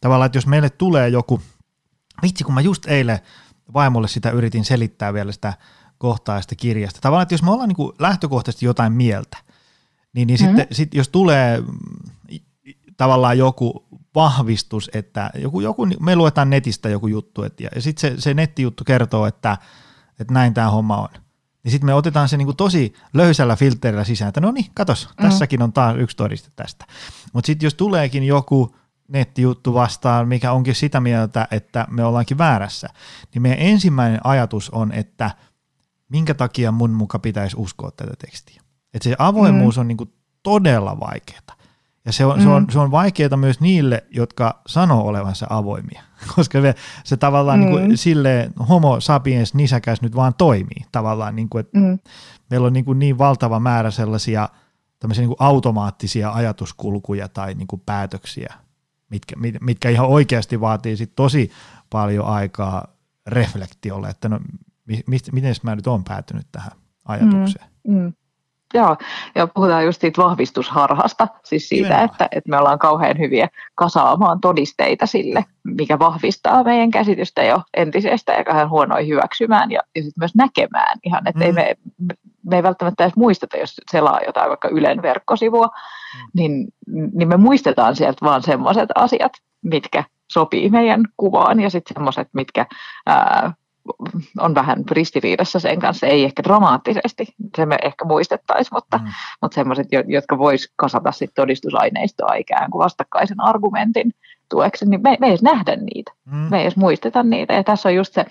tavallaan, 0.00 0.26
että 0.26 0.36
jos 0.36 0.46
meille 0.46 0.70
tulee 0.70 1.08
joku, 1.08 1.40
vitsi 2.22 2.44
kun 2.44 2.54
mä 2.54 2.60
just 2.60 2.86
eilen 2.86 3.18
vaimolle 3.74 4.08
sitä 4.08 4.30
yritin 4.30 4.64
selittää 4.64 5.14
vielä 5.14 5.32
sitä 5.32 5.54
kohtaa 5.98 6.42
sitä 6.42 6.54
kirjasta. 6.54 7.00
Tavallaan, 7.00 7.22
että 7.22 7.34
jos 7.34 7.42
me 7.42 7.50
ollaan 7.50 7.68
niin 7.68 7.76
kuin 7.76 7.92
lähtökohtaisesti 7.98 8.66
jotain 8.66 8.92
mieltä, 8.92 9.36
niin, 10.12 10.26
niin 10.26 10.40
mm-hmm. 10.40 10.56
sitten 10.56 10.76
sit 10.76 10.94
jos 10.94 11.08
tulee 11.08 11.62
tavallaan 12.96 13.38
joku 13.38 13.86
vahvistus, 14.14 14.90
että 14.94 15.30
joku, 15.34 15.60
joku, 15.60 15.86
me 16.00 16.16
luetaan 16.16 16.50
netistä 16.50 16.88
joku 16.88 17.06
juttu, 17.06 17.42
et, 17.42 17.60
ja, 17.60 17.68
ja 17.74 17.82
sitten 17.82 18.00
se, 18.00 18.20
se 18.20 18.34
nettijuttu 18.34 18.84
kertoo, 18.84 19.26
että, 19.26 19.58
että 20.20 20.34
näin 20.34 20.54
tämä 20.54 20.70
homma 20.70 20.96
on. 20.96 21.08
Niin 21.64 21.72
sitten 21.72 21.86
me 21.86 21.94
otetaan 21.94 22.28
se 22.28 22.36
niinku 22.36 22.52
tosi 22.52 22.94
löysällä 23.14 23.56
filterillä 23.56 24.04
sisään, 24.04 24.28
että 24.28 24.40
no 24.40 24.50
niin, 24.50 24.66
katos, 24.74 25.08
mm. 25.08 25.22
tässäkin 25.22 25.62
on 25.62 25.72
taas 25.72 25.96
yksi 25.96 26.16
todiste 26.16 26.50
tästä. 26.56 26.86
Mutta 27.32 27.46
sitten 27.46 27.66
jos 27.66 27.74
tuleekin 27.74 28.24
joku 28.24 28.76
nettijuttu 29.08 29.74
vastaan, 29.74 30.28
mikä 30.28 30.52
onkin 30.52 30.74
sitä 30.74 31.00
mieltä, 31.00 31.48
että 31.50 31.86
me 31.90 32.04
ollaankin 32.04 32.38
väärässä, 32.38 32.88
niin 33.34 33.42
meidän 33.42 33.58
ensimmäinen 33.58 34.20
ajatus 34.24 34.70
on, 34.70 34.92
että 34.92 35.30
minkä 36.08 36.34
takia 36.34 36.72
mun 36.72 36.90
muka 36.90 37.18
pitäisi 37.18 37.56
uskoa 37.58 37.90
tätä 37.90 38.12
tekstiä. 38.18 38.62
Että 38.94 39.08
se 39.08 39.16
avoimuus 39.18 39.76
mm. 39.76 39.80
on 39.80 39.88
niinku 39.88 40.12
todella 40.42 41.00
vaikeaa. 41.00 41.61
Ja 42.04 42.12
se 42.12 42.24
on, 42.24 42.38
mm. 42.38 42.42
se, 42.42 42.48
on, 42.48 42.66
se 42.70 42.78
on 42.78 42.90
vaikeaa 42.90 43.36
myös 43.36 43.60
niille, 43.60 44.04
jotka 44.10 44.60
sanoo 44.66 45.06
olevansa 45.06 45.46
avoimia, 45.50 46.02
koska 46.36 46.60
se, 46.60 46.74
se 47.04 47.16
tavallaan 47.16 47.58
mm. 47.58 47.64
niin 47.64 47.72
kuin, 47.72 47.98
silleen 47.98 48.52
homo 48.68 49.00
sapiens 49.00 49.54
nisäkäs 49.54 50.02
nyt 50.02 50.16
vaan 50.16 50.34
toimii 50.38 50.84
tavallaan, 50.92 51.36
niin 51.36 51.48
kuin, 51.48 51.60
että 51.60 51.78
mm. 51.78 51.98
meillä 52.50 52.66
on 52.66 52.72
niin, 52.72 52.84
kuin 52.84 52.98
niin 52.98 53.18
valtava 53.18 53.60
määrä 53.60 53.90
sellaisia 53.90 54.48
tämmöisiä 54.98 55.22
niin 55.22 55.36
kuin 55.36 55.46
automaattisia 55.46 56.32
ajatuskulkuja 56.32 57.28
tai 57.28 57.54
niin 57.54 57.66
kuin 57.66 57.82
päätöksiä, 57.86 58.54
mitkä, 59.10 59.36
mitkä 59.60 59.90
ihan 59.90 60.06
oikeasti 60.08 60.60
vaatii 60.60 60.96
sit 60.96 61.12
tosi 61.16 61.50
paljon 61.90 62.26
aikaa 62.26 62.86
reflektiolle, 63.26 64.08
että 64.08 64.28
no, 64.28 64.40
miten 65.32 65.54
mä 65.62 65.76
nyt 65.76 65.86
olen 65.86 66.04
päätynyt 66.04 66.46
tähän 66.52 66.72
ajatukseen. 67.04 67.66
Mm. 67.88 67.98
Mm. 67.98 68.12
Joo, 68.74 68.96
ja 69.34 69.46
puhutaan 69.46 69.84
just 69.84 70.00
siitä 70.00 70.22
vahvistusharhasta, 70.22 71.28
siis 71.44 71.68
siitä, 71.68 72.02
että, 72.02 72.28
että 72.32 72.50
me 72.50 72.58
ollaan 72.58 72.78
kauhean 72.78 73.18
hyviä 73.18 73.48
kasaamaan 73.74 74.40
todisteita 74.40 75.06
sille, 75.06 75.44
mikä 75.64 75.98
vahvistaa 75.98 76.64
meidän 76.64 76.90
käsitystä 76.90 77.42
jo 77.42 77.62
entisestä 77.76 78.32
ja 78.32 78.44
kauhean 78.44 78.70
huonoin 78.70 79.08
hyväksymään 79.08 79.70
ja, 79.70 79.80
ja 79.94 80.02
sitten 80.02 80.20
myös 80.20 80.34
näkemään 80.34 80.98
ihan, 81.04 81.28
että 81.28 81.40
mm. 81.40 81.46
ei 81.46 81.52
me, 81.52 81.76
me 82.46 82.56
ei 82.56 82.62
välttämättä 82.62 83.04
edes 83.04 83.16
muisteta, 83.16 83.56
jos 83.56 83.80
selaa 83.90 84.20
jotain 84.26 84.48
vaikka 84.48 84.68
Ylen 84.68 85.02
verkkosivua, 85.02 85.66
mm. 85.66 86.30
niin, 86.34 86.68
niin 87.14 87.28
me 87.28 87.36
muistetaan 87.36 87.96
sieltä 87.96 88.26
vaan 88.26 88.42
semmoiset 88.42 88.88
asiat, 88.94 89.32
mitkä 89.62 90.04
sopii 90.32 90.70
meidän 90.70 91.04
kuvaan 91.16 91.60
ja 91.60 91.70
sitten 91.70 91.94
semmoiset, 91.94 92.28
mitkä 92.32 92.66
ää, 93.06 93.52
on 94.38 94.54
vähän 94.54 94.84
ristiriidassa 94.90 95.58
sen 95.58 95.80
kanssa, 95.80 96.06
ei 96.06 96.24
ehkä 96.24 96.42
dramaattisesti, 96.42 97.34
se 97.56 97.66
me 97.66 97.78
ehkä 97.82 98.04
muistettaisiin, 98.04 98.74
mutta, 98.74 98.98
mm. 98.98 99.04
mutta 99.42 99.54
semmoiset, 99.54 99.86
jotka 100.06 100.38
vois 100.38 100.72
kasata 100.76 101.12
sit 101.12 101.30
todistusaineistoa 101.34 102.34
ikään 102.34 102.70
kuin 102.70 102.84
vastakkaisen 102.84 103.40
argumentin 103.40 104.12
tueksi, 104.48 104.86
niin 104.88 105.02
me, 105.02 105.16
me 105.20 105.26
ei 105.26 105.30
edes 105.30 105.42
nähdä 105.42 105.76
niitä, 105.76 106.12
mm. 106.24 106.36
me 106.36 106.56
ei 106.58 106.62
edes 106.62 106.76
muisteta 106.76 107.22
niitä. 107.22 107.54
Ja 107.54 107.64
tässä 107.64 107.88
on 107.88 107.94
just 107.94 108.14
se, 108.14 108.24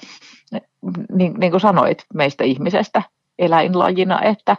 niin, 1.12 1.34
niin 1.34 1.52
kuin 1.52 1.62
sanoit 1.62 2.06
meistä 2.14 2.44
ihmisestä 2.44 3.02
eläinlajina, 3.40 4.22
että, 4.22 4.58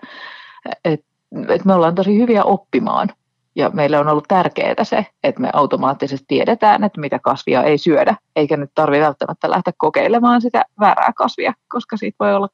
että, 0.85 1.07
että 1.49 1.67
me 1.67 1.75
ollaan 1.75 1.95
tosi 1.95 2.19
hyviä 2.19 2.45
oppimaan 2.45 3.09
ja 3.55 3.71
meille 3.71 3.99
on 3.99 4.09
ollut 4.09 4.29
tärkeää 4.29 4.85
se, 4.85 5.07
että 5.23 5.41
me 5.41 5.51
automaattisesti 5.53 6.25
tiedetään, 6.29 6.85
että 6.85 7.01
mitä 7.01 7.19
kasvia 7.19 7.63
ei 7.63 7.79
syödä, 7.79 8.17
eikä 8.37 8.57
nyt 8.57 8.71
tarvitse 8.75 9.05
välttämättä 9.05 9.51
lähteä 9.51 9.73
kokeilemaan 9.77 10.41
sitä 10.41 10.65
väärää 10.81 11.13
kasvia, 11.17 11.53
koska 11.69 11.97
siitä 11.97 12.17
voi 12.21 12.35
olla 12.35 12.49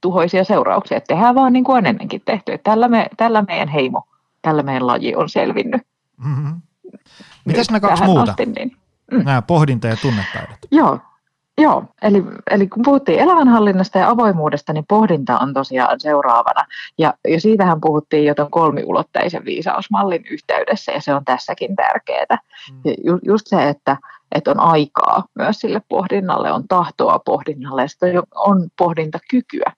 tuhoisia 0.00 0.44
seurauksia. 0.44 0.96
Että 0.96 1.14
tehdään 1.14 1.34
vaan 1.34 1.52
niin 1.52 1.64
kuin 1.64 1.78
on 1.78 1.86
ennenkin 1.86 2.22
tehty. 2.24 2.52
Että 2.52 2.70
tällä, 2.70 2.88
me, 2.88 3.06
tällä 3.16 3.44
meidän 3.48 3.68
heimo, 3.68 4.02
tällä 4.42 4.62
meidän 4.62 4.86
laji 4.86 5.14
on 5.14 5.28
selvinnyt. 5.28 5.82
Mm-hmm. 6.24 6.60
Mitäs 7.44 7.70
nämä 7.70 7.80
kaksi 7.80 8.04
muuta? 8.04 8.30
Asti, 8.30 8.46
niin, 8.46 8.76
mm. 9.12 9.24
Nämä 9.24 9.42
pohdinta- 9.42 9.88
ja 9.88 9.96
tunnetaidot. 9.96 10.58
Joo, 10.70 11.00
Joo, 11.58 11.84
eli, 12.02 12.24
eli 12.50 12.68
kun 12.68 12.82
puhuttiin 12.82 13.18
elämänhallinnasta 13.18 13.98
ja 13.98 14.10
avoimuudesta, 14.10 14.72
niin 14.72 14.84
pohdinta 14.88 15.38
on 15.38 15.54
tosiaan 15.54 16.00
seuraavana. 16.00 16.64
Ja, 16.98 17.14
ja 17.28 17.40
siitähän 17.40 17.80
puhuttiin 17.80 18.24
jo 18.24 18.34
tuon 18.34 18.50
kolmiulotteisen 18.50 19.44
viisausmallin 19.44 20.24
yhteydessä, 20.30 20.92
ja 20.92 21.00
se 21.00 21.14
on 21.14 21.24
tässäkin 21.24 21.76
tärkeää. 21.76 22.38
Mm. 22.72 22.92
Ju, 23.04 23.18
just 23.22 23.46
se, 23.46 23.68
että, 23.68 23.96
että 24.32 24.50
on 24.50 24.60
aikaa 24.60 25.24
myös 25.34 25.60
sille 25.60 25.82
pohdinnalle, 25.88 26.52
on 26.52 26.68
tahtoa 26.68 27.18
pohdinnalle, 27.18 27.82
ja 27.82 27.88
sitten 27.88 28.22
on 28.34 28.68
pohdintakykyä. 28.78 29.72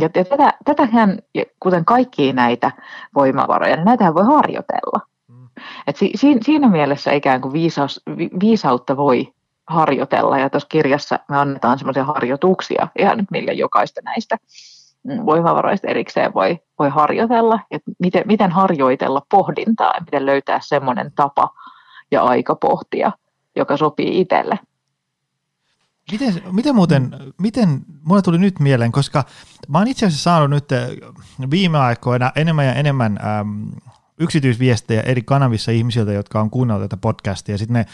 Ja 0.00 0.08
tätä, 0.08 0.52
tätähän, 0.64 1.18
kuten 1.60 1.84
kaikkia 1.84 2.32
näitä 2.32 2.72
voimavaroja, 3.14 3.76
niin 3.76 3.84
näitähän 3.84 4.14
voi 4.14 4.24
harjoitella. 4.24 5.00
Mm. 5.28 5.48
Et 5.86 5.96
si, 5.96 6.12
siinä 6.42 6.68
mielessä 6.68 7.12
ikään 7.12 7.40
kuin 7.40 7.52
viisaus, 7.52 8.02
viisautta 8.40 8.96
voi 8.96 9.35
harjoitella. 9.66 10.38
Ja 10.38 10.50
tuossa 10.50 10.68
kirjassa 10.68 11.18
me 11.28 11.36
annetaan 11.36 11.78
semmoisia 11.78 12.04
harjoituksia 12.04 12.88
ihan, 12.98 13.26
millä 13.30 13.52
jokaista 13.52 14.00
näistä 14.04 14.36
voimavaroista 15.26 15.88
erikseen 15.88 16.34
voi, 16.34 16.58
voi 16.78 16.88
harjoitella. 16.88 17.60
Että 17.70 17.90
miten, 17.98 18.22
miten 18.26 18.50
harjoitella 18.52 19.22
pohdintaa 19.30 19.92
ja 19.94 20.00
miten 20.00 20.26
löytää 20.26 20.60
semmoinen 20.62 21.12
tapa 21.14 21.50
ja 22.10 22.22
aika 22.22 22.54
pohtia, 22.54 23.12
joka 23.56 23.76
sopii 23.76 24.20
itselle. 24.20 24.58
Miten, 26.12 26.42
miten 26.52 26.74
muuten, 26.74 27.10
miten, 27.38 27.80
mulle 28.04 28.22
tuli 28.22 28.38
nyt 28.38 28.60
mieleen, 28.60 28.92
koska 28.92 29.24
mä 29.68 29.78
oon 29.78 29.88
itse 29.88 30.06
asiassa 30.06 30.22
saanut 30.22 30.50
nyt 30.50 30.64
viime 31.50 31.78
aikoina 31.78 32.32
enemmän 32.36 32.66
ja 32.66 32.74
enemmän 32.74 33.18
äm, 33.40 33.70
yksityisviestejä 34.20 35.00
eri 35.00 35.22
kanavissa 35.22 35.72
ihmisiltä, 35.72 36.12
jotka 36.12 36.40
on 36.40 36.50
kuunnellut 36.50 36.84
tätä 36.90 37.00
podcastia, 37.00 37.54
ja 37.54 37.58
sitten 37.58 37.74
ne 37.74 37.86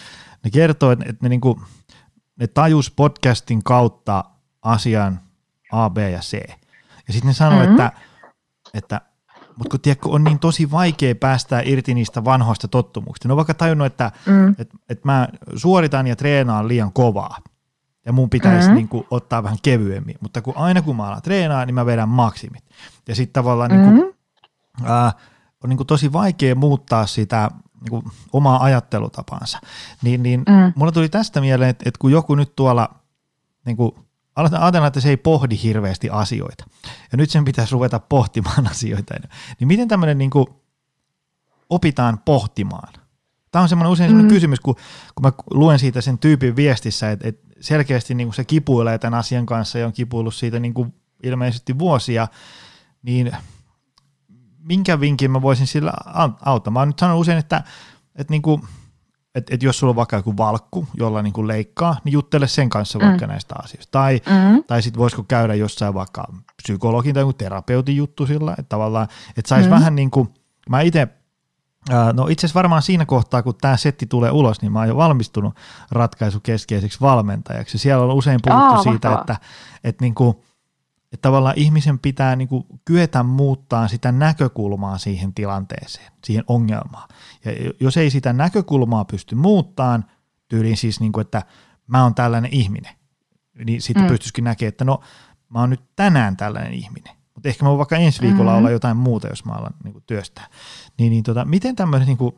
ne 0.45 0.51
kertoo, 0.51 0.91
että 0.91 1.15
ne, 1.23 1.29
niinku, 1.29 1.63
ne 2.37 2.47
tajus 2.47 2.91
podcastin 2.91 3.65
kautta 3.65 4.25
asian 4.63 5.21
A, 5.73 5.91
B 5.91 5.99
ja 5.99 6.19
C. 6.19 6.33
Ja 7.07 7.13
sitten 7.13 7.29
ne 7.29 7.33
sanoo, 7.33 7.59
mm-hmm. 7.59 7.73
että, 7.73 7.93
että 8.75 9.01
mutta 9.57 9.71
kun 9.71 9.81
tiedätkö, 9.81 10.09
on 10.09 10.25
niin 10.25 10.39
tosi 10.39 10.71
vaikea 10.71 11.15
päästää 11.15 11.63
irti 11.65 11.95
niistä 11.95 12.25
vanhoista 12.25 12.69
tottumuksista. 12.69 13.29
Ne 13.29 13.33
on 13.33 13.37
vaikka 13.37 13.55
tajunnut, 13.55 13.87
että 13.87 14.13
mm. 14.27 14.55
et, 14.59 14.71
et 14.89 15.05
mä 15.05 15.29
suoritan 15.57 16.07
ja 16.07 16.17
treenaan 16.17 16.69
liian 16.69 16.93
kovaa. 16.93 17.39
Ja 18.07 18.13
mun 18.13 18.31
pitäisi 18.31 18.59
mm-hmm. 18.59 18.75
niin 18.75 18.89
kuin, 18.89 19.07
ottaa 19.11 19.43
vähän 19.43 19.59
kevyemmin. 19.63 20.17
Mutta 20.21 20.43
kun 20.43 20.57
aina 20.57 20.83
kun 20.83 20.97
mä 20.97 21.07
alan 21.07 21.23
treenaa, 21.23 21.67
niin 21.67 21.75
mä 21.75 21.87
vedän 21.87 22.09
maksimit. 22.09 22.65
Ja 23.09 23.15
sitten 23.15 23.33
tavallaan 23.33 23.71
mm-hmm. 23.71 23.95
niin 23.95 24.03
kuin, 24.03 24.15
ää, 24.85 25.13
on 25.65 25.71
niin 25.71 25.77
kuin 25.77 25.87
tosi 25.87 26.13
vaikea 26.13 26.55
muuttaa 26.55 27.07
sitä 27.07 27.51
niin 27.81 27.91
kuin 27.91 28.05
omaa 28.33 28.63
ajattelutapansa. 28.63 29.59
Niin, 30.03 30.23
niin 30.23 30.41
mm. 30.41 30.73
mulla 30.77 30.93
tuli 30.93 31.09
tästä 31.09 31.41
mieleen, 31.41 31.71
että, 31.71 31.83
että 31.89 31.99
kun 31.99 32.13
joku 32.13 32.35
nyt 32.35 32.57
tuolla 32.57 32.95
niin 33.67 33.77
kuin, 33.77 33.93
ajatellaan, 34.37 34.87
että 34.87 35.01
se 35.01 35.09
ei 35.09 35.17
pohdi 35.17 35.59
hirveästi 35.63 36.11
asioita, 36.11 36.65
ja 37.13 37.19
nyt 37.19 37.31
sen 37.31 37.45
pitäisi 37.45 37.73
ruveta 37.73 37.99
pohtimaan 37.99 38.67
asioita, 38.71 39.15
niin 39.61 39.69
miten 39.69 39.89
tämmöinen 39.89 40.19
niin 40.19 40.31
kuin, 40.31 40.47
opitaan 41.71 42.19
pohtimaan? 42.19 42.93
Tämä 43.53 43.63
on 43.63 43.69
semmoinen 43.69 43.93
usein 43.93 44.09
semmoinen 44.09 44.33
mm. 44.33 44.35
kysymys, 44.35 44.61
kun, 44.61 44.75
kun 45.15 45.23
mä 45.23 45.33
luen 45.51 45.79
siitä 45.79 46.01
sen 46.01 46.19
tyypin 46.19 46.57
viestissä, 46.57 47.11
että, 47.11 47.29
että 47.29 47.47
selkeästi 47.61 48.15
niin 48.15 48.29
kuin 48.29 48.35
se 48.35 48.45
kipuilee 48.45 48.99
tämän 48.99 49.19
asian 49.19 49.47
kanssa 49.47 49.79
ja 49.79 49.87
on 49.87 49.93
kipuillut 49.93 50.35
siitä 50.35 50.61
niin 50.61 50.75
kuin 50.75 50.95
ilmeisesti 51.23 51.79
vuosia, 51.79 52.29
niin 53.03 53.33
minkä 54.63 55.01
vinkin 55.01 55.31
mä 55.31 55.43
voisin 55.43 55.67
sillä 55.67 55.93
auttaa? 56.45 56.73
Mä 56.73 56.79
oon 56.79 56.89
nyt 56.89 56.99
sanonut 56.99 57.21
usein, 57.21 57.39
että, 57.39 57.63
että, 58.17 58.31
niin 58.31 58.43
kuin, 58.43 58.63
että, 59.35 59.55
että 59.55 59.67
jos 59.67 59.79
sulla 59.79 59.91
on 59.91 59.97
vaikka 59.97 60.17
joku 60.17 60.37
valkku, 60.37 60.89
jolla 60.95 61.23
niin 61.23 61.33
kuin 61.33 61.49
leikkaa, 61.49 61.97
niin 62.05 62.13
juttele 62.13 62.49
sen 62.49 62.71
kanssa 62.71 62.99
mm. 62.99 63.07
vaikka 63.07 63.27
näistä 63.27 63.55
asioista. 63.63 63.91
Tai, 63.91 64.21
mm. 64.27 64.65
tai 64.65 64.83
sitten 64.83 64.99
voisiko 64.99 65.23
käydä 65.23 65.55
jossain 65.55 65.95
vaikka 65.95 66.25
psykologin 66.63 67.15
tai 67.15 67.25
terapeutin 67.39 67.97
juttu 67.97 68.27
sillä, 68.27 68.51
että 68.51 68.69
tavallaan, 68.69 69.09
että 69.37 69.49
saisi 69.49 69.69
mm. 69.69 69.75
vähän 69.75 69.95
niin 69.95 70.11
kuin, 70.11 70.29
mä 70.69 70.81
itse 70.81 71.09
No 72.13 72.27
itse 72.29 72.47
asiassa 72.47 72.59
varmaan 72.59 72.83
siinä 72.83 73.07
kohtaa, 73.07 73.43
kun 73.43 73.55
tämä 73.61 73.77
setti 73.77 74.07
tulee 74.07 74.31
ulos, 74.31 74.63
niin 74.63 74.73
mä 74.73 74.79
oon 74.79 74.89
jo 74.89 74.97
valmistunut 74.97 75.55
ratkaisukeskeiseksi 75.91 77.01
valmentajaksi. 77.01 77.79
Siellä 77.79 78.05
on 78.05 78.13
usein 78.13 78.41
puhuttu 78.43 78.75
Aa, 78.75 78.83
siitä, 78.83 79.15
että, 79.15 79.37
että 79.85 80.05
niin 80.05 80.15
kuin, 80.15 80.37
että 81.13 81.23
tavallaan 81.23 81.59
ihmisen 81.59 81.99
pitää 81.99 82.37
niin 82.37 82.49
kuin 82.49 82.65
kyetä 82.85 83.23
muuttaa 83.23 83.89
sitä 83.89 84.13
näkökulmaa 84.13 84.99
siihen 84.99 85.35
tilanteeseen, 85.35 86.13
siihen 86.25 86.45
ongelmaan. 86.47 87.09
Ja 87.45 87.73
jos 87.81 87.97
ei 87.97 88.11
sitä 88.11 88.33
näkökulmaa 88.33 89.05
pysty 89.05 89.35
muuttamaan, 89.35 90.05
tyyliin 90.49 90.77
siis, 90.77 91.01
niin 91.01 91.13
kuin, 91.13 91.23
että 91.23 91.43
mä 91.87 92.03
oon 92.03 92.15
tällainen 92.15 92.53
ihminen, 92.55 92.95
niin 93.65 93.83
sitten 93.83 94.05
mm. 94.05 94.09
pystyisikin 94.09 94.45
näkemään, 94.45 94.69
että 94.69 94.85
no 94.85 95.01
mä 95.49 95.61
oon 95.61 95.71
nyt 95.71 95.83
tänään 95.97 96.37
tällainen 96.37 96.75
ihminen, 96.75 97.15
mutta 97.35 97.49
ehkä 97.49 97.65
mä 97.65 97.69
voin 97.69 97.79
vaikka 97.79 97.97
ensi 97.97 98.21
viikolla 98.21 98.51
mm-hmm. 98.51 98.59
olla 98.59 98.71
jotain 98.71 98.97
muuta, 98.97 99.29
jos 99.29 99.45
mä 99.45 99.53
alan 99.53 99.75
niin 99.85 99.93
kuin 99.93 100.05
työstää. 100.07 100.47
Niin, 100.99 101.11
niin 101.11 101.23
tota, 101.23 101.45
miten 101.45 101.77
tämmöinen, 101.77 102.07
niin 102.09 102.19
kuin, 102.19 102.35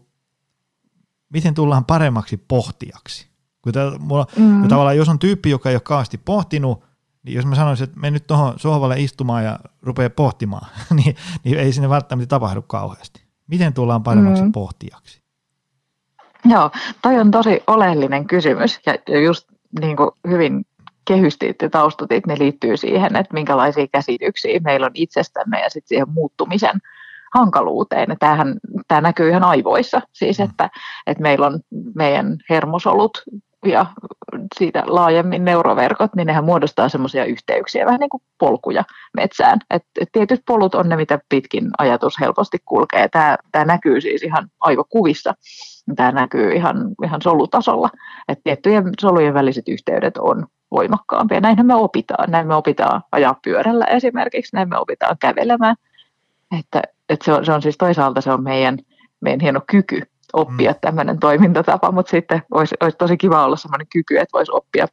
miten 1.33 1.55
tullaan 1.55 1.85
paremmaksi 1.85 2.37
pohtijaksi? 2.37 3.29
Kun 3.62 3.72
tää, 3.72 3.99
mulla, 3.99 4.27
mm-hmm. 4.37 4.68
tavallaan, 4.68 4.97
jos 4.97 5.09
on 5.09 5.18
tyyppi, 5.18 5.51
joka 5.51 5.70
ei 5.70 5.77
ole 5.77 5.81
kauheasti 5.81 6.18
pohtinut, 6.18 6.85
niin 7.25 7.37
jos 7.37 7.47
mä 7.47 7.55
sanoisin, 7.55 7.85
että 7.85 8.01
me 8.01 8.11
nyt 8.11 8.27
tuohon 8.27 8.55
sohvalle 8.57 9.01
istumaan 9.01 9.45
ja 9.45 9.59
rupeaa 9.83 10.11
pohtimaan, 10.11 10.68
niin, 11.05 11.16
niin 11.45 11.59
ei 11.59 11.72
sinne 11.72 11.89
välttämättä 11.89 12.27
tapahdu 12.27 12.62
kauheasti. 12.62 13.25
Miten 13.47 13.72
tullaan 13.72 14.03
paremmaksi 14.03 14.43
mm. 14.43 14.53
pohtijaksi? 14.53 15.22
Joo, 16.45 16.70
toi 17.03 17.18
on 17.18 17.31
tosi 17.31 17.62
oleellinen 17.66 18.27
kysymys 18.27 18.81
ja 19.09 19.20
just 19.20 19.49
niin 19.81 19.97
kuin 19.97 20.11
hyvin 20.29 20.66
kehystit 21.05 21.62
ja 21.62 21.70
taustutit, 21.70 22.27
ne 22.27 22.39
liittyy 22.39 22.77
siihen, 22.77 23.16
että 23.16 23.35
minkälaisia 23.35 23.87
käsityksiä 23.87 24.61
meillä 24.61 24.87
on 24.87 24.93
itsestämme 24.95 25.61
ja 25.61 25.70
sitten 25.70 25.89
siihen 25.89 26.11
muuttumisen 26.11 26.81
hankaluuteen. 27.35 28.07
Ja 28.09 28.16
tämähän, 28.18 28.55
tämä 28.89 29.01
näkyy 29.01 29.31
ihan 29.31 29.45
aivoissa, 29.45 30.01
siis 30.12 30.39
mm. 30.39 30.45
että, 30.45 30.70
että 31.07 31.22
meillä 31.22 31.47
on 31.47 31.61
meidän 31.95 32.37
hermosolut 32.51 33.22
ja 33.65 33.87
siitä 34.59 34.83
laajemmin 34.87 35.45
neuroverkot, 35.45 36.15
niin 36.15 36.27
nehän 36.27 36.45
muodostaa 36.45 36.89
semmoisia 36.89 37.25
yhteyksiä, 37.25 37.87
vähän 37.87 38.01
niin 38.01 38.11
kuin 38.11 38.23
polkuja 38.39 38.85
metsään. 39.17 39.59
Et, 39.71 39.85
et 40.01 40.09
tietyt 40.12 40.43
polut 40.47 40.75
on 40.75 40.89
ne, 40.89 40.97
mitä 40.97 41.19
pitkin 41.29 41.71
ajatus 41.79 42.21
helposti 42.21 42.59
kulkee. 42.65 43.09
Tämä, 43.09 43.65
näkyy 43.65 44.01
siis 44.01 44.23
ihan 44.23 44.49
aivokuvissa. 44.61 45.35
Tämä 45.97 46.12
näkyy 46.12 46.53
ihan, 46.53 46.77
ihan 47.05 47.23
solutasolla. 47.23 47.91
Et 48.29 48.39
tiettyjen 48.45 48.85
solujen 49.01 49.35
väliset 49.35 49.69
yhteydet 49.69 50.17
on 50.17 50.47
voimakkaampia. 50.71 51.41
Näinhän 51.41 51.67
me 51.67 51.75
opitaan. 51.75 52.31
Näin 52.31 52.47
me 52.47 52.55
opitaan 52.55 53.03
ajaa 53.12 53.39
pyörällä 53.45 53.85
esimerkiksi, 53.85 54.57
näin 54.57 54.69
me 54.69 54.79
opitaan 54.79 55.17
kävelemään. 55.21 55.77
Että, 56.59 56.83
että 57.09 57.25
se, 57.25 57.33
on, 57.33 57.45
se 57.45 57.53
on 57.53 57.62
siis 57.62 57.79
toisaalta 57.79 58.21
se 58.21 58.33
on 58.33 58.43
meidän, 58.43 58.79
meidän 59.21 59.41
hieno 59.41 59.61
kyky 59.71 60.03
oppia 60.35 60.70
mm. 60.70 60.78
tämmöinen 60.80 61.18
toimintatapa, 61.18 61.93
mutta 61.93 62.11
sitten 62.11 62.43
olisi, 62.51 62.74
olisi 62.80 62.99
tosi 62.99 63.16
kiva 63.16 63.45
olla 63.45 63.57
sellainen 63.57 63.87
kyky, 63.93 64.18
että 64.18 64.32
voisi 64.32 64.53
oppia 64.53 64.87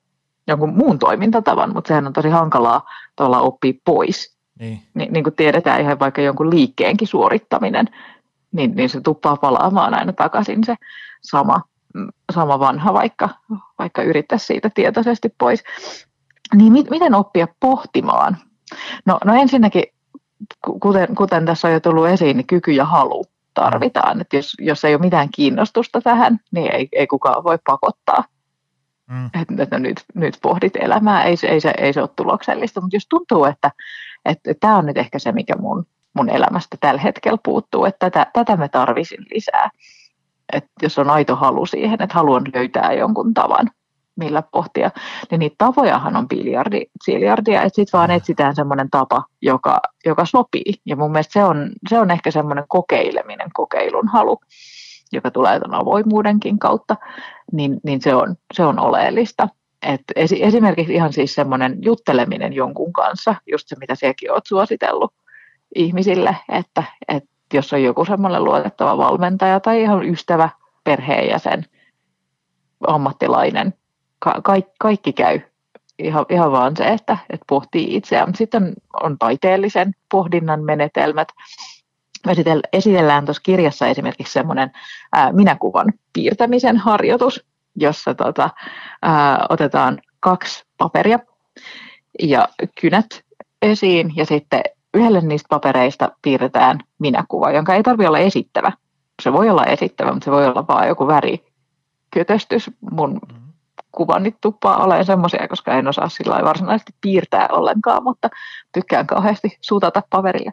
jonkun 0.47 0.75
muun 0.75 0.99
toimintatavan, 0.99 1.73
mutta 1.73 1.87
sehän 1.87 2.07
on 2.07 2.13
tosi 2.13 2.29
hankalaa 2.29 2.89
tuolla 3.15 3.39
oppia 3.39 3.73
pois. 3.85 4.37
Niin. 4.59 4.81
Ni, 4.93 5.07
niin 5.11 5.23
kuin 5.23 5.35
tiedetään 5.35 5.81
ihan 5.81 5.99
vaikka 5.99 6.21
jonkun 6.21 6.49
liikkeenkin 6.49 7.07
suorittaminen, 7.07 7.85
niin, 8.51 8.75
niin 8.75 8.89
se 8.89 9.01
tuppaa 9.01 9.37
palaamaan 9.37 9.93
aina 9.93 10.13
takaisin 10.13 10.63
se 10.63 10.75
sama, 11.21 11.61
sama 12.33 12.59
vanha, 12.59 12.93
vaikka, 12.93 13.29
vaikka 13.79 14.03
yrittäisi 14.03 14.45
siitä 14.45 14.69
tietoisesti 14.73 15.29
pois. 15.37 15.63
Niin 16.55 16.73
mit, 16.73 16.89
miten 16.89 17.15
oppia 17.15 17.47
pohtimaan? 17.59 18.37
No, 19.05 19.19
no 19.25 19.33
ensinnäkin, 19.33 19.83
kuten, 20.81 21.15
kuten 21.15 21.45
tässä 21.45 21.67
on 21.67 21.73
jo 21.73 21.79
tullut 21.79 22.07
esiin, 22.07 22.37
niin 22.37 22.47
kyky 22.47 22.71
ja 22.71 22.85
halu 22.85 23.25
tarvitaan. 23.53 24.21
Että 24.21 24.35
jos, 24.35 24.53
jos 24.59 24.85
ei 24.85 24.95
ole 24.95 25.01
mitään 25.01 25.29
kiinnostusta 25.35 26.01
tähän, 26.01 26.39
niin 26.51 26.71
ei, 26.71 26.89
ei 26.91 27.07
kukaan 27.07 27.43
voi 27.43 27.57
pakottaa. 27.65 28.23
Mm. 29.09 29.25
Että, 29.25 29.63
että 29.63 29.79
nyt, 29.79 30.03
nyt 30.15 30.37
pohdit 30.41 30.75
elämää, 30.75 31.23
ei, 31.23 31.35
ei, 31.47 31.61
se, 31.61 31.73
ei 31.77 31.93
se 31.93 32.01
ole 32.01 32.09
tuloksellista. 32.15 32.81
Mutta 32.81 32.95
jos 32.95 33.07
tuntuu, 33.07 33.45
että, 33.45 33.71
tämä 34.59 34.77
on 34.77 34.85
nyt 34.85 34.97
ehkä 34.97 35.19
se, 35.19 35.31
mikä 35.31 35.55
mun, 35.55 35.85
mun 36.13 36.29
elämästä 36.29 36.77
tällä 36.79 37.01
hetkellä 37.01 37.37
puuttuu, 37.43 37.85
että 37.85 38.09
tätä, 38.09 38.31
tätä 38.33 38.57
mä 38.57 38.67
tarvisin 38.67 39.25
lisää. 39.33 39.69
Että 40.53 40.71
jos 40.81 40.99
on 40.99 41.09
aito 41.09 41.35
halu 41.35 41.65
siihen, 41.65 42.01
että 42.01 42.15
haluan 42.15 42.43
löytää 42.53 42.93
jonkun 42.93 43.33
tavan, 43.33 43.71
millä 44.21 44.43
pohtia, 44.51 44.91
niin 45.31 45.39
niitä 45.39 45.55
tavojahan 45.57 46.15
on 46.15 46.27
biljardi, 46.27 46.81
biljardia, 47.05 47.61
että 47.61 47.75
sitten 47.75 47.97
vaan 47.97 48.11
etsitään 48.11 48.55
semmoinen 48.55 48.89
tapa, 48.89 49.23
joka, 49.41 49.81
joka 50.05 50.25
sopii. 50.25 50.73
Ja 50.85 50.95
mun 50.95 51.11
mielestä 51.11 51.33
se 51.33 51.43
on, 51.43 51.71
se 51.89 51.99
on 51.99 52.11
ehkä 52.11 52.31
semmoinen 52.31 52.63
kokeileminen, 52.67 53.49
kokeilun 53.53 54.07
halu, 54.07 54.37
joka 55.11 55.31
tulee 55.31 55.59
tuon 55.59 55.73
avoimuudenkin 55.73 56.59
kautta, 56.59 56.95
niin, 57.51 57.79
niin 57.83 58.01
se, 58.01 58.15
on, 58.15 58.35
se 58.53 58.63
on 58.63 58.79
oleellista. 58.79 59.49
Et 59.81 60.01
esimerkiksi 60.17 60.93
ihan 60.93 61.13
siis 61.13 61.35
semmoinen 61.35 61.77
jutteleminen 61.81 62.53
jonkun 62.53 62.93
kanssa, 62.93 63.35
just 63.51 63.67
se 63.67 63.75
mitä 63.79 63.95
sinäkin 63.95 64.31
olet 64.31 64.45
suositellut 64.45 65.13
ihmisille, 65.75 66.37
että, 66.49 66.83
että 67.07 67.29
jos 67.53 67.73
on 67.73 67.83
joku 67.83 68.05
semmoinen 68.05 68.43
luotettava 68.43 68.97
valmentaja 68.97 69.59
tai 69.59 69.81
ihan 69.81 70.05
ystävä, 70.05 70.49
perheenjäsen, 70.83 71.65
ammattilainen, 72.87 73.73
ka- 74.21 74.41
kaikki, 74.43 74.71
kaikki 74.79 75.13
käy. 75.13 75.39
Ihan, 75.99 76.25
ihan 76.29 76.51
vaan 76.51 76.77
se, 76.77 76.83
että, 76.87 77.17
että 77.29 77.45
pohtii 77.49 77.95
itseään. 77.95 78.35
Sitten 78.35 78.73
on 79.03 79.17
taiteellisen 79.17 79.93
pohdinnan 80.11 80.63
menetelmät. 80.63 81.27
Me 82.25 82.33
esitellään 82.73 83.25
tuossa 83.25 83.41
kirjassa 83.41 83.87
esimerkiksi 83.87 84.33
semmoinen 84.33 84.71
minäkuvan 85.31 85.93
piirtämisen 86.13 86.77
harjoitus, 86.77 87.45
jossa 87.75 88.13
tota, 88.13 88.49
ää, 89.01 89.45
otetaan 89.49 90.01
kaksi 90.19 90.63
paperia 90.77 91.19
ja 92.19 92.49
kynät 92.81 93.07
esiin 93.61 94.13
ja 94.15 94.25
sitten 94.25 94.61
yhdelle 94.93 95.21
niistä 95.21 95.47
papereista 95.49 96.11
piirretään 96.21 96.79
minäkuva, 96.99 97.51
jonka 97.51 97.75
ei 97.75 97.83
tarvitse 97.83 98.07
olla 98.07 98.19
esittävä. 98.19 98.71
Se 99.23 99.33
voi 99.33 99.49
olla 99.49 99.65
esittävä, 99.65 100.11
mutta 100.11 100.25
se 100.25 100.31
voi 100.31 100.45
olla 100.45 100.67
vain 100.67 100.87
joku 100.87 101.07
värikötöstys. 101.07 102.71
Mun 102.91 103.21
kuvannit 103.91 104.35
tuppaa 104.41 104.83
olemaan 104.83 105.05
semmoisia, 105.05 105.47
koska 105.47 105.73
en 105.73 105.87
osaa 105.87 106.09
sillä 106.09 106.43
varsinaisesti 106.43 106.93
piirtää 107.01 107.47
ollenkaan, 107.51 108.03
mutta 108.03 108.29
tykkään 108.73 109.07
kauheasti 109.07 109.57
suutata 109.61 110.01
paperille. 110.09 110.51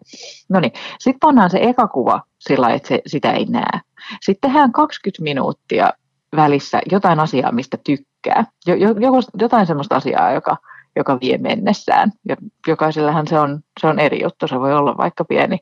No 0.48 0.60
niin, 0.60 0.72
sitten 0.98 1.20
pannaan 1.20 1.50
se 1.50 1.58
eka 1.62 1.88
kuva 1.88 2.20
sillä 2.38 2.68
että 2.68 2.88
se, 2.88 3.02
sitä 3.06 3.32
ei 3.32 3.44
näe. 3.44 3.80
Sitten 4.20 4.50
tehdään 4.50 4.72
20 4.72 5.22
minuuttia 5.22 5.90
välissä 6.36 6.80
jotain 6.90 7.20
asiaa, 7.20 7.52
mistä 7.52 7.78
tykkää. 7.84 8.44
Jo, 8.66 8.74
jo, 8.74 8.94
jotain 9.40 9.66
semmoista 9.66 9.96
asiaa, 9.96 10.32
joka, 10.32 10.56
joka 10.96 11.18
vie 11.20 11.38
mennessään. 11.38 12.12
Ja 12.28 12.36
jokaisellähän 12.66 13.26
se 13.26 13.40
on, 13.40 13.60
se 13.80 13.86
on 13.86 13.98
eri 13.98 14.22
juttu. 14.22 14.48
Se 14.48 14.60
voi 14.60 14.74
olla 14.74 14.96
vaikka 14.96 15.24
pieni, 15.24 15.58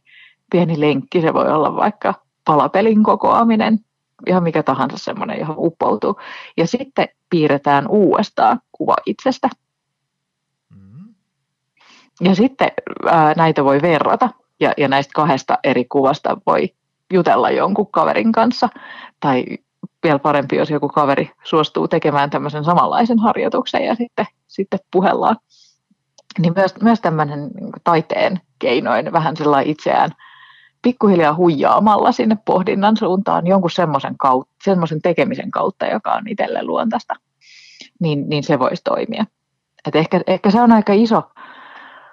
pieni 0.50 0.80
lenkki, 0.80 1.20
se 1.20 1.34
voi 1.34 1.52
olla 1.52 1.76
vaikka 1.76 2.14
palapelin 2.44 3.02
kokoaminen, 3.02 3.78
ihan 4.26 4.42
mikä 4.42 4.62
tahansa 4.62 4.98
semmoinen, 4.98 5.38
johon 5.38 5.56
uppoutuu. 5.58 6.20
Ja 6.56 6.66
sitten 6.66 7.08
piirretään 7.30 7.88
uudestaan 7.88 8.60
kuva 8.72 8.96
itsestä. 9.06 9.48
Mm. 10.70 11.14
Ja 12.20 12.34
sitten 12.34 12.70
ää, 13.06 13.34
näitä 13.36 13.64
voi 13.64 13.82
verrata, 13.82 14.28
ja, 14.60 14.72
ja 14.76 14.88
näistä 14.88 15.12
kahdesta 15.14 15.58
eri 15.64 15.84
kuvasta 15.84 16.36
voi 16.46 16.74
jutella 17.12 17.50
jonkun 17.50 17.90
kaverin 17.90 18.32
kanssa, 18.32 18.68
tai 19.20 19.44
vielä 20.02 20.18
parempi, 20.18 20.56
jos 20.56 20.70
joku 20.70 20.88
kaveri 20.88 21.30
suostuu 21.44 21.88
tekemään 21.88 22.30
tämmöisen 22.30 22.64
samanlaisen 22.64 23.18
harjoituksen 23.18 23.84
ja 23.84 23.94
sitten, 23.94 24.26
sitten 24.46 24.80
puhellaan. 24.92 25.36
Niin 26.38 26.52
myös, 26.56 26.74
myös 26.82 27.00
tämmöinen 27.00 27.38
niin 27.38 27.72
taiteen 27.84 28.40
keinoin 28.58 29.12
vähän 29.12 29.36
sellainen 29.36 29.70
itseään 29.70 30.10
pikkuhiljaa 30.86 31.34
huijaamalla 31.34 32.12
sinne 32.12 32.38
pohdinnan 32.44 32.96
suuntaan 32.96 33.46
jonkun 33.46 33.70
semmoisen, 33.70 34.18
kautta, 34.18 34.54
semmoisen 34.64 35.02
tekemisen 35.02 35.50
kautta, 35.50 35.86
joka 35.86 36.12
on 36.12 36.28
itselle 36.28 36.62
luontaista, 36.62 37.14
niin, 38.00 38.28
niin 38.28 38.42
se 38.42 38.58
voisi 38.58 38.82
toimia. 38.84 39.24
Et 39.88 39.96
ehkä, 39.96 40.20
ehkä 40.26 40.50
se 40.50 40.60
on 40.60 40.72
aika 40.72 40.92
iso 40.92 41.22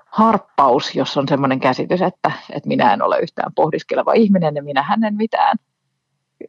harppaus, 0.05 0.95
jos 0.95 1.17
on 1.17 1.27
semmoinen 1.27 1.59
käsitys, 1.59 2.01
että, 2.01 2.31
että 2.49 2.67
minä 2.67 2.93
en 2.93 3.01
ole 3.01 3.19
yhtään 3.19 3.53
pohdiskeleva 3.55 4.13
ihminen 4.13 4.55
ja 4.55 4.63
minä 4.63 4.97
en 5.07 5.15
mitään, 5.15 5.57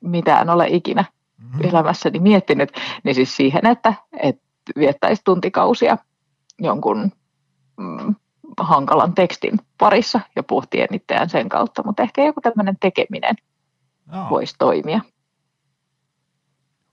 mitään 0.01 0.51
ole 0.51 0.67
ikinä 0.69 1.05
mm-hmm. 1.39 1.69
elämässäni 1.69 2.19
miettinyt, 2.19 2.73
niin 3.03 3.15
siis 3.15 3.37
siihen, 3.37 3.67
että, 3.67 3.95
että 4.21 4.43
viettäisi 4.77 5.23
tuntikausia 5.25 5.99
jonkun 6.59 7.13
mm, 7.77 8.15
hankalan 8.59 9.15
tekstin 9.15 9.59
parissa 9.79 10.21
ja 10.37 10.43
pohtien 10.43 10.89
itseään 10.93 11.31
sen 11.31 11.49
kautta, 11.49 11.83
mutta 11.85 12.03
ehkä 12.03 12.25
joku 12.25 12.41
tämmöinen 12.41 12.77
tekeminen 12.81 13.35
no. 14.07 14.27
voisi 14.31 14.55
toimia. 14.59 15.01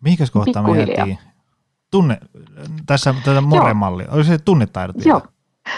Mihinkäs 0.01 0.31
kohtaan 0.31 0.71
me 0.71 0.83
jäätiin? 0.83 1.19
Tunne, 1.91 2.17
tässä 2.85 3.15
tätä 3.25 3.41
More-malli, 3.41 4.05
oli 4.11 4.23
se 4.23 4.37
tunnetaidot 4.37 4.95
vielä? 4.97 5.09
Joo, 5.09 5.21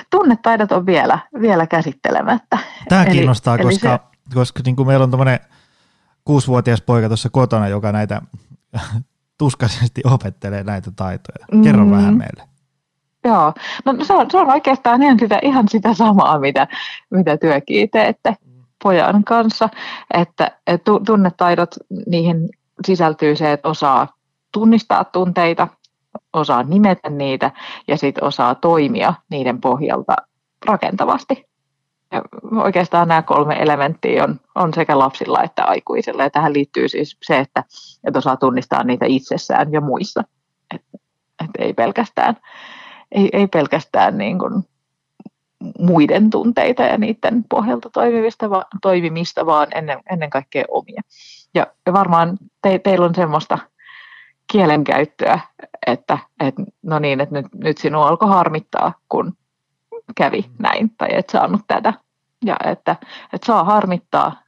tunnetaidot 0.09 0.71
on 0.71 0.85
vielä, 0.85 1.19
vielä 1.41 1.67
käsittelemättä. 1.67 2.57
Tämä 2.89 3.03
eli, 3.03 3.11
kiinnostaa, 3.11 3.55
eli 3.55 3.63
koska, 3.63 3.99
se... 4.29 4.35
koska 4.35 4.61
niin 4.65 4.75
kuin 4.75 4.87
meillä 4.87 5.03
on 5.03 5.11
tämmöinen 5.11 5.39
kuusivuotias 6.25 6.81
poika 6.81 7.07
tuossa 7.07 7.29
kotona, 7.29 7.67
joka 7.67 7.91
näitä 7.91 8.21
tuskaisesti 9.37 10.01
opettelee 10.05 10.63
näitä 10.63 10.91
taitoja. 10.91 11.45
Kerro 11.63 11.85
mm. 11.85 11.91
vähän 11.91 12.17
meille. 12.17 12.52
Joo, 13.23 13.53
no 13.85 14.03
se 14.03 14.13
on, 14.13 14.31
se 14.31 14.37
on 14.37 14.51
oikeastaan 14.51 15.03
ihan 15.03 15.19
sitä, 15.19 15.39
ihan 15.41 15.67
sitä 15.69 15.93
samaa, 15.93 16.39
mitä, 16.39 16.67
mitä 17.09 17.37
työkin 17.37 17.89
teette 17.89 18.35
pojan 18.83 19.23
kanssa, 19.23 19.69
että, 20.13 20.51
että 20.67 20.91
tunnetaidot, 21.05 21.69
niihin 22.07 22.49
sisältyy 22.85 23.35
se, 23.35 23.51
että 23.51 23.69
osaa 23.69 24.07
tunnistaa 24.51 25.03
tunteita, 25.03 25.67
osaa 26.33 26.63
nimetä 26.63 27.09
niitä 27.09 27.51
ja 27.87 27.97
sitten 27.97 28.23
osaa 28.23 28.55
toimia 28.55 29.13
niiden 29.29 29.61
pohjalta 29.61 30.15
rakentavasti. 30.65 31.45
Ja 32.11 32.21
oikeastaan 32.63 33.07
nämä 33.07 33.21
kolme 33.21 33.55
elementtiä 33.59 34.23
on, 34.23 34.39
on 34.55 34.73
sekä 34.73 34.99
lapsilla 34.99 35.43
että 35.43 35.63
aikuisilla. 35.63 36.23
Ja 36.23 36.29
tähän 36.29 36.53
liittyy 36.53 36.87
siis 36.87 37.17
se, 37.23 37.39
että, 37.39 37.63
että 38.07 38.19
osaa 38.19 38.37
tunnistaa 38.37 38.83
niitä 38.83 39.05
itsessään 39.05 39.71
ja 39.71 39.81
muissa. 39.81 40.23
Että 40.75 40.97
et 41.43 41.49
ei 41.59 41.73
pelkästään 41.73 42.37
ei, 43.13 43.29
ei 43.33 43.47
pelkästään 43.47 44.17
niin 44.17 44.39
kuin 44.39 44.63
muiden 45.79 46.29
tunteita 46.29 46.83
ja 46.83 46.97
niiden 46.97 47.43
pohjalta 47.49 47.89
toimimista, 47.89 48.49
va, 48.49 48.65
toimimista 48.81 49.45
vaan 49.45 49.67
ennen, 49.75 49.99
ennen 50.11 50.29
kaikkea 50.29 50.65
omia. 50.67 51.01
Ja, 51.53 51.67
ja 51.85 51.93
varmaan 51.93 52.37
te, 52.61 52.79
teillä 52.79 53.05
on 53.05 53.15
semmoista 53.15 53.59
kielenkäyttöä, 54.51 55.39
että, 55.87 56.17
että 56.39 56.63
no 56.81 56.99
niin, 56.99 57.21
että 57.21 57.35
nyt, 57.35 57.45
nyt 57.53 57.77
sinua 57.77 58.07
alkoi 58.07 58.29
harmittaa, 58.29 58.93
kun 59.09 59.33
kävi 60.15 60.45
näin 60.59 60.89
tai 60.97 61.07
et 61.11 61.29
saanut 61.29 61.61
tätä. 61.67 61.93
Ja 62.45 62.55
että, 62.65 62.95
että 63.33 63.45
saa 63.45 63.63
harmittaa 63.63 64.41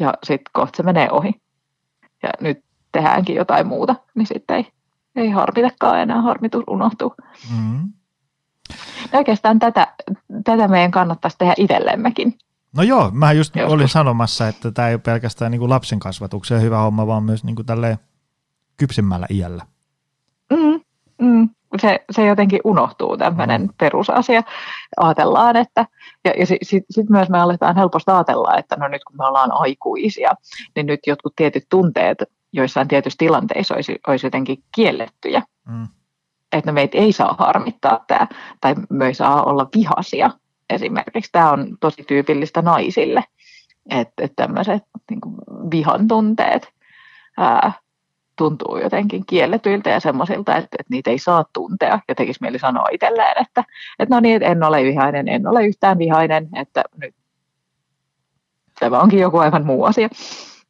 ja 0.00 0.14
sitten 0.24 0.50
kohta 0.52 0.76
se 0.76 0.82
menee 0.82 1.10
ohi. 1.10 1.32
Ja 2.22 2.28
nyt 2.40 2.64
tehdäänkin 2.92 3.36
jotain 3.36 3.66
muuta, 3.66 3.94
niin 4.14 4.26
sitten 4.26 4.56
ei, 4.56 4.72
ei 5.16 5.30
harmitakaan 5.30 6.00
enää, 6.00 6.22
harmitus 6.22 6.64
unohtuu. 6.66 7.14
Mm. 7.56 7.92
Oikeastaan 9.12 9.58
tätä, 9.58 9.86
tätä 10.44 10.68
meidän 10.68 10.90
kannattaisi 10.90 11.38
tehdä 11.38 11.54
itsellemmekin. 11.56 12.34
No 12.76 12.82
joo, 12.82 13.10
mä 13.10 13.32
just 13.32 13.56
Joskus. 13.56 13.72
olin 13.72 13.88
sanomassa, 13.88 14.48
että 14.48 14.72
tämä 14.72 14.88
ei 14.88 14.94
ole 14.94 15.00
pelkästään 15.00 15.50
niin 15.50 15.58
kuin 15.58 15.70
lapsen 15.70 15.98
kasvatuksen 15.98 16.62
hyvä 16.62 16.78
homma, 16.78 17.06
vaan 17.06 17.22
myös 17.22 17.44
niin 17.44 17.56
kuin 17.56 17.66
tälleen 17.66 17.98
kypsemmällä 18.76 19.26
iällä. 19.30 19.66
Mm, 20.50 20.80
mm. 21.22 21.48
Se, 21.80 22.04
se 22.10 22.26
jotenkin 22.26 22.60
unohtuu, 22.64 23.16
tämmöinen 23.16 23.62
mm. 23.62 23.68
perusasia. 23.78 24.42
Ajatellaan, 24.96 25.56
että, 25.56 25.86
ja, 26.24 26.32
ja 26.38 26.46
sitten 26.46 26.68
sit, 26.68 26.84
sit 26.90 27.10
myös 27.10 27.28
me 27.28 27.38
aletaan 27.38 27.76
helposti 27.76 28.10
ajatella, 28.10 28.56
että 28.58 28.76
no 28.76 28.88
nyt 28.88 29.04
kun 29.04 29.16
me 29.16 29.26
ollaan 29.26 29.52
aikuisia, 29.52 30.30
niin 30.76 30.86
nyt 30.86 31.00
jotkut 31.06 31.32
tietyt 31.36 31.66
tunteet 31.68 32.18
joissain 32.56 32.88
tietyissä 32.88 33.18
tilanteissa 33.18 33.74
olisi, 33.74 33.98
olisi 34.06 34.26
jotenkin 34.26 34.62
kiellettyjä. 34.74 35.42
Mm. 35.68 35.86
Että 36.52 36.72
meitä 36.72 36.98
ei 36.98 37.12
saa 37.12 37.34
harmittaa 37.38 38.04
tämä, 38.06 38.26
tai 38.60 38.74
me 38.90 39.06
ei 39.06 39.14
saa 39.14 39.42
olla 39.42 39.68
vihasia 39.76 40.30
esimerkiksi. 40.70 41.32
Tämä 41.32 41.50
on 41.50 41.76
tosi 41.80 42.04
tyypillistä 42.04 42.62
naisille, 42.62 43.24
että, 43.90 44.24
että 44.24 44.46
tämmöiset 44.46 44.82
niin 45.10 45.20
vihan 45.70 46.08
tunteet 46.08 46.68
ää, 47.36 47.72
tuntuu 48.36 48.76
jotenkin 48.76 49.26
kielletyiltä 49.26 49.90
ja 49.90 50.00
semmoisilta, 50.00 50.56
että, 50.56 50.76
että 50.78 50.90
niitä 50.90 51.10
ei 51.10 51.18
saa 51.18 51.44
tuntea. 51.52 52.00
Ja 52.08 52.14
tekisi 52.14 52.38
mieli 52.40 52.58
sanoa 52.58 52.86
itselleen, 52.92 53.42
että, 53.42 53.64
että 53.98 54.14
no 54.14 54.20
niin, 54.20 54.42
en 54.42 54.62
ole 54.62 54.82
vihainen, 54.82 55.28
en 55.28 55.46
ole 55.46 55.66
yhtään 55.66 55.98
vihainen, 55.98 56.48
että 56.56 56.84
nyt 57.02 57.14
tämä 58.80 59.00
onkin 59.00 59.20
joku 59.20 59.38
aivan 59.38 59.66
muu 59.66 59.84
asia. 59.84 60.08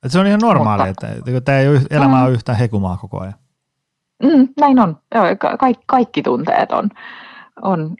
Et 0.06 0.12
se 0.12 0.18
on 0.18 0.26
ihan 0.26 0.40
normaali, 0.42 0.86
Mutta- 0.86 1.06
että, 1.06 1.18
että 1.30 1.40
tämä 1.40 1.58
ei 1.58 1.68
ole, 1.68 1.80
elämä 1.90 2.22
on 2.22 2.32
yhtään 2.32 2.58
hekumaa 2.58 2.96
koko 2.96 3.20
ajan. 3.20 3.34
Mm, 4.22 4.48
näin 4.60 4.78
on. 4.78 4.98
Joo, 5.14 5.24
ka- 5.38 5.56
kaikki, 5.56 5.84
kaikki 5.86 6.22
tunteet 6.22 6.72
on, 6.72 6.90
on, 7.62 7.94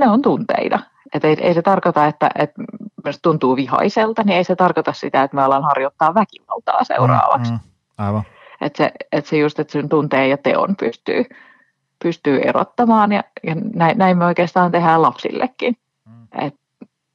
ne 0.00 0.08
on 0.08 0.22
tunteita. 0.22 0.80
Et 1.14 1.24
ei, 1.24 1.36
ei 1.40 1.54
se 1.54 1.62
tarkoita, 1.62 2.06
että, 2.06 2.30
että 2.34 2.62
jos 3.04 3.18
tuntuu 3.22 3.56
vihaiselta, 3.56 4.22
niin 4.22 4.36
ei 4.36 4.44
se 4.44 4.56
tarkoita 4.56 4.92
sitä, 4.92 5.22
että 5.22 5.34
me 5.36 5.44
ollaan 5.44 5.64
harjoittaa 5.64 6.14
väkivaltaa 6.14 6.84
seuraavaksi. 6.84 7.52
Mm, 7.52 7.58
mm, 7.58 8.04
aivan. 8.04 8.22
Että 8.60 8.76
se, 8.76 8.92
et 9.12 9.26
se 9.26 9.36
just, 9.36 9.58
että 9.58 9.72
sen 9.72 9.88
tunteen 9.88 10.30
ja 10.30 10.36
teon 10.36 10.76
pystyy, 10.76 11.24
pystyy 12.02 12.40
erottamaan 12.40 13.12
ja, 13.12 13.24
ja 13.42 13.54
näin, 13.74 13.98
näin 13.98 14.18
me 14.18 14.24
oikeastaan 14.24 14.72
tehdään 14.72 15.02
lapsillekin. 15.02 15.76
Mm. 16.06 16.26
Että 16.46 16.60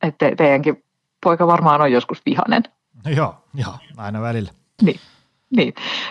et 0.04 0.18
te, 0.18 0.36
teidänkin 0.36 0.84
poika 1.24 1.48
varmaan 1.48 1.82
on 1.82 1.92
joskus 1.92 2.22
vihainen. 2.26 2.64
No 3.06 3.12
joo, 3.12 3.39
joo, 3.54 3.74
aina 3.98 4.22
välillä. 4.22 4.52
Niin, 4.82 5.00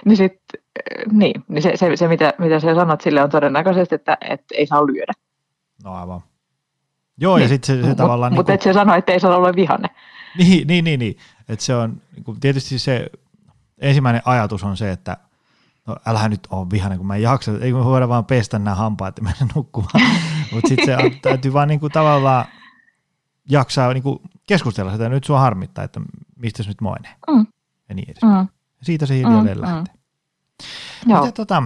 niin, 0.04 0.16
sit, 0.16 0.32
niin, 1.12 1.44
niin 1.48 1.62
se, 1.62 1.72
se, 1.76 1.96
se 1.96 2.08
mitä, 2.08 2.34
mitä 2.38 2.60
sä 2.60 2.74
sanot 2.74 3.00
sille 3.00 3.22
on 3.22 3.30
todennäköisesti, 3.30 3.94
että, 3.94 4.18
että 4.20 4.54
ei 4.54 4.66
saa 4.66 4.86
lyödä. 4.86 5.12
No 5.84 5.94
aivan. 5.94 6.20
Joo, 7.20 7.36
ja 7.36 7.40
Niin. 7.40 7.48
sitten 7.48 7.76
se, 7.76 7.82
se 7.82 7.88
Mut- 7.88 7.96
tavallaan... 7.96 8.32
Mutta 8.32 8.52
niinku- 8.52 8.60
et 8.60 8.62
se 8.62 8.72
sano, 8.72 8.94
että 8.94 9.12
ei 9.12 9.20
saa 9.20 9.36
olla 9.36 9.54
vihanne. 9.54 9.88
Niin, 10.38 10.66
niin, 10.66 10.84
niin, 10.84 11.00
niin. 11.00 11.16
että 11.48 11.64
se 11.64 11.74
on, 11.74 12.02
niin 12.14 12.24
kuin, 12.24 12.40
tietysti 12.40 12.78
se 12.78 13.06
ensimmäinen 13.78 14.22
ajatus 14.24 14.64
on 14.64 14.76
se, 14.76 14.90
että 14.90 15.16
no 15.86 15.96
älä 16.06 16.28
nyt 16.28 16.40
ole 16.50 16.66
vihainen, 16.70 16.98
kun 16.98 17.06
mä 17.06 17.16
en 17.16 17.22
jaksa, 17.22 17.52
ei 17.60 17.72
kun 17.72 17.84
voida 17.84 18.08
vaan 18.08 18.24
pestä 18.24 18.58
nämä 18.58 18.74
hampaat 18.74 19.16
ja 19.16 19.22
mennä 19.22 19.46
nukkumaan. 19.54 20.00
Mutta 20.52 20.68
sitten 20.68 20.86
se 20.86 21.10
täytyy 21.22 21.52
vaan 21.52 21.68
niin 21.68 21.80
kuin, 21.80 21.92
tavallaan 21.92 22.44
jaksaa 23.48 23.92
niin 23.92 24.02
kuin, 24.02 24.18
keskustella 24.48 24.92
sitä, 24.92 25.08
nyt 25.08 25.24
sua 25.24 25.40
harmittaa, 25.40 25.84
että 25.84 26.00
mistä 26.36 26.62
nyt 26.66 26.80
moinen 26.80 27.12
Mm. 27.30 27.46
ja 27.88 27.94
niin 27.94 28.10
edes. 28.10 28.22
Mm. 28.22 28.28
Mm. 28.28 28.48
Siitä 28.82 29.06
se 29.06 29.14
hiljalleen 29.16 29.56
Mm, 29.58 29.62
lähtee. 29.62 29.94
mm. 31.06 31.14
Miten 31.14 31.32
tota, 31.32 31.62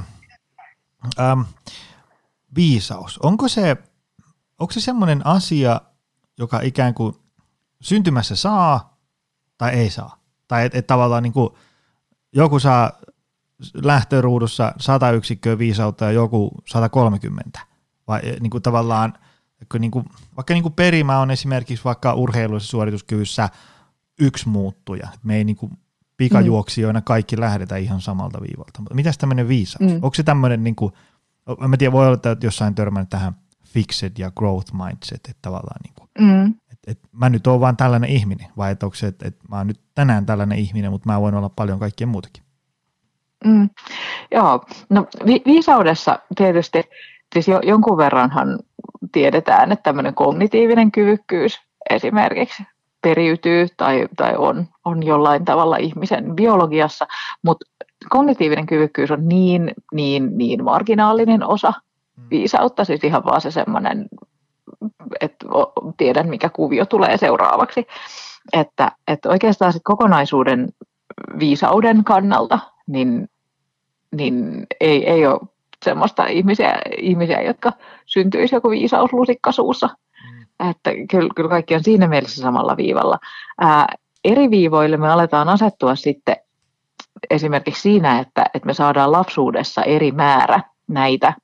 äm, 1.21 1.45
viisaus, 2.57 3.19
onko 3.19 3.49
se, 3.49 3.77
onko 4.59 4.73
se 4.73 4.81
semmoinen 4.81 5.27
asia, 5.27 5.81
joka 6.39 6.61
ikään 6.63 6.95
kuin 6.95 7.15
syntymässä 7.83 8.37
saa 8.37 8.97
tai 9.59 9.71
ei 9.71 9.91
saa? 9.91 10.23
Tai 10.49 10.65
että 10.65 10.79
et 10.79 10.87
tavallaan 10.87 11.23
niin 11.23 11.33
kuin 11.33 11.51
joku 12.33 12.59
saa 12.59 12.91
lähtöruudussa 13.75 14.73
100 14.81 15.11
yksikköä 15.11 15.59
viisautta 15.59 16.05
ja 16.05 16.11
joku 16.13 16.51
130. 16.67 17.61
Vai 18.09 18.21
niin 18.41 18.51
kuin 18.51 18.63
tavallaan, 18.63 19.13
kun 19.73 19.81
niin 19.81 19.91
kuin, 19.91 20.05
vaikka 20.37 20.55
niin 20.55 20.63
kuin 20.63 20.75
perimä 20.75 21.19
on 21.19 21.31
esimerkiksi 21.31 21.85
vaikka 21.85 22.15
urheiluissa 22.15 22.71
suorituskyvyssä 22.71 23.49
yksi 24.21 24.49
muuttuja. 24.49 25.09
Me 25.23 25.37
ei 25.37 25.45
niin 25.45 25.57
kuin 25.57 25.73
pikajuoksijoina 26.17 27.01
kaikki 27.01 27.41
lähdetä 27.41 27.77
ihan 27.77 28.01
samalta 28.01 28.41
viivalta. 28.41 28.81
Mutta 28.81 28.95
mitäs 28.95 29.19
tämmöinen 29.19 29.49
viisaus? 29.49 29.81
Mm. 29.81 29.87
Mm. 29.87 29.95
Onko 29.95 30.15
se 30.15 30.23
tämmöinen, 30.23 30.65
niin 30.65 30.77
kuin, 30.77 30.93
en 31.65 31.71
mä 31.71 31.77
tiedä, 31.77 31.93
voi 31.93 32.07
olla, 32.07 32.15
että 32.15 32.37
jossain 32.43 32.75
törmännyt 32.75 33.11
tähän 33.11 33.33
fixed 33.65 34.13
ja 34.19 34.31
growth 34.31 34.73
mindset, 34.75 35.21
että 35.29 35.39
tavallaan 35.43 35.81
niin 35.85 35.95
kuin, 35.99 36.09
Mm. 36.19 36.55
et, 36.73 36.79
et 36.87 36.99
mä 37.13 37.31
nyt 37.31 37.47
oon 37.47 37.61
vaan 37.61 37.77
tällainen 37.77 38.11
ihminen, 38.11 38.47
vai 38.57 38.73
että 38.73 38.87
onko 38.87 38.97
se, 38.97 39.07
että 39.07 39.29
et 39.29 39.37
mä 39.49 39.57
oon 39.57 39.67
nyt 39.67 39.81
tänään 39.95 40.27
tällainen 40.27 40.59
ihminen, 40.59 40.91
mutta 40.91 41.09
mä 41.09 41.21
voin 41.21 41.35
olla 41.35 41.49
paljon 41.49 41.79
kaikkien 41.79 42.09
muutakin. 42.09 42.43
Mm. 43.45 43.71
Joo, 44.31 44.65
no 44.91 45.07
vi- 45.27 45.43
viisaudessa 45.47 46.19
tietysti 46.37 46.83
siis 47.33 47.49
jo, 47.49 47.61
jonkun 47.63 47.97
verranhan 47.97 48.59
tiedetään, 49.13 49.73
että 49.73 49.83
tämmöinen 49.83 50.15
kognitiivinen 50.15 50.93
kyvykkyys 50.93 51.61
esimerkiksi 51.91 52.63
periytyy 53.03 53.67
tai, 53.77 54.09
tai 54.17 54.37
on, 54.37 54.67
on 54.85 55.03
jollain 55.03 55.45
tavalla 55.45 55.77
ihmisen 55.77 56.37
biologiassa, 56.37 57.07
mutta 57.43 57.67
kognitiivinen 58.09 58.67
kyvykkyys 58.67 59.11
on 59.11 59.29
niin, 59.29 59.73
niin, 59.93 60.39
niin 60.39 60.65
marginaalinen 60.65 61.47
osa 61.47 61.73
viisautta, 62.31 62.85
siis 62.85 63.05
ihan 63.05 63.25
vaan 63.25 63.41
se 63.41 63.51
semmoinen, 63.51 64.07
että 65.21 65.47
tiedän 65.97 66.29
mikä 66.29 66.49
kuvio 66.49 66.87
tulee 66.87 67.17
seuraavaksi, 67.17 67.87
että, 68.53 68.93
että 69.09 69.29
oikeastaan 69.29 69.73
sit 69.73 69.83
kokonaisuuden 69.85 70.69
viisauden 71.39 72.05
kannalta, 72.05 72.59
niin, 72.87 73.29
niin 74.13 74.67
ei, 74.81 75.11
ei 75.11 75.27
ole 75.27 75.41
semmoista 75.83 76.27
ihmisiä, 76.27 76.79
ihmisiä, 76.99 77.41
jotka 77.41 77.73
syntyisi 78.07 78.55
joku 78.55 78.71
viisauslusikka 78.71 79.53
suussa. 79.53 79.89
Että 80.71 80.91
kyllä, 81.11 81.31
kyllä 81.37 81.49
kaikki 81.49 81.75
on 81.75 81.85
siinä 81.85 82.09
mielessä 82.09 82.43
samalla 82.43 82.77
viivalla. 82.77 83.19
Ää, 83.61 83.87
eri 84.25 84.51
viivoille 84.51 84.97
me 84.97 85.09
aletaan 85.11 85.49
asettua 85.49 85.95
sitten 85.95 86.37
esimerkiksi 87.31 87.83
siinä, 87.83 88.19
että, 88.19 88.45
että 88.55 88.67
me 88.67 88.75
saadaan 88.75 89.13
lapsuudessa 89.13 89.83
eri 89.83 90.13
määrä 90.13 90.61
näitä 90.89 91.35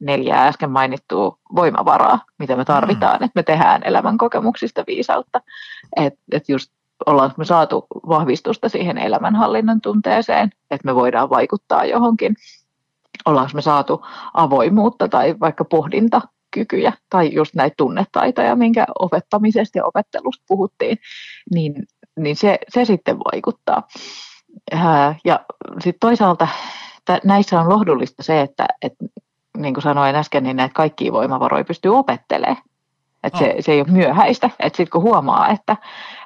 neljää 0.00 0.46
äsken 0.46 0.70
mainittua 0.70 1.38
voimavaraa, 1.54 2.20
mitä 2.38 2.56
me 2.56 2.64
tarvitaan, 2.64 3.18
mm. 3.20 3.24
että 3.24 3.38
me 3.38 3.42
tehdään 3.42 3.82
elämän 3.84 4.18
kokemuksista 4.18 4.84
viisautta. 4.86 5.40
Että 5.96 6.20
et 6.32 6.48
just 6.48 6.72
ollaan 7.06 7.34
me 7.36 7.44
saatu 7.44 7.86
vahvistusta 8.08 8.68
siihen 8.68 8.98
elämänhallinnan 8.98 9.80
tunteeseen, 9.80 10.50
että 10.70 10.86
me 10.86 10.94
voidaan 10.94 11.30
vaikuttaa 11.30 11.84
johonkin. 11.84 12.36
Ollaanko 13.26 13.50
me 13.54 13.62
saatu 13.62 14.06
avoimuutta 14.34 15.08
tai 15.08 15.34
vaikka 15.40 15.64
pohdintakykyjä 15.64 16.92
tai 17.10 17.34
just 17.34 17.54
näitä 17.54 17.74
tunnetaitoja, 17.76 18.56
minkä 18.56 18.86
opettamisesta 18.98 19.78
ja 19.78 19.84
opettelusta 19.84 20.44
puhuttiin, 20.48 20.98
niin, 21.54 21.74
niin 22.18 22.36
se, 22.36 22.58
se 22.68 22.84
sitten 22.84 23.18
vaikuttaa. 23.18 23.82
Ää, 24.72 25.14
Ja 25.24 25.40
sitten 25.80 26.00
toisaalta 26.00 26.48
näissä 27.24 27.60
on 27.60 27.68
lohdullista 27.68 28.22
se, 28.22 28.40
että, 28.40 28.66
että 28.82 29.04
niin 29.56 29.74
kuin 29.74 29.82
sanoin 29.82 30.16
äsken, 30.16 30.42
niin 30.42 30.56
näitä 30.56 30.74
kaikkia 30.74 31.12
voimavaroja 31.12 31.64
pystyy 31.64 31.96
opettelemaan. 31.96 32.62
Että 33.24 33.38
se, 33.38 33.56
se 33.60 33.72
ei 33.72 33.80
ole 33.80 33.90
myöhäistä. 33.90 34.50
Että 34.58 34.76
sitten 34.76 34.90
kun 34.90 35.02
huomaa, 35.02 35.48
että 35.48 35.76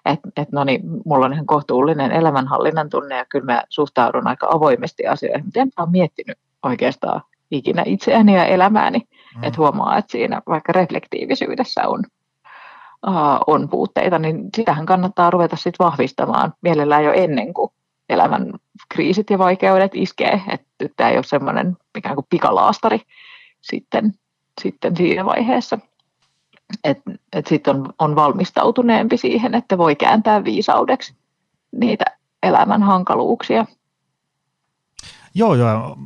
et, 0.07 0.21
et 0.37 0.53
no 0.53 0.65
niin, 0.65 0.81
mulla 1.05 1.27
on 1.27 1.33
ihan 1.33 1.47
kohtuullinen 1.47 2.13
elämänhallinnan 2.13 2.91
tunne 2.91 3.17
ja 3.17 3.25
kyllä 3.29 3.45
mä 3.45 3.63
suhtaudun 3.69 4.29
aika 4.29 4.49
avoimesti 4.51 5.07
asioihin, 5.07 5.45
mutta 5.45 5.61
en 5.61 5.69
mä 5.79 5.83
ole 5.85 5.91
miettinyt 5.91 6.39
oikeastaan 6.63 7.23
ikinä 7.51 7.83
itseäni 7.87 8.35
ja 8.35 8.45
elämääni. 8.45 8.99
Mm. 9.37 9.45
Että 9.45 9.59
huomaa, 9.59 9.99
että 9.99 10.13
siinä 10.13 10.43
vaikka 10.49 10.73
reflektiivisyydessä 10.73 11.89
on, 11.89 12.05
uh, 13.07 13.15
on 13.47 13.69
puutteita, 13.69 14.19
niin 14.19 14.49
sitähän 14.57 14.87
kannattaa 14.87 15.31
ruveta 15.31 15.57
sitten 15.57 15.85
vahvistamaan 15.85 16.55
mielellään 16.63 17.05
jo 17.05 17.13
ennen 17.13 17.55
kuin 17.55 17.71
elämän 18.09 18.53
kriisit 18.89 19.31
ja 19.31 19.39
vaikeudet 19.39 19.91
iskee. 19.95 20.43
Että 20.49 20.89
tämä 20.97 21.11
ei 21.11 21.17
ole 21.17 21.25
semmoinen 21.25 21.77
ikään 21.99 22.15
kuin 22.15 22.27
pikalaastari 22.31 23.01
sitten, 23.61 24.15
sitten 24.61 24.97
siinä 24.97 25.25
vaiheessa. 25.25 25.79
Että 26.85 27.11
et 27.33 27.47
sitten 27.47 27.77
on, 27.77 27.93
on 27.99 28.17
valmistautuneempi 28.17 29.17
siihen, 29.17 29.55
että 29.55 29.79
voi 29.79 29.97
kääntää 29.97 30.45
viisaudeksi 30.45 31.15
niitä 31.73 32.05
elämän 32.43 32.83
hankaluuksia. 32.83 33.67
Joo, 35.35 35.55
joo. 35.55 35.97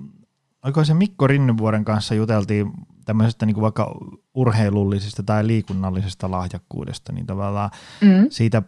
Oliko 0.66 0.84
se 0.84 0.94
Mikko 0.94 1.26
Rinnevuoren 1.26 1.84
kanssa 1.84 2.14
juteltiin 2.14 2.72
tämmöisestä 3.04 3.46
niin 3.46 3.54
kuin 3.54 3.62
vaikka 3.62 3.94
urheilullisesta 4.34 5.22
tai 5.22 5.46
liikunnallisesta 5.46 6.30
lahjakkuudesta, 6.30 7.12
niin 7.12 7.26
tavallaan 7.26 7.70
Mm. 8.00 8.26
siitä 8.30 8.62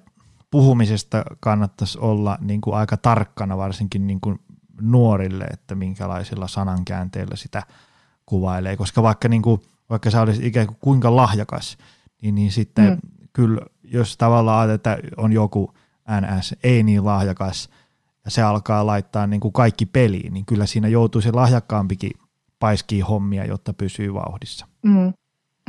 puhumisesta 0.51 1.25
kannattaisi 1.41 1.99
olla 1.99 2.39
niin 2.41 2.61
kuin 2.61 2.77
aika 2.77 2.97
tarkkana 2.97 3.57
varsinkin 3.57 4.07
niin 4.07 4.21
kuin 4.21 4.41
nuorille, 4.81 5.45
että 5.45 5.75
minkälaisilla 5.75 6.49
sanankäänteillä 6.49 7.37
sitä 7.37 7.63
kuvailee, 8.27 8.77
koska 8.77 9.03
vaikka, 9.03 9.29
niin 9.29 9.43
kuin, 9.43 9.63
vaikka 9.91 10.11
sä 10.11 10.21
olisit 10.21 10.45
ikään 10.45 10.67
kuin 10.67 10.79
kuinka 10.81 11.17
lahjakas, 11.17 11.79
niin, 12.23 12.35
niin 12.35 12.53
sitten 12.53 12.91
mm. 12.91 12.99
kyllä, 13.33 13.61
jos 13.85 14.17
tavallaan 14.17 14.71
että 14.71 14.99
on 15.17 15.33
joku 15.33 15.75
NS 16.21 16.55
ei 16.63 16.83
niin 16.83 17.05
lahjakas, 17.05 17.69
ja 18.29 18.33
se 18.33 18.43
alkaa 18.43 18.87
laittaa 18.87 19.27
niin 19.27 19.41
kuin 19.41 19.53
kaikki 19.53 19.87
peliin, 19.87 20.33
niin 20.33 20.47
kyllä 20.47 20.67
siinä 20.67 20.89
joutuu 20.89 21.21
se 21.21 21.33
lahjakkaampikin 21.33 22.11
paiskii 22.59 23.01
hommia, 23.01 23.45
jotta 23.45 23.73
pysyy 23.73 24.15
vauhdissa. 24.15 24.67
Mm. 24.83 25.13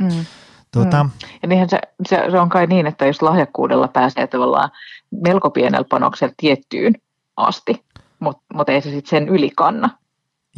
Mm. 0.00 0.24
Tuota, 0.72 1.04
mm. 1.04 1.10
Ja 1.42 1.48
niinhän 1.48 1.70
se, 1.70 1.78
se, 2.08 2.24
se 2.30 2.40
on 2.40 2.48
kai 2.48 2.66
niin, 2.66 2.86
että 2.86 3.06
jos 3.06 3.22
lahjakkuudella 3.22 3.88
pääsee 3.88 4.26
tavallaan 4.26 4.70
melko 5.10 5.50
pienellä 5.50 5.86
panoksella 5.90 6.34
tiettyyn 6.36 6.94
asti, 7.36 7.84
mutta 8.18 8.42
mut 8.54 8.68
ei 8.68 8.80
se 8.80 8.90
sitten 8.90 9.10
sen 9.10 9.28
ylikanna. 9.28 9.90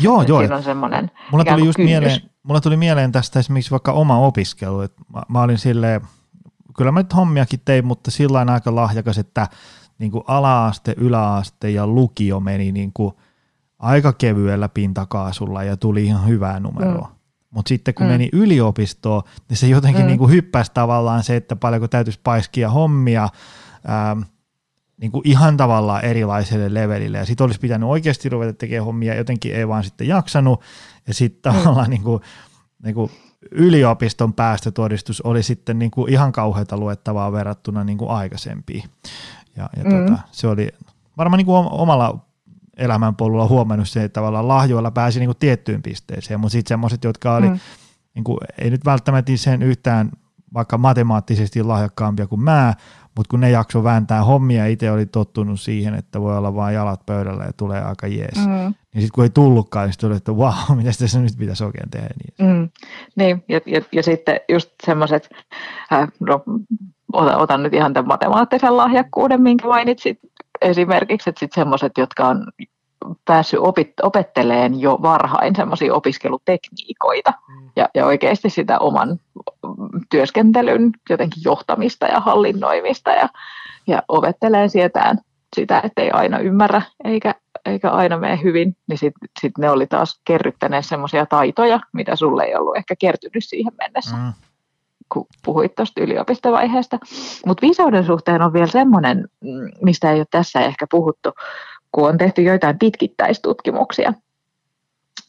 Joo, 0.03 0.22
joo. 0.22 0.38
Siinä 0.38 0.57
on 0.57 0.62
semmoinen 0.62 1.11
mulla 1.30 1.44
tuli 1.44 1.66
just 1.66 1.78
mieleen, 1.78 2.20
mulla 2.42 2.61
tuli 2.61 2.76
mieleen 2.76 3.12
tästä 3.12 3.38
esimerkiksi 3.38 3.70
vaikka 3.70 3.92
oma 3.92 4.18
opiskelu. 4.18 4.80
Että 4.80 5.03
mä, 5.14 5.22
mä 5.28 5.42
olin 5.42 5.59
silleen, 5.59 6.00
kyllä 6.76 6.92
mä 6.92 7.00
nyt 7.00 7.14
hommiakin 7.14 7.61
tein, 7.64 7.86
mutta 7.86 8.11
sillä 8.11 8.46
aika 8.48 8.74
lahjakas, 8.74 9.18
että 9.18 9.48
niin 10.03 10.12
kuin 10.12 10.24
ala-aste, 10.26 10.94
yläaste 10.96 11.70
ja 11.70 11.86
lukio 11.86 12.40
meni 12.40 12.72
niin 12.72 12.92
kuin 12.94 13.14
aika 13.78 14.12
kevyellä 14.12 14.68
pintakaasulla 14.68 15.62
ja 15.62 15.76
tuli 15.76 16.05
ihan 16.05 16.26
hyvää 16.26 16.61
numeroa. 16.61 17.09
Mm. 17.09 17.14
Mutta 17.50 17.68
sitten 17.68 17.94
kun 17.94 18.07
mm. 18.07 18.12
meni 18.12 18.28
yliopistoon, 18.32 19.22
niin 19.48 19.57
se 19.57 19.66
jotenkin 19.66 20.03
mm. 20.03 20.07
niin 20.07 20.18
kuin 20.18 20.30
hyppäsi 20.30 20.70
tavallaan 20.74 21.22
se, 21.22 21.36
että 21.36 21.57
paljonko 21.57 21.88
täytyisi 21.88 22.20
paiskia 22.24 22.70
hommia 22.70 23.28
ähm, 23.88 24.20
niin 25.00 25.12
kuin 25.12 25.28
ihan 25.28 25.57
tavallaan 25.57 26.05
erilaiselle 26.05 26.74
levelille. 26.74 27.18
Ja 27.18 27.26
sitten 27.26 27.44
olisi 27.44 27.61
pitänyt 27.61 27.88
oikeasti 27.88 28.28
ruveta 28.28 28.53
tekemään 28.53 28.84
hommia, 28.84 29.14
jotenkin 29.14 29.55
ei 29.55 29.68
vaan 29.68 29.84
sitten 29.84 30.09
jaksanut. 30.09 30.61
Ja 31.07 31.14
sitten 31.14 31.53
mm. 31.53 31.59
tavallaan 31.59 31.90
niin 31.90 32.03
kuin, 32.03 32.22
niin 32.82 32.94
kuin 32.94 33.11
yliopiston 33.50 34.32
päästötodistus 34.32 35.20
oli 35.20 35.42
sitten 35.42 35.78
niin 35.78 35.90
kuin 35.90 36.12
ihan 36.12 36.32
kauheata 36.32 36.76
luettavaa 36.76 37.32
verrattuna 37.32 37.84
niin 37.84 37.98
kuin 37.98 38.11
aikaisempiin. 38.11 38.84
Ja, 39.57 39.70
ja 39.76 39.84
mm. 39.84 39.90
tota, 39.90 40.22
se 40.30 40.48
oli 40.48 40.68
varmaan 41.18 41.38
niin 41.38 41.46
kuin 41.46 41.66
omalla 41.70 42.26
elämänpolulla 42.76 43.48
huomannut 43.48 43.88
se, 43.88 44.05
että 44.05 44.20
tavallaan 44.20 44.48
lahjoilla 44.48 44.90
pääsi 44.90 45.18
niin 45.18 45.28
kuin 45.28 45.38
tiettyyn 45.40 45.82
pisteeseen, 45.82 46.40
mutta 46.40 46.53
sitten 46.53 46.68
semmoiset, 46.68 47.05
jotka 47.05 47.34
oli, 47.34 47.48
mm. 47.48 47.59
niin 48.14 48.24
kuin, 48.24 48.38
ei 48.59 48.70
nyt 48.70 48.84
välttämättä 48.84 49.32
sen 49.36 49.62
yhtään 49.62 50.11
vaikka 50.55 50.78
matemaattisesti 50.78 51.62
lahjakkaampia 51.62 52.26
kuin 52.26 52.40
mä, 52.40 52.74
mutta 53.16 53.30
kun 53.30 53.40
ne 53.40 53.50
jakso 53.50 53.84
vääntää 53.84 54.24
hommia, 54.24 54.66
itse 54.66 54.90
oli 54.90 55.07
tottunut 55.07 55.61
siihen, 55.61 55.94
että 55.94 56.20
voi 56.20 56.38
olla 56.38 56.55
vain 56.55 56.74
jalat 56.74 57.07
pöydällä 57.07 57.44
ja 57.44 57.53
tulee 57.53 57.82
aika 57.82 58.07
jees. 58.07 58.46
Mm. 58.46 58.74
Niin 58.95 59.03
sitten 59.03 59.14
kun 59.14 59.24
ei 59.24 59.30
tullutkaan, 59.30 59.86
niin 59.86 59.95
tuli, 60.01 60.16
että 60.16 60.36
vau, 60.36 60.53
wow, 60.68 60.76
mitä 60.76 60.90
tässä 60.99 61.20
nyt 61.20 61.32
pitäisi 61.38 61.64
oikein 61.64 61.90
tehdä. 61.90 62.09
Niin, 62.09 62.51
mm. 62.51 62.68
niin 63.16 63.45
ja, 63.49 63.61
ja, 63.66 63.80
ja, 63.93 64.03
sitten 64.03 64.40
just 64.49 64.70
semmoiset, 64.86 65.28
äh, 65.93 66.09
no, 66.20 66.43
otan, 67.12 67.40
otan 67.40 67.62
nyt 67.62 67.74
ihan 67.74 67.93
tämän 67.93 68.09
matemaattisen 68.09 68.76
lahjakkuuden, 68.76 69.43
minkä 69.43 69.68
mainitsit 69.68 70.18
esimerkiksi, 70.61 71.30
että 71.30 71.40
sitten 71.40 71.61
semmoiset, 71.61 71.93
jotka 71.99 72.28
on 72.28 72.47
päässyt 73.24 73.61
opit, 73.61 73.93
opetteleen 74.03 74.80
jo 74.80 74.99
varhain 75.03 75.57
semmoisia 75.57 75.95
opiskelutekniikoita 75.95 77.32
mm. 77.49 77.70
ja, 77.76 77.88
ja 77.95 78.07
oikeasti 78.07 78.51
sitä 78.51 78.78
oman 78.78 79.18
työskentelyn 80.11 80.90
jotenkin 81.11 81.43
johtamista 81.45 82.07
ja 82.07 82.20
hallinnoimista 82.20 83.11
ja, 83.11 83.28
ja 83.86 84.03
opettelee 84.09 84.68
sietään 84.68 85.18
sitä, 85.57 85.80
ettei 85.84 86.11
aina 86.11 86.38
ymmärrä 86.38 86.82
eikä, 87.05 87.34
eikä 87.66 87.90
aina 87.90 88.18
mene 88.18 88.40
hyvin, 88.42 88.76
niin 88.88 88.98
sitten 88.98 89.28
sit 89.40 89.52
ne 89.58 89.70
oli 89.70 89.86
taas 89.86 90.20
kerryttäneet 90.24 90.86
semmoisia 90.86 91.26
taitoja, 91.26 91.80
mitä 91.92 92.16
sulle 92.16 92.44
ei 92.44 92.54
ollut 92.54 92.76
ehkä 92.76 92.96
kertynyt 92.96 93.44
siihen 93.44 93.72
mennessä. 93.78 94.16
Mm 94.16 94.32
kun 95.12 95.26
puhuit 95.44 95.74
tuosta 95.74 96.00
yliopistovaiheesta. 96.00 96.98
Mutta 97.46 97.62
viisauden 97.62 98.06
suhteen 98.06 98.42
on 98.42 98.52
vielä 98.52 98.66
semmoinen, 98.66 99.28
mm, 99.40 99.70
mistä 99.82 100.12
ei 100.12 100.18
ole 100.18 100.26
tässä 100.30 100.60
ehkä 100.60 100.86
puhuttu, 100.90 101.32
kun 101.92 102.08
on 102.08 102.18
tehty 102.18 102.42
joitain 102.42 102.78
pitkittäistutkimuksia. 102.78 104.12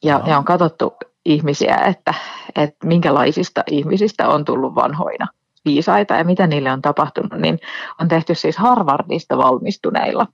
Ja, 0.03 0.17
no. 0.17 0.27
ja 0.27 0.38
on 0.38 0.45
katsottu 0.45 0.93
ihmisiä, 1.25 1.75
että, 1.75 2.13
että 2.55 2.88
minkälaisista 2.88 3.63
ihmisistä 3.67 4.27
on 4.29 4.45
tullut 4.45 4.75
vanhoina 4.75 5.27
viisaita 5.65 6.15
ja 6.15 6.23
mitä 6.23 6.47
niille 6.47 6.71
on 6.71 6.81
tapahtunut, 6.81 7.39
niin 7.39 7.59
on 8.01 8.07
tehty 8.07 8.36
siis 8.36 8.57
Harvardista 8.57 9.38
valmistuneilla 9.38 10.27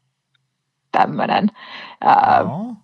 tämmöinen 0.91 1.47
no. 2.43 2.75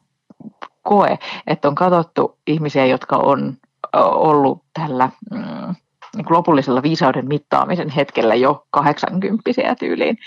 koe, 0.82 1.20
että 1.48 1.68
on 1.68 1.76
katsottu 1.76 2.38
ihmisiä, 2.48 2.86
jotka 2.86 3.18
on 3.18 3.58
ollut 3.94 4.64
tällä 4.74 5.10
mm, 5.32 5.76
niin 6.16 6.26
lopullisella 6.30 6.84
viisauden 6.84 7.28
mittaamisen 7.28 7.90
hetkellä 7.90 8.36
jo 8.36 8.66
80 8.70 9.42
tyyliin. 9.80 10.18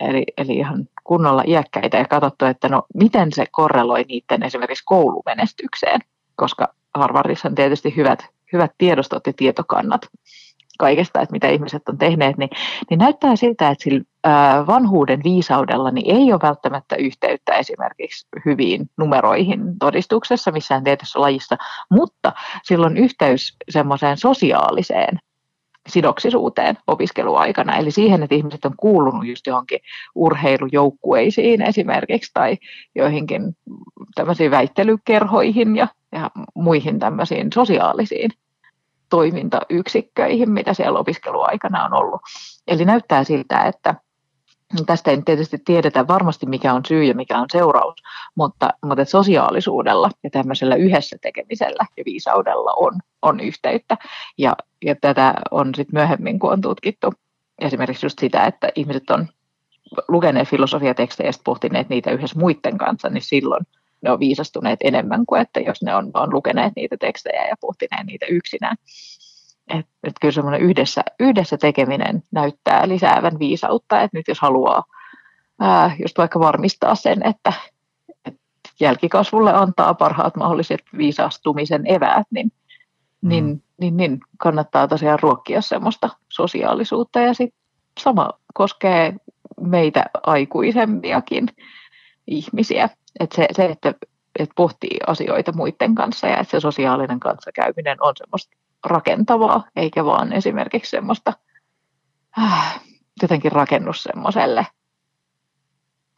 Eli, 0.00 0.24
eli 0.38 0.52
ihan 0.52 0.88
kunnolla 1.04 1.42
iäkkäitä 1.46 1.96
ja 1.96 2.04
katsottu, 2.04 2.44
että 2.44 2.68
no 2.68 2.82
miten 2.94 3.32
se 3.32 3.44
korreloi 3.50 4.02
niiden 4.02 4.42
esimerkiksi 4.42 4.84
koulumenestykseen, 4.86 6.00
koska 6.36 6.74
Harvardissa 6.94 7.48
on 7.48 7.54
tietysti 7.54 7.96
hyvät, 7.96 8.26
hyvät 8.52 8.72
tiedostot 8.78 9.26
ja 9.26 9.32
tietokannat 9.32 10.08
kaikesta, 10.78 11.20
että 11.20 11.32
mitä 11.32 11.48
ihmiset 11.48 11.88
on 11.88 11.98
tehneet, 11.98 12.38
niin, 12.38 12.50
niin 12.90 12.98
näyttää 12.98 13.36
siltä, 13.36 13.68
että 13.68 13.84
sillä 13.84 14.04
vanhuuden 14.66 15.20
viisaudella 15.24 15.90
niin 15.90 16.16
ei 16.16 16.32
ole 16.32 16.40
välttämättä 16.42 16.96
yhteyttä 16.96 17.54
esimerkiksi 17.54 18.26
hyviin 18.44 18.90
numeroihin 18.96 19.78
todistuksessa 19.78 20.50
missään 20.50 20.84
tietyssä 20.84 21.20
lajissa, 21.20 21.56
mutta 21.90 22.32
sillä 22.62 22.86
on 22.86 22.96
yhteys 22.96 23.56
semmoiseen 23.70 24.16
sosiaaliseen 24.16 25.18
sidoksisuuteen 25.88 26.78
opiskeluaikana, 26.86 27.76
eli 27.76 27.90
siihen, 27.90 28.22
että 28.22 28.34
ihmiset 28.34 28.64
on 28.64 28.74
kuulunut 28.76 29.26
just 29.26 29.46
johonkin 29.46 29.80
urheilujoukkueisiin 30.14 31.62
esimerkiksi 31.62 32.30
tai 32.34 32.56
joihinkin 32.94 33.56
tämmöisiin 34.14 34.50
väittelykerhoihin 34.50 35.76
ja, 35.76 35.88
ja 36.12 36.30
muihin 36.54 36.98
tämmöisiin 36.98 37.48
sosiaalisiin 37.54 38.30
toimintayksikköihin, 39.12 40.50
mitä 40.50 40.74
siellä 40.74 40.98
opiskeluaikana 40.98 41.84
on 41.84 41.94
ollut. 41.94 42.20
Eli 42.66 42.84
näyttää 42.84 43.24
siltä, 43.24 43.60
että 43.60 43.94
tästä 44.86 45.10
ei 45.10 45.22
tietysti 45.22 45.58
tiedetä 45.64 46.08
varmasti 46.08 46.46
mikä 46.46 46.74
on 46.74 46.82
syy 46.88 47.04
ja 47.04 47.14
mikä 47.14 47.38
on 47.38 47.46
seuraus, 47.52 47.94
mutta, 48.34 48.70
mutta 48.84 49.04
sosiaalisuudella 49.04 50.10
ja 50.24 50.30
tämmöisellä 50.30 50.74
yhdessä 50.74 51.16
tekemisellä 51.22 51.86
ja 51.96 52.02
viisaudella 52.06 52.72
on, 52.76 52.92
on 53.22 53.40
yhteyttä. 53.40 53.96
Ja, 54.38 54.56
ja 54.84 54.94
tätä 55.00 55.34
on 55.50 55.74
sitten 55.74 56.00
myöhemmin, 56.00 56.38
kun 56.38 56.52
on 56.52 56.60
tutkittu 56.60 57.12
esimerkiksi 57.58 58.06
just 58.06 58.18
sitä, 58.18 58.44
että 58.44 58.68
ihmiset 58.74 59.10
on 59.10 59.28
lukeneet 60.08 60.48
filosofiatekstejä 60.48 61.28
ja 61.28 61.32
pohtineet 61.44 61.88
niitä 61.88 62.10
yhdessä 62.10 62.38
muiden 62.38 62.78
kanssa, 62.78 63.08
niin 63.08 63.22
silloin 63.22 63.66
ne 64.02 64.10
on 64.10 64.20
viisastuneet 64.20 64.80
enemmän 64.84 65.26
kuin 65.26 65.40
että 65.40 65.60
jos 65.60 65.82
ne 65.82 65.94
on, 65.94 66.10
on 66.14 66.34
lukeneet 66.34 66.72
niitä 66.76 66.96
tekstejä 67.00 67.46
ja 67.46 67.56
pohtineet 67.60 68.06
niitä 68.06 68.26
yksinään. 68.26 68.76
Et, 69.68 69.86
et 70.04 70.12
kyllä 70.20 70.32
semmoinen 70.32 70.60
yhdessä, 70.60 71.02
yhdessä 71.20 71.58
tekeminen 71.58 72.22
näyttää 72.30 72.88
lisäävän 72.88 73.38
viisautta, 73.38 74.02
että 74.02 74.18
nyt 74.18 74.28
jos 74.28 74.40
haluaa 74.40 74.84
ää, 75.60 75.96
just 76.02 76.18
vaikka 76.18 76.40
varmistaa 76.40 76.94
sen, 76.94 77.26
että, 77.26 77.52
että 78.24 78.40
jälkikasvulle 78.80 79.52
antaa 79.52 79.94
parhaat 79.94 80.36
mahdolliset 80.36 80.80
viisastumisen 80.98 81.82
eväät, 81.86 82.26
niin, 82.30 82.52
mm. 83.20 83.28
niin, 83.28 83.62
niin, 83.80 83.96
niin 83.96 84.20
kannattaa 84.38 84.88
tosiaan 84.88 85.18
ruokkia 85.22 85.60
semmoista 85.60 86.08
sosiaalisuutta 86.28 87.20
ja 87.20 87.34
sitten 87.34 87.60
sama 88.00 88.30
koskee 88.54 89.14
meitä 89.60 90.04
aikuisempiakin 90.22 91.48
ihmisiä. 92.26 92.88
Et 93.20 93.32
se, 93.32 93.46
se 93.52 93.64
että, 93.64 93.94
että 94.38 94.54
pohtii 94.56 94.98
asioita 95.06 95.52
muiden 95.52 95.94
kanssa 95.94 96.26
ja 96.26 96.36
että 96.36 96.50
se 96.50 96.60
sosiaalinen 96.60 97.20
kanssakäyminen 97.20 97.96
on 98.00 98.14
semmoista 98.16 98.56
rakentavaa, 98.86 99.64
eikä 99.76 100.04
vaan 100.04 100.32
esimerkiksi 100.32 100.90
semmoista 100.90 101.32
äh, 102.38 102.80
jotenkin 103.22 103.52
rakennus 103.52 104.02
semmoiselle 104.02 104.66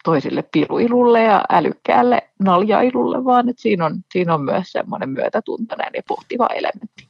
toisille 0.04 0.42
piruilulle 0.42 1.22
ja 1.22 1.44
älykkäälle 1.50 2.30
naljailulle, 2.38 3.24
vaan 3.24 3.48
että 3.48 3.62
siinä 3.62 3.86
on, 3.86 4.00
siinä 4.12 4.34
on 4.34 4.40
myös 4.40 4.72
semmoinen 4.72 5.08
myötätuntoinen 5.08 5.90
ja 5.94 6.02
pohtiva 6.08 6.46
elementti. 6.46 7.08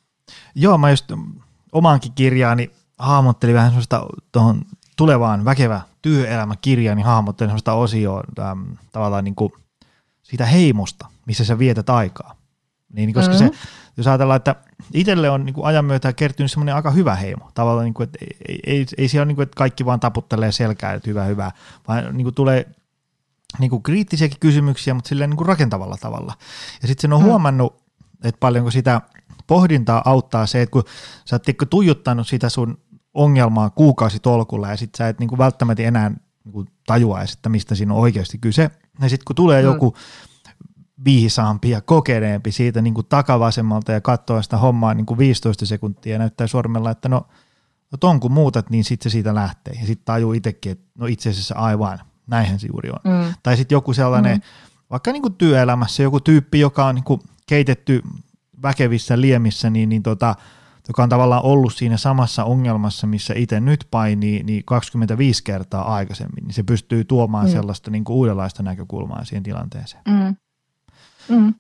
Joo, 0.55 0.78
mä 0.78 0.91
just 0.91 1.12
omaankin 1.72 2.12
kirjaani 2.12 2.70
hahmottelin 2.99 3.55
vähän 3.55 3.70
semmoista 3.70 4.07
tuohon 4.32 4.62
tulevaan 4.97 5.45
väkevä 5.45 5.80
työelämäkirjaan, 6.03 6.97
niin 6.97 7.07
hahmottelin 7.07 7.49
semmoista 7.49 7.72
osioa 7.72 8.22
ähm, 8.39 8.62
tavallaan 8.93 9.24
niin 9.24 9.35
kuin 9.35 9.53
siitä 10.24 10.46
heimosta, 10.46 11.06
missä 11.26 11.44
sä 11.44 11.58
vietät 11.58 11.90
aikaa. 11.90 12.36
Niin, 12.92 13.14
koska 13.14 13.34
mm-hmm. 13.34 13.52
se, 13.52 13.58
jos 13.96 14.06
ajatellaan, 14.06 14.36
että 14.36 14.56
itselle 14.94 15.30
on 15.30 15.44
niin 15.44 15.54
kuin 15.54 15.66
ajan 15.66 15.84
myötä 15.84 16.12
kertynyt 16.12 16.50
semmoinen 16.50 16.74
aika 16.74 16.90
hyvä 16.90 17.14
heimo. 17.14 17.50
Tavallaan, 17.54 17.84
niin 17.84 17.94
kuin, 17.94 18.04
että 18.04 18.18
ei, 18.48 18.60
ei, 18.66 18.86
ei 18.98 19.08
siellä 19.08 19.22
ole 19.22 19.26
niin 19.26 19.36
kuin, 19.36 19.42
että 19.42 19.56
kaikki 19.56 19.84
vaan 19.84 20.00
taputtelee 20.00 20.52
selkää, 20.52 20.92
että 20.92 21.10
hyvä, 21.10 21.24
hyvä, 21.24 21.52
vaan 21.88 22.16
niin 22.16 22.24
kuin 22.24 22.34
tulee 22.34 22.66
niin 23.58 23.70
kuin 23.70 23.82
kriittisiäkin 23.82 24.40
kysymyksiä, 24.40 24.94
mutta 24.94 25.08
silleen 25.08 25.30
niin 25.30 25.36
kuin 25.36 25.46
rakentavalla 25.46 25.96
tavalla. 26.00 26.34
Ja 26.82 26.88
sitten 26.88 27.02
sen 27.02 27.12
on 27.12 27.20
mm. 27.20 27.26
huomannut, 27.26 27.82
että 28.24 28.38
paljonko 28.40 28.70
sitä 28.70 29.00
pohdintaa 29.46 30.02
auttaa 30.04 30.46
se, 30.46 30.62
että 30.62 30.72
kun 30.72 30.84
sä 31.24 31.36
oot 31.36 31.70
tuijottanut 31.70 32.28
sitä 32.28 32.48
sun 32.48 32.78
ongelmaa 33.14 33.70
kuukausitolkulla 33.70 34.70
ja 34.70 34.76
sit 34.76 34.94
sä 34.94 35.08
et 35.08 35.18
niin 35.18 35.28
kuin 35.28 35.38
välttämättä 35.38 35.82
enää 35.82 36.08
niin 36.44 36.52
kuin 36.52 36.68
tajua 36.86 37.18
edes, 37.20 37.32
että 37.32 37.48
mistä 37.48 37.74
siinä 37.74 37.94
on 37.94 38.00
oikeasti 38.00 38.38
kyse. 38.38 38.70
Ja 39.03 39.09
sitten 39.09 39.24
kun 39.24 39.36
tulee 39.36 39.62
mm. 39.62 39.68
joku 39.68 39.97
viisaampi 41.05 41.70
ja 41.70 41.80
kokeneempi 41.80 42.53
siitä 42.53 42.82
niin 42.82 42.95
kuin 42.95 43.07
takavasemmalta 43.07 43.92
ja 43.92 44.01
katsoo 44.01 44.42
sitä 44.42 44.57
hommaa 44.57 44.95
niin 44.95 45.07
kuin 45.07 45.18
15 45.18 45.66
sekuntia 45.66 46.12
ja 46.12 46.18
näyttää 46.18 46.47
sormella, 46.47 46.90
että 46.90 47.09
no, 47.09 47.26
no 47.92 47.99
ton 48.01 48.20
kun 48.20 48.32
muutat, 48.32 48.70
niin 48.70 48.84
sitten 48.84 49.11
se 49.11 49.12
siitä 49.12 49.34
lähtee. 49.34 49.74
Ja 49.80 49.86
sitten 49.86 50.05
tajuu 50.05 50.32
itsekin, 50.32 50.72
että 50.72 50.84
no 50.99 51.07
itse 51.07 51.30
asiassa 51.30 51.55
aivan, 51.55 51.99
näinhän 52.26 52.59
se 52.59 52.66
juuri 52.66 52.90
on. 52.90 53.12
Mm. 53.12 53.34
Tai 53.42 53.57
sitten 53.57 53.76
joku 53.76 53.92
sellainen, 53.92 54.36
mm. 54.36 54.42
vaikka 54.90 55.12
niin 55.12 55.22
kuin 55.22 55.34
työelämässä 55.34 56.03
joku 56.03 56.20
tyyppi, 56.20 56.61
joka 56.61 56.86
on 56.86 56.95
niin 56.95 57.05
kuin 57.05 57.20
keitetty 57.47 58.03
väkevissä 58.62 59.20
liemissä, 59.20 59.70
niin, 59.70 59.88
niin 59.88 60.03
tota, 60.03 60.34
joka 60.89 61.03
on 61.03 61.09
tavallaan 61.09 61.45
ollut 61.45 61.74
siinä 61.74 61.97
samassa 61.97 62.45
ongelmassa, 62.45 63.07
missä 63.07 63.35
itse 63.37 63.61
nyt 63.61 63.87
painii, 63.91 64.43
niin 64.43 64.62
25 64.64 65.45
kertaa 65.45 65.95
aikaisemmin, 65.95 66.45
niin 66.45 66.55
se 66.55 66.62
pystyy 66.62 67.05
tuomaan 67.05 67.47
mm. 67.47 67.53
sellaista 67.53 67.91
niin 67.91 68.05
kuin 68.05 68.16
uudenlaista 68.16 68.62
näkökulmaa 68.62 69.24
siihen 69.24 69.43
tilanteeseen. 69.43 70.03
Mm. 70.09 70.37
Mm. 71.28 71.55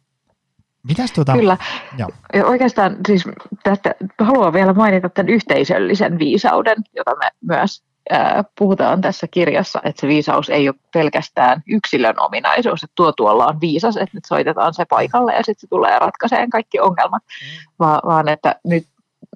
Mitäs 0.88 1.12
tuota? 1.12 1.32
Kyllä. 1.32 1.56
Joo. 1.98 2.10
Ja 2.34 2.46
oikeastaan 2.46 2.96
siis 3.06 3.24
tästä 3.62 3.94
haluan 4.18 4.52
vielä 4.52 4.72
mainita 4.72 5.08
tämän 5.08 5.28
yhteisöllisen 5.28 6.18
viisauden, 6.18 6.76
jota 6.96 7.16
me 7.16 7.30
myös 7.40 7.82
äh, 8.12 8.44
puhutaan 8.58 9.00
tässä 9.00 9.26
kirjassa, 9.30 9.80
että 9.84 10.00
se 10.00 10.08
viisaus 10.08 10.48
ei 10.48 10.68
ole 10.68 10.76
pelkästään 10.94 11.62
yksilön 11.68 12.20
ominaisuus, 12.20 12.84
että 12.84 12.94
tuo 12.94 13.12
tuolla 13.12 13.46
on 13.46 13.60
viisas, 13.60 13.96
että 13.96 14.16
nyt 14.16 14.24
soitetaan 14.24 14.74
se 14.74 14.84
paikalle 14.84 15.32
ja 15.32 15.42
sitten 15.42 15.60
se 15.60 15.66
tulee 15.66 15.98
ratkaiseen 15.98 16.50
kaikki 16.50 16.80
ongelmat, 16.80 17.22
mm. 17.22 17.74
Va- 17.78 18.02
vaan 18.06 18.28
että 18.28 18.56
nyt 18.64 18.86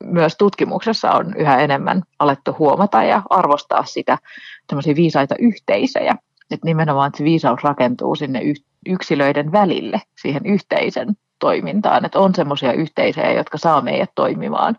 myös 0.05 0.37
tutkimuksessa 0.37 1.11
on 1.11 1.37
yhä 1.37 1.59
enemmän 1.59 2.03
alettu 2.19 2.57
huomata 2.59 3.03
ja 3.03 3.23
arvostaa 3.31 3.85
sitä 3.85 4.19
tämmöisiä 4.67 4.95
viisaita 4.95 5.35
yhteisöjä, 5.39 6.15
että 6.51 6.67
nimenomaan 6.67 7.07
että 7.07 7.19
se 7.19 7.25
viisaus 7.25 7.63
rakentuu 7.63 8.15
sinne 8.15 8.41
yksilöiden 8.87 9.53
välille, 9.53 10.03
siihen 10.23 10.47
yhteisen 10.47 11.17
toimintaan, 11.39 12.05
että 12.05 12.19
on 12.19 12.35
semmoisia 12.35 12.73
yhteisöjä, 12.73 13.33
jotka 13.33 13.59
saa 13.59 13.81
meidät 13.81 14.11
toimimaan 14.15 14.77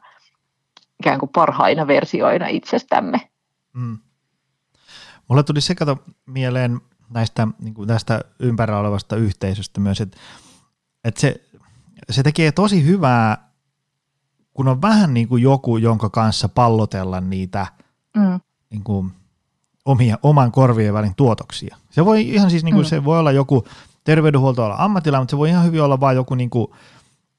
ikään 1.00 1.20
kuin 1.20 1.30
parhaina 1.30 1.88
versioina 1.88 2.48
itsestämme. 2.48 3.22
Mm. 3.74 3.98
Mulle 5.28 5.44
tuli 5.44 5.62
se 5.62 5.76
kato 5.76 5.98
mieleen 6.26 6.82
näistä, 7.10 7.48
niin 7.60 7.74
kuin 7.74 7.88
tästä 7.88 8.22
ympärillä 8.40 8.80
olevasta 8.80 9.16
yhteisöstä 9.16 9.80
myös, 9.80 10.02
että, 10.02 10.18
että 11.04 11.22
se, 11.22 11.42
se 12.10 12.24
tekee 12.24 12.52
tosi 12.52 12.86
hyvää, 12.86 13.49
kun 14.54 14.68
on 14.68 14.82
vähän 14.82 15.14
niin 15.14 15.28
kuin 15.28 15.44
joku, 15.44 15.78
jonka 15.78 16.10
kanssa 16.10 16.50
pallotella 16.50 17.22
niitä 17.22 17.68
mm. 18.16 18.40
niin 18.70 18.84
kuin 18.84 19.12
omia, 19.86 20.18
oman 20.24 20.52
korvien 20.52 20.94
välin 20.94 21.16
tuotoksia. 21.16 21.78
Se 21.90 22.06
voi 22.06 22.30
ihan 22.30 22.50
siis, 22.50 22.64
niin 22.64 22.76
kuin, 22.76 22.86
mm. 22.86 22.90
se 22.90 23.06
voi 23.06 23.20
olla 23.20 23.32
joku 23.32 23.66
terveydenhuoltoala 24.04 24.76
ammattilainen, 24.78 25.22
mutta 25.22 25.32
se 25.32 25.38
voi 25.38 25.50
ihan 25.50 25.66
hyvin 25.66 25.82
olla 25.82 26.00
vain 26.00 26.16
joku, 26.16 26.36
niin 26.36 26.50
kuin, 26.50 26.68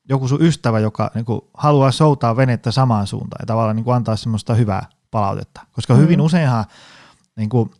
joku 0.08 0.28
sun 0.28 0.42
ystävä, 0.42 0.78
joka 0.78 1.10
niin 1.14 1.24
kuin, 1.24 1.40
haluaa 1.54 1.92
soutaa 1.92 2.36
venettä 2.36 2.70
samaan 2.70 3.06
suuntaan 3.06 3.42
ja 3.42 3.46
tavallaan 3.46 3.76
niin 3.76 3.84
kuin, 3.84 3.96
antaa 3.96 4.16
semmoista 4.16 4.54
hyvää 4.54 4.86
palautetta. 5.10 5.60
Koska 5.72 5.94
mm. 5.94 6.00
hyvin 6.00 6.20
useinhan 6.20 6.64
niin 7.36 7.48
kuin, 7.48 7.70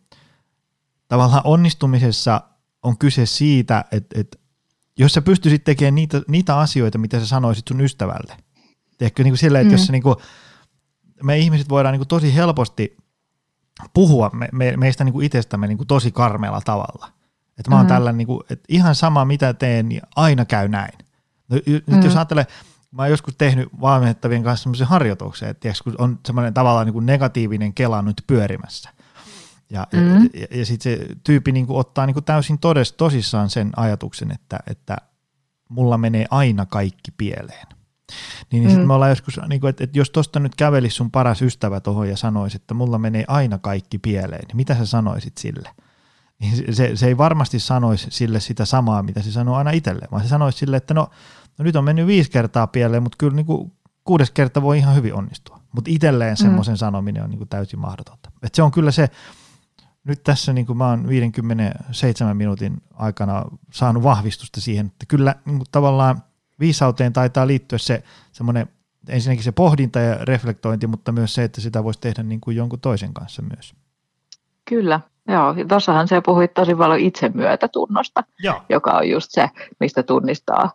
tavallaan 1.08 1.42
onnistumisessa 1.44 2.40
on 2.82 2.98
kyse 2.98 3.26
siitä, 3.26 3.84
että, 3.92 4.20
että 4.20 4.38
jos 4.98 5.12
sä 5.14 5.22
pystyisit 5.22 5.64
tekemään 5.64 5.94
niitä, 5.94 6.22
niitä 6.28 6.58
asioita, 6.58 6.98
mitä 6.98 7.20
sä 7.20 7.26
sanoisit 7.26 7.68
sun 7.68 7.80
ystävälle. 7.80 8.36
Ehkä 9.01 9.22
niin 9.22 9.32
kuin 9.32 9.38
sillä, 9.38 9.61
että 9.61 9.68
mm. 9.68 9.72
jos 9.72 9.86
sä, 9.86 9.92
niin 9.92 10.03
kuin, 10.03 10.16
me 11.22 11.38
ihmiset 11.38 11.68
voidaan 11.68 11.92
niin 11.92 12.01
kuin, 12.01 12.09
tosi 12.09 12.34
helposti 12.34 12.96
puhua 13.94 14.30
me, 14.32 14.48
me, 14.53 14.76
meistä 14.76 15.05
niin 15.05 15.12
kuin 15.12 15.26
itsestämme 15.26 15.66
niin 15.66 15.78
kuin 15.78 15.86
tosi 15.86 16.11
karmealla 16.11 16.61
tavalla. 16.61 17.12
Että 17.59 17.70
mä 17.70 17.76
oon 17.76 17.86
mm. 17.86 17.88
tällä, 17.88 18.12
niin 18.12 18.26
kuin, 18.26 18.40
että 18.51 18.64
ihan 18.68 18.94
sama 18.94 19.24
mitä 19.24 19.55
teen, 19.55 19.88
niin 19.88 20.03
aina 20.16 20.44
käy 20.44 20.68
näin. 20.68 20.98
No, 21.48 21.57
nyt 21.66 21.86
mm. 21.86 22.03
jos 22.03 22.16
ajattelee, 22.16 22.46
mä 22.90 23.03
oon 23.03 23.11
joskus 23.11 23.34
tehnyt 23.38 23.68
valmennettavien 23.80 24.42
kanssa 24.42 24.62
semmoisen 24.62 24.86
harjoituksen, 24.86 25.48
että 25.48 25.61
tiiäks, 25.61 25.82
kun 25.82 25.94
on 25.98 26.18
semmoinen 26.26 26.55
tavallaan 26.55 26.86
niin 26.86 26.92
kuin 26.92 27.07
negatiivinen 27.07 27.74
kela 27.74 28.03
nyt 28.03 28.22
pyörimässä. 28.26 28.90
Ja, 29.70 29.86
mm. 29.92 30.24
ja, 30.24 30.30
ja, 30.34 30.59
ja 30.59 30.66
sitten 30.66 30.98
se 30.98 31.07
tyyppi 31.24 31.53
niin 31.53 31.66
kuin 31.66 31.78
ottaa 31.78 32.07
niin 32.07 32.14
kuin 32.14 32.24
täysin 32.24 32.59
todes, 32.59 32.92
tosissaan 32.92 33.51
sen 33.51 33.70
ajatuksen, 33.76 34.32
että, 34.32 34.59
että 34.66 34.96
mulla 35.68 35.98
menee 35.98 36.26
aina 36.30 36.66
kaikki 36.66 37.11
pieleen. 37.11 37.66
Niin, 38.52 38.66
niin 38.66 38.78
mm. 38.78 38.86
me 38.86 38.92
ollaan 38.92 39.11
joskus, 39.11 39.40
niin 39.48 39.61
kuin, 39.61 39.68
että, 39.68 39.84
että 39.84 39.98
jos 39.98 40.11
tuosta 40.11 40.40
nyt 40.40 40.54
kävelisi 40.54 40.96
sun 40.96 41.11
paras 41.11 41.42
ystävä 41.42 41.80
tuohon 41.80 42.08
ja 42.08 42.16
sanoisi, 42.16 42.56
että 42.56 42.74
mulla 42.74 42.98
menee 42.98 43.24
aina 43.28 43.58
kaikki 43.58 43.98
pieleen, 43.98 44.44
niin 44.48 44.56
mitä 44.56 44.74
sä 44.74 44.86
sanoisit 44.86 45.38
sille? 45.38 45.70
Niin 46.38 46.74
se, 46.74 46.96
se 46.96 47.06
ei 47.06 47.18
varmasti 47.18 47.58
sanoisi 47.58 48.06
sille 48.11 48.40
sitä 48.40 48.64
samaa, 48.64 49.02
mitä 49.02 49.22
se 49.22 49.32
sanoo 49.32 49.56
aina 49.56 49.70
itselle, 49.70 50.08
vaan 50.11 50.22
se 50.22 50.28
sanoisi 50.28 50.58
sille, 50.58 50.76
että 50.76 50.94
no, 50.94 51.11
no 51.58 51.62
nyt 51.62 51.76
on 51.76 51.84
mennyt 51.84 52.06
viisi 52.06 52.30
kertaa 52.30 52.66
pieleen, 52.66 53.02
mutta 53.02 53.16
kyllä 53.18 53.36
niin 53.36 53.46
kuin 53.46 53.72
kuudes 54.04 54.30
kerta 54.30 54.62
voi 54.62 54.78
ihan 54.78 54.94
hyvin 54.94 55.14
onnistua. 55.14 55.61
Mutta 55.72 55.90
itselleen 55.90 56.32
mm. 56.32 56.42
semmoisen 56.42 56.74
mm. 56.74 56.78
sanominen 56.78 57.22
on 57.22 57.30
niin 57.30 57.38
kuin 57.38 57.48
täysin 57.48 57.80
mahdotonta. 57.80 58.30
Et 58.42 58.54
se 58.54 58.62
on 58.62 58.70
kyllä 58.70 58.90
se, 58.90 59.11
nyt 60.04 60.22
tässä 60.22 60.52
niin 60.52 60.66
kuin 60.66 60.78
mä 60.78 60.88
oon 60.88 61.08
57 61.08 62.36
minuutin 62.36 62.82
aikana 62.92 63.44
saanut 63.72 64.02
vahvistusta 64.02 64.61
siihen, 64.61 64.86
että 64.86 65.06
kyllä 65.06 65.34
niin 65.44 65.56
kuin 65.56 65.68
tavallaan 65.72 66.22
viisauteen 66.61 67.12
taitaa 67.12 67.46
liittyä 67.46 67.78
se 67.78 68.02
semmoinen 68.32 68.68
ensinnäkin 69.08 69.44
se 69.44 69.52
pohdinta 69.52 69.98
ja 69.98 70.16
reflektointi, 70.24 70.86
mutta 70.86 71.12
myös 71.12 71.34
se, 71.34 71.44
että 71.44 71.61
sitä 71.61 71.84
voisi 71.84 72.00
tehdä 72.00 72.22
niin 72.22 72.40
kuin 72.40 72.56
jonkun 72.56 72.80
toisen 72.80 73.14
kanssa 73.14 73.42
myös. 73.42 73.74
Kyllä, 74.64 75.00
joo. 75.28 75.54
Tuossahan 75.68 76.08
se 76.08 76.20
puhuit 76.20 76.54
tosi 76.54 76.74
paljon 76.74 77.00
itsemyötätunnosta, 77.00 78.24
joo. 78.42 78.62
joka 78.68 78.90
on 78.90 79.08
just 79.08 79.30
se, 79.30 79.48
mistä 79.80 80.02
tunnistaa 80.02 80.72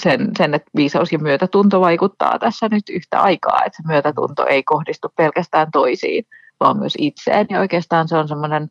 sen, 0.00 0.30
sen, 0.38 0.54
että 0.54 0.70
viisaus 0.76 1.12
ja 1.12 1.18
myötätunto 1.18 1.80
vaikuttaa 1.80 2.38
tässä 2.38 2.68
nyt 2.70 2.88
yhtä 2.88 3.20
aikaa, 3.20 3.64
että 3.64 3.76
se 3.76 3.82
myötätunto 3.86 4.46
ei 4.46 4.62
kohdistu 4.62 5.08
pelkästään 5.16 5.70
toisiin, 5.72 6.24
vaan 6.60 6.78
myös 6.78 6.94
itseen. 6.98 7.46
Ja 7.50 7.60
oikeastaan 7.60 8.08
se 8.08 8.16
on 8.16 8.28
semmoinen 8.28 8.70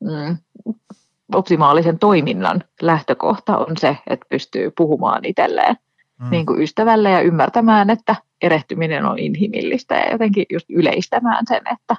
mm, 0.00 0.36
optimaalisen 1.34 1.98
toiminnan 1.98 2.64
lähtökohta 2.82 3.58
on 3.58 3.76
se, 3.76 3.98
että 4.06 4.26
pystyy 4.28 4.70
puhumaan 4.76 5.24
itselleen 5.24 5.76
mm. 6.18 6.30
niin 6.30 6.46
kuin 6.46 6.62
ystävälle 6.62 7.10
ja 7.10 7.20
ymmärtämään, 7.20 7.90
että 7.90 8.16
erehtyminen 8.42 9.04
on 9.04 9.18
inhimillistä 9.18 9.94
ja 9.94 10.12
jotenkin 10.12 10.46
just 10.52 10.66
yleistämään 10.70 11.44
sen, 11.48 11.62
että, 11.72 11.96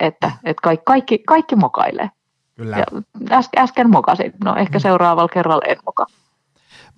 että, 0.00 0.32
että 0.44 0.62
kaikki, 0.62 0.84
kaikki, 0.84 1.18
kaikki 1.18 1.56
mokailee. 1.56 2.10
Kyllä. 2.56 2.78
Ja 2.78 2.86
äsken, 3.30 3.62
äsken 3.62 3.90
mokasin, 3.90 4.32
no 4.44 4.56
ehkä 4.56 4.78
mm. 4.78 4.82
seuraavalla 4.82 5.28
kerralla 5.28 5.64
en 5.68 5.76
moka. 5.86 6.06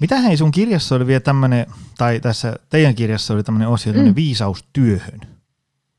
Mitä 0.01 0.17
hei 0.17 0.37
sun 0.37 0.51
kirjassa 0.51 0.95
oli 0.95 1.07
vielä 1.07 1.21
tämmöinen, 1.21 1.67
tai 1.99 2.21
tässä 2.21 2.57
teidän 2.71 2.95
kirjassa 2.95 3.35
oli 3.35 3.43
tämmöinen 3.43 3.69
osio, 3.69 3.93
mm. 3.93 4.15
viisaus 4.15 4.65
työhön. 4.73 5.21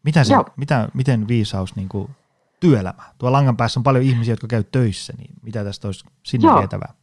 Mitä 0.04 0.24
se, 0.24 0.36
mitä, 0.58 0.90
miten 0.94 1.28
viisaus 1.28 1.76
niin 1.76 1.90
kuin 1.90 2.10
työelämä? 2.64 3.04
Tuo 3.18 3.32
langan 3.32 3.58
päässä 3.58 3.80
on 3.80 3.84
paljon 3.84 4.04
ihmisiä, 4.04 4.32
jotka 4.32 4.48
käy 4.48 4.64
töissä, 4.72 5.14
niin 5.18 5.32
mitä 5.42 5.64
tästä 5.64 5.88
olisi 5.88 6.06
sinne 6.24 6.48
Joo. 6.48 6.60
vietävää? 6.60 6.94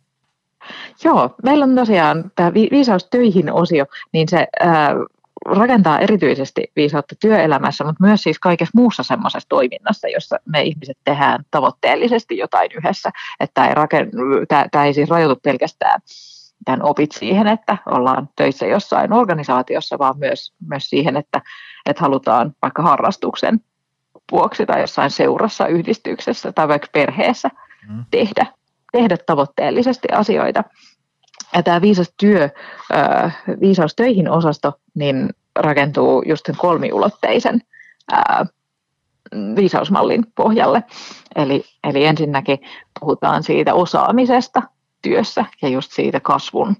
Joo, 1.04 1.34
meillä 1.44 1.64
on 1.64 1.74
tosiaan 1.74 2.32
tämä 2.34 2.54
viisaus 2.54 3.04
töihin 3.10 3.52
osio, 3.52 3.86
niin 4.12 4.28
se 4.28 4.46
ää, 4.60 4.94
rakentaa 5.46 5.98
erityisesti 5.98 6.72
viisautta 6.76 7.14
työelämässä, 7.20 7.84
mutta 7.84 8.04
myös 8.04 8.22
siis 8.22 8.38
kaikessa 8.38 8.72
muussa 8.74 9.02
semmoisessa 9.02 9.48
toiminnassa, 9.48 10.08
jossa 10.08 10.36
me 10.46 10.62
ihmiset 10.62 10.98
tehdään 11.04 11.44
tavoitteellisesti 11.50 12.38
jotain 12.38 12.70
yhdessä. 12.76 13.10
Että 13.40 13.54
tämä 13.54 13.68
ei, 13.68 13.74
raken, 13.74 14.10
tämä, 14.48 14.66
tämä 14.70 14.84
ei 14.84 14.94
siis 14.94 15.10
rajoitu 15.10 15.40
pelkästään 15.42 16.00
tämän 16.64 16.82
opit 16.82 17.12
siihen, 17.12 17.46
että 17.46 17.76
ollaan 17.86 18.28
töissä 18.36 18.66
jossain 18.66 19.12
organisaatiossa, 19.12 19.98
vaan 19.98 20.18
myös, 20.18 20.52
myös 20.68 20.90
siihen, 20.90 21.16
että, 21.16 21.42
että 21.86 22.02
halutaan 22.02 22.54
vaikka 22.62 22.82
harrastuksen 22.82 23.60
vuoksi 24.30 24.66
tai 24.66 24.80
jossain 24.80 25.10
seurassa, 25.10 25.66
yhdistyksessä 25.66 26.52
tai 26.52 26.68
vaikka 26.68 26.88
perheessä 26.92 27.48
mm. 27.88 28.04
tehdä, 28.10 28.46
tehdä 28.92 29.16
tavoitteellisesti 29.26 30.08
asioita. 30.12 30.64
Ja 31.54 31.62
tämä 31.62 31.80
viisas 31.80 32.14
työ, 32.16 32.48
viisaus 33.60 33.94
töihin 33.94 34.30
osasto, 34.30 34.72
niin 34.94 35.30
rakentuu 35.56 36.22
just 36.26 36.46
sen 36.46 36.56
kolmiulotteisen 36.56 37.60
viisausmallin 39.56 40.26
pohjalle. 40.34 40.82
Eli, 41.36 41.64
eli 41.84 42.04
ensinnäkin 42.04 42.58
puhutaan 43.00 43.42
siitä 43.42 43.74
osaamisesta 43.74 44.62
työssä 45.02 45.44
ja 45.62 45.68
just 45.68 45.92
siitä 45.92 46.20
kasvun 46.20 46.76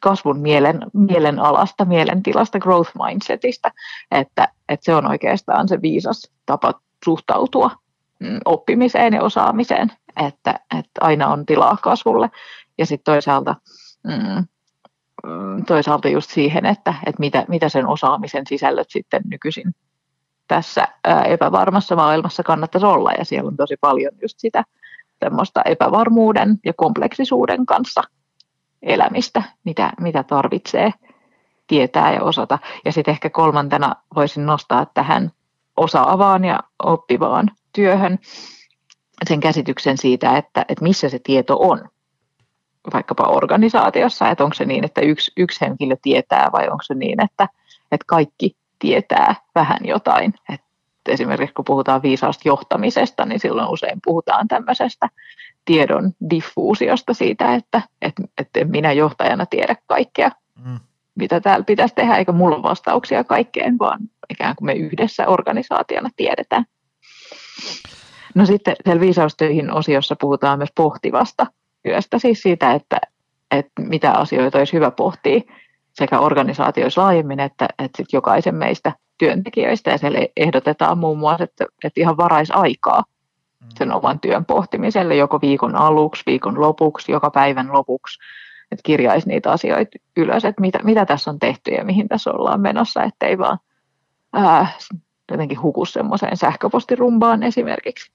kasvun 0.00 0.40
mielen, 0.40 0.80
mielen 0.92 1.38
alasta, 1.38 1.84
mielentilasta, 1.84 2.58
growth 2.58 2.90
mindsetistä, 3.06 3.72
että, 4.10 4.48
että 4.68 4.84
se 4.84 4.94
on 4.94 5.06
oikeastaan 5.06 5.68
se 5.68 5.82
viisas 5.82 6.30
tapa 6.46 6.74
suhtautua 7.04 7.70
mm, 8.18 8.40
oppimiseen 8.44 9.14
ja 9.14 9.22
osaamiseen, 9.22 9.92
että, 10.26 10.60
että 10.78 11.00
aina 11.00 11.28
on 11.28 11.46
tilaa 11.46 11.76
kasvulle. 11.82 12.30
Ja 12.78 12.86
sitten 12.86 13.14
toisaalta 13.14 13.56
mm, 14.04 14.46
toisaalta 15.66 16.08
just 16.08 16.30
siihen, 16.30 16.66
että, 16.66 16.94
että 17.06 17.20
mitä, 17.20 17.44
mitä 17.48 17.68
sen 17.68 17.86
osaamisen 17.86 18.46
sisällöt 18.46 18.90
sitten 18.90 19.22
nykyisin 19.30 19.74
tässä 20.48 20.88
epävarmassa 21.28 21.96
maailmassa 21.96 22.42
kannattaisi 22.42 22.86
olla. 22.86 23.12
Ja 23.12 23.24
siellä 23.24 23.48
on 23.48 23.56
tosi 23.56 23.76
paljon 23.80 24.12
just 24.22 24.38
sitä 24.38 24.64
epävarmuuden 25.64 26.58
ja 26.64 26.72
kompleksisuuden 26.76 27.66
kanssa 27.66 28.02
elämistä, 28.82 29.42
mitä, 29.64 29.92
mitä 30.00 30.22
tarvitsee 30.22 30.92
tietää 31.66 32.12
ja 32.12 32.22
osata. 32.22 32.58
Ja 32.84 32.92
sitten 32.92 33.12
ehkä 33.12 33.30
kolmantena 33.30 33.96
voisin 34.16 34.46
nostaa 34.46 34.86
tähän 34.86 35.32
osaavaan 35.76 36.44
ja 36.44 36.60
oppivaan 36.82 37.50
työhön 37.72 38.18
sen 39.28 39.40
käsityksen 39.40 39.98
siitä, 39.98 40.36
että, 40.36 40.64
että 40.68 40.84
missä 40.84 41.08
se 41.08 41.18
tieto 41.18 41.56
on 41.60 41.88
vaikkapa 42.92 43.24
organisaatiossa, 43.24 44.28
että 44.28 44.44
onko 44.44 44.54
se 44.54 44.64
niin, 44.64 44.84
että 44.84 45.00
yksi, 45.00 45.32
yksi 45.36 45.60
henkilö 45.60 45.96
tietää 46.02 46.48
vai 46.52 46.64
onko 46.68 46.82
se 46.82 46.94
niin, 46.94 47.24
että, 47.24 47.48
että 47.92 48.04
kaikki 48.06 48.56
tietää 48.78 49.34
vähän 49.54 49.78
jotain. 49.84 50.34
Et 50.52 50.60
esimerkiksi 51.08 51.54
kun 51.54 51.64
puhutaan 51.64 52.02
viisaasta 52.02 52.48
johtamisesta, 52.48 53.24
niin 53.24 53.40
silloin 53.40 53.68
usein 53.68 54.00
puhutaan 54.04 54.48
tämmöisestä 54.48 55.08
tiedon 55.64 56.12
diffuusiosta 56.30 57.14
siitä, 57.14 57.54
että, 57.54 57.82
että, 58.02 58.22
että 58.38 58.64
minä 58.64 58.92
johtajana 58.92 59.46
tiedä 59.46 59.76
kaikkea, 59.86 60.30
mm. 60.64 60.78
mitä 61.14 61.40
täällä 61.40 61.64
pitäisi 61.64 61.94
tehdä, 61.94 62.16
eikä 62.16 62.32
mulla 62.32 62.56
ole 62.56 62.62
vastauksia 62.62 63.24
kaikkeen, 63.24 63.78
vaan 63.78 64.00
ikään 64.30 64.56
kuin 64.56 64.66
me 64.66 64.72
yhdessä 64.72 65.26
organisaationa 65.26 66.10
tiedetään. 66.16 66.64
No 68.34 68.46
sitten 68.46 68.76
siellä 68.84 69.00
viisaustöihin 69.00 69.72
osiossa 69.72 70.16
puhutaan 70.20 70.58
myös 70.58 70.72
pohtivasta 70.76 71.46
työstä, 71.82 72.18
siis 72.18 72.42
siitä, 72.42 72.72
että, 72.72 72.98
että 73.50 73.82
mitä 73.82 74.12
asioita 74.12 74.58
olisi 74.58 74.72
hyvä 74.72 74.90
pohtia 74.90 75.40
sekä 75.92 76.18
organisaatioissa 76.18 77.02
laajemmin 77.02 77.40
että, 77.40 77.68
että 77.78 77.96
sit 77.96 78.12
jokaisen 78.12 78.54
meistä 78.54 78.92
työntekijöistä. 79.18 79.90
Ja 79.90 79.98
siellä 79.98 80.18
ehdotetaan 80.36 80.98
muun 80.98 81.18
muassa, 81.18 81.44
että, 81.44 81.66
että 81.84 82.00
ihan 82.00 82.16
varaisaikaa 82.16 83.04
sen 83.78 83.92
oman 83.92 84.20
työn 84.20 84.44
pohtimiselle 84.44 85.16
joko 85.16 85.40
viikon 85.40 85.76
aluksi, 85.76 86.22
viikon 86.26 86.60
lopuksi, 86.60 87.12
joka 87.12 87.30
päivän 87.30 87.72
lopuksi, 87.72 88.18
että 88.72 88.82
kirjaisi 88.82 89.28
niitä 89.28 89.50
asioita 89.50 89.98
ylös, 90.16 90.44
että 90.44 90.60
mitä, 90.60 90.78
mitä 90.82 91.06
tässä 91.06 91.30
on 91.30 91.38
tehty 91.38 91.70
ja 91.70 91.84
mihin 91.84 92.08
tässä 92.08 92.30
ollaan 92.30 92.60
menossa, 92.60 93.02
ettei 93.02 93.38
vaan 93.38 93.58
ää, 94.32 94.66
jotenkin 95.30 95.62
huku 95.62 95.84
semmoiseen 95.84 96.36
sähköpostirumbaan 96.36 97.42
esimerkiksi. 97.42 98.12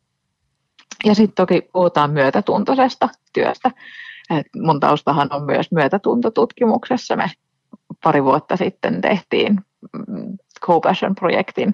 Ja 1.05 1.15
sitten 1.15 1.35
toki 1.35 1.69
puhutaan 1.73 2.11
myötätuntoisesta 2.11 3.09
työstä. 3.33 3.71
Et 4.29 4.47
mun 4.55 4.79
taustahan 4.79 5.33
on 5.33 5.43
myös 5.43 5.71
myötätuntotutkimuksessa. 5.71 7.15
Me 7.15 7.31
pari 8.03 8.23
vuotta 8.23 8.57
sitten 8.57 9.01
tehtiin 9.01 9.61
mm, 10.07 10.37
Co-Passion-projektin, 10.65 11.73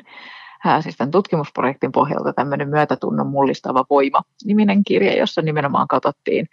siis 0.82 0.98
tämän 0.98 1.12
tutkimusprojektin 1.12 1.92
pohjalta 1.92 2.34
tämmöinen 2.34 2.70
myötätunnon 2.70 3.28
mullistava 3.28 3.86
voima 3.90 4.22
niminen 4.46 4.84
kirja, 4.84 5.18
jossa 5.18 5.42
nimenomaan 5.42 5.88
katsottiin 5.88 6.48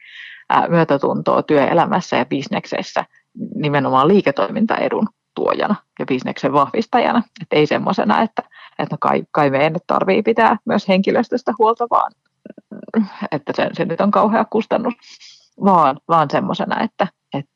myötätuntoa 0.68 1.42
työelämässä 1.42 2.16
ja 2.16 2.26
bisneksessä 2.26 3.04
nimenomaan 3.54 4.08
liiketoimintaedun 4.08 5.08
tuojana 5.34 5.74
ja 5.98 6.06
bisneksen 6.06 6.52
vahvistajana. 6.52 7.22
Et 7.42 7.48
ei 7.50 7.66
semmoisena, 7.66 8.22
että, 8.22 8.42
että 8.78 8.96
kai, 9.00 9.22
kai 9.30 9.50
meidän 9.50 9.76
tarvii 9.86 10.22
pitää 10.22 10.56
myös 10.64 10.88
henkilöstöstä 10.88 11.52
huolta, 11.58 11.86
vaan 11.90 12.12
että 13.32 13.52
se, 13.56 13.70
se 13.72 13.84
nyt 13.84 14.00
on 14.00 14.10
kauhea 14.10 14.44
kustannus, 14.44 14.94
vaan, 15.64 16.00
vaan 16.08 16.30
semmoisena, 16.30 16.82
että, 16.82 17.06
että 17.34 17.50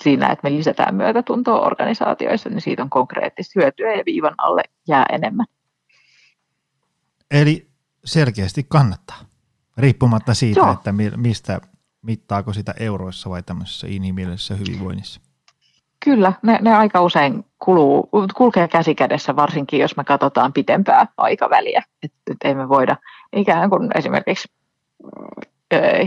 siinä, 0.00 0.26
että 0.26 0.50
me 0.50 0.56
lisätään 0.56 0.94
myötätuntoa 0.94 1.60
organisaatioissa, 1.60 2.48
niin 2.48 2.60
siitä 2.60 2.82
on 2.82 2.90
konkreettista 2.90 3.60
hyötyä 3.60 3.92
ja 3.92 4.02
viivan 4.06 4.34
alle 4.38 4.62
jää 4.88 5.06
enemmän. 5.12 5.46
Eli 7.30 7.70
selkeästi 8.04 8.66
kannattaa, 8.68 9.18
riippumatta 9.78 10.34
siitä, 10.34 10.60
Joo. 10.60 10.72
että 10.72 10.94
mistä 11.16 11.60
mittaako 12.02 12.52
sitä 12.52 12.74
euroissa 12.80 13.30
vai 13.30 13.42
tämmöisessä 13.42 13.86
inhimillisessä 13.90 14.54
hyvinvoinnissa. 14.54 15.20
Kyllä, 16.04 16.32
ne, 16.42 16.58
ne 16.62 16.74
aika 16.74 17.02
usein 17.02 17.44
kuluu, 17.58 18.08
kulkee 18.36 18.68
käsi 18.68 18.94
kädessä, 18.94 19.36
varsinkin 19.36 19.80
jos 19.80 19.96
me 19.96 20.04
katsotaan 20.04 20.52
pitempää 20.52 21.06
aikaväliä. 21.16 21.82
Että 22.02 22.18
et 22.30 22.36
ei 22.44 22.54
me 22.54 22.68
voida 22.68 22.96
ikään 23.32 23.70
kuin 23.70 23.90
esimerkiksi 23.94 24.48
ö, 25.74 26.06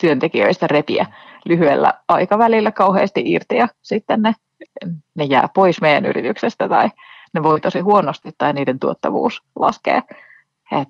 työntekijöistä 0.00 0.66
repiä 0.66 1.06
lyhyellä 1.44 1.94
aikavälillä 2.08 2.72
kauheasti 2.72 3.22
irti 3.24 3.56
ja 3.56 3.68
sitten 3.82 4.22
ne, 4.22 4.34
ne 5.14 5.24
jää 5.24 5.48
pois 5.54 5.80
meidän 5.80 6.06
yrityksestä 6.06 6.68
tai 6.68 6.88
ne 7.32 7.42
voi 7.42 7.60
tosi 7.60 7.80
huonosti 7.80 8.30
tai 8.38 8.52
niiden 8.52 8.78
tuottavuus 8.78 9.42
laskee. 9.56 10.02
Et 10.70 10.88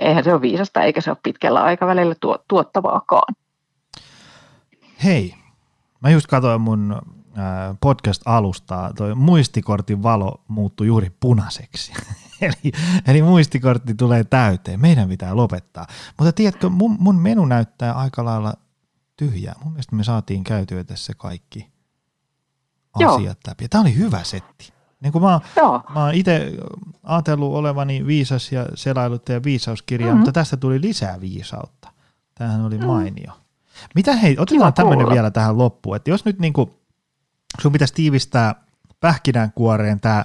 eihän 0.00 0.24
se 0.24 0.32
ole 0.32 0.40
viisasta 0.40 0.82
eikä 0.82 1.00
se 1.00 1.10
ole 1.10 1.18
pitkällä 1.22 1.62
aikavälillä 1.62 2.14
tuottavaakaan. 2.48 3.34
Hei, 5.04 5.34
mä 6.00 6.10
just 6.10 6.26
katsoin 6.26 6.60
mun 6.60 7.02
podcast-alustaa, 7.80 8.92
toi 8.92 9.14
muistikortin 9.14 10.02
valo 10.02 10.44
muuttui 10.48 10.86
juuri 10.86 11.10
punaiseksi. 11.20 11.92
eli, 12.40 12.72
eli 13.08 13.22
muistikortti 13.22 13.94
tulee 13.94 14.24
täyteen, 14.24 14.80
meidän 14.80 15.08
pitää 15.08 15.36
lopettaa. 15.36 15.86
Mutta 16.18 16.32
tiedätkö, 16.32 16.68
mun, 16.68 16.96
mun 17.00 17.16
menu 17.16 17.44
näyttää 17.44 17.92
aika 17.92 18.24
lailla 18.24 18.54
tyhjää. 19.16 19.54
Mun 19.64 19.72
mielestä 19.72 19.96
me 19.96 20.04
saatiin 20.04 20.44
käytyä 20.44 20.84
tässä 20.84 21.12
kaikki 21.16 21.70
Joo. 22.98 23.14
asiat 23.14 23.38
läpi. 23.46 23.68
Tämä 23.68 23.82
oli 23.82 23.96
hyvä 23.96 24.24
setti. 24.24 24.73
Niin 25.04 25.12
kuin 25.12 25.22
mä, 25.22 25.40
Joo. 25.56 25.82
mä 25.94 26.04
oon 26.04 26.14
itse 26.14 26.52
ajatellut 27.02 27.54
olevani 27.54 28.06
viisas 28.06 28.52
ja 28.52 28.66
selailut 28.74 29.28
ja 29.28 29.42
viisauskirja, 29.42 30.06
mm-hmm. 30.06 30.18
mutta 30.18 30.32
tästä 30.32 30.56
tuli 30.56 30.80
lisää 30.80 31.20
viisautta. 31.20 31.90
Tämähän 32.34 32.64
oli 32.64 32.78
mm. 32.78 32.86
mainio. 32.86 33.32
Mitä 33.94 34.16
hei, 34.16 34.36
otetaan 34.38 34.74
tämmöinen 34.74 35.10
vielä 35.10 35.30
tähän 35.30 35.58
loppuun, 35.58 35.96
että 35.96 36.10
jos 36.10 36.24
nyt 36.24 36.38
niinku, 36.38 36.74
sun 37.60 37.72
pitäisi 37.72 37.94
tiivistää 37.94 38.54
pähkinänkuoreen 39.00 40.00
tämä 40.00 40.24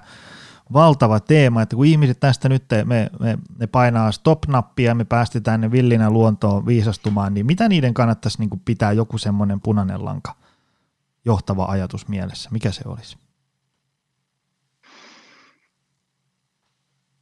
valtava 0.74 1.20
teema, 1.20 1.62
että 1.62 1.76
kun 1.76 1.86
ihmiset 1.86 2.20
tästä 2.20 2.50
nyt 2.50 2.64
me, 2.86 3.10
me, 3.20 3.38
me 3.58 3.68
painaa 3.68 4.12
stop-nappia 4.12 4.88
ja 4.88 4.96
me 4.96 5.06
päästetään 5.06 5.62
ne 5.62 5.72
villinä 5.72 6.10
luontoon 6.10 6.66
viisastumaan, 6.66 7.34
niin 7.34 7.46
mitä 7.46 7.70
niiden 7.70 7.94
kannattaisi 7.94 8.40
niin 8.40 8.62
pitää 8.66 8.92
joku 8.92 9.18
semmoinen 9.18 9.62
punainen 9.62 10.06
lanka 10.06 10.36
johtava 11.26 11.66
ajatus 11.66 12.08
mielessä? 12.08 12.50
Mikä 12.52 12.72
se 12.72 12.82
olisi? 12.86 13.18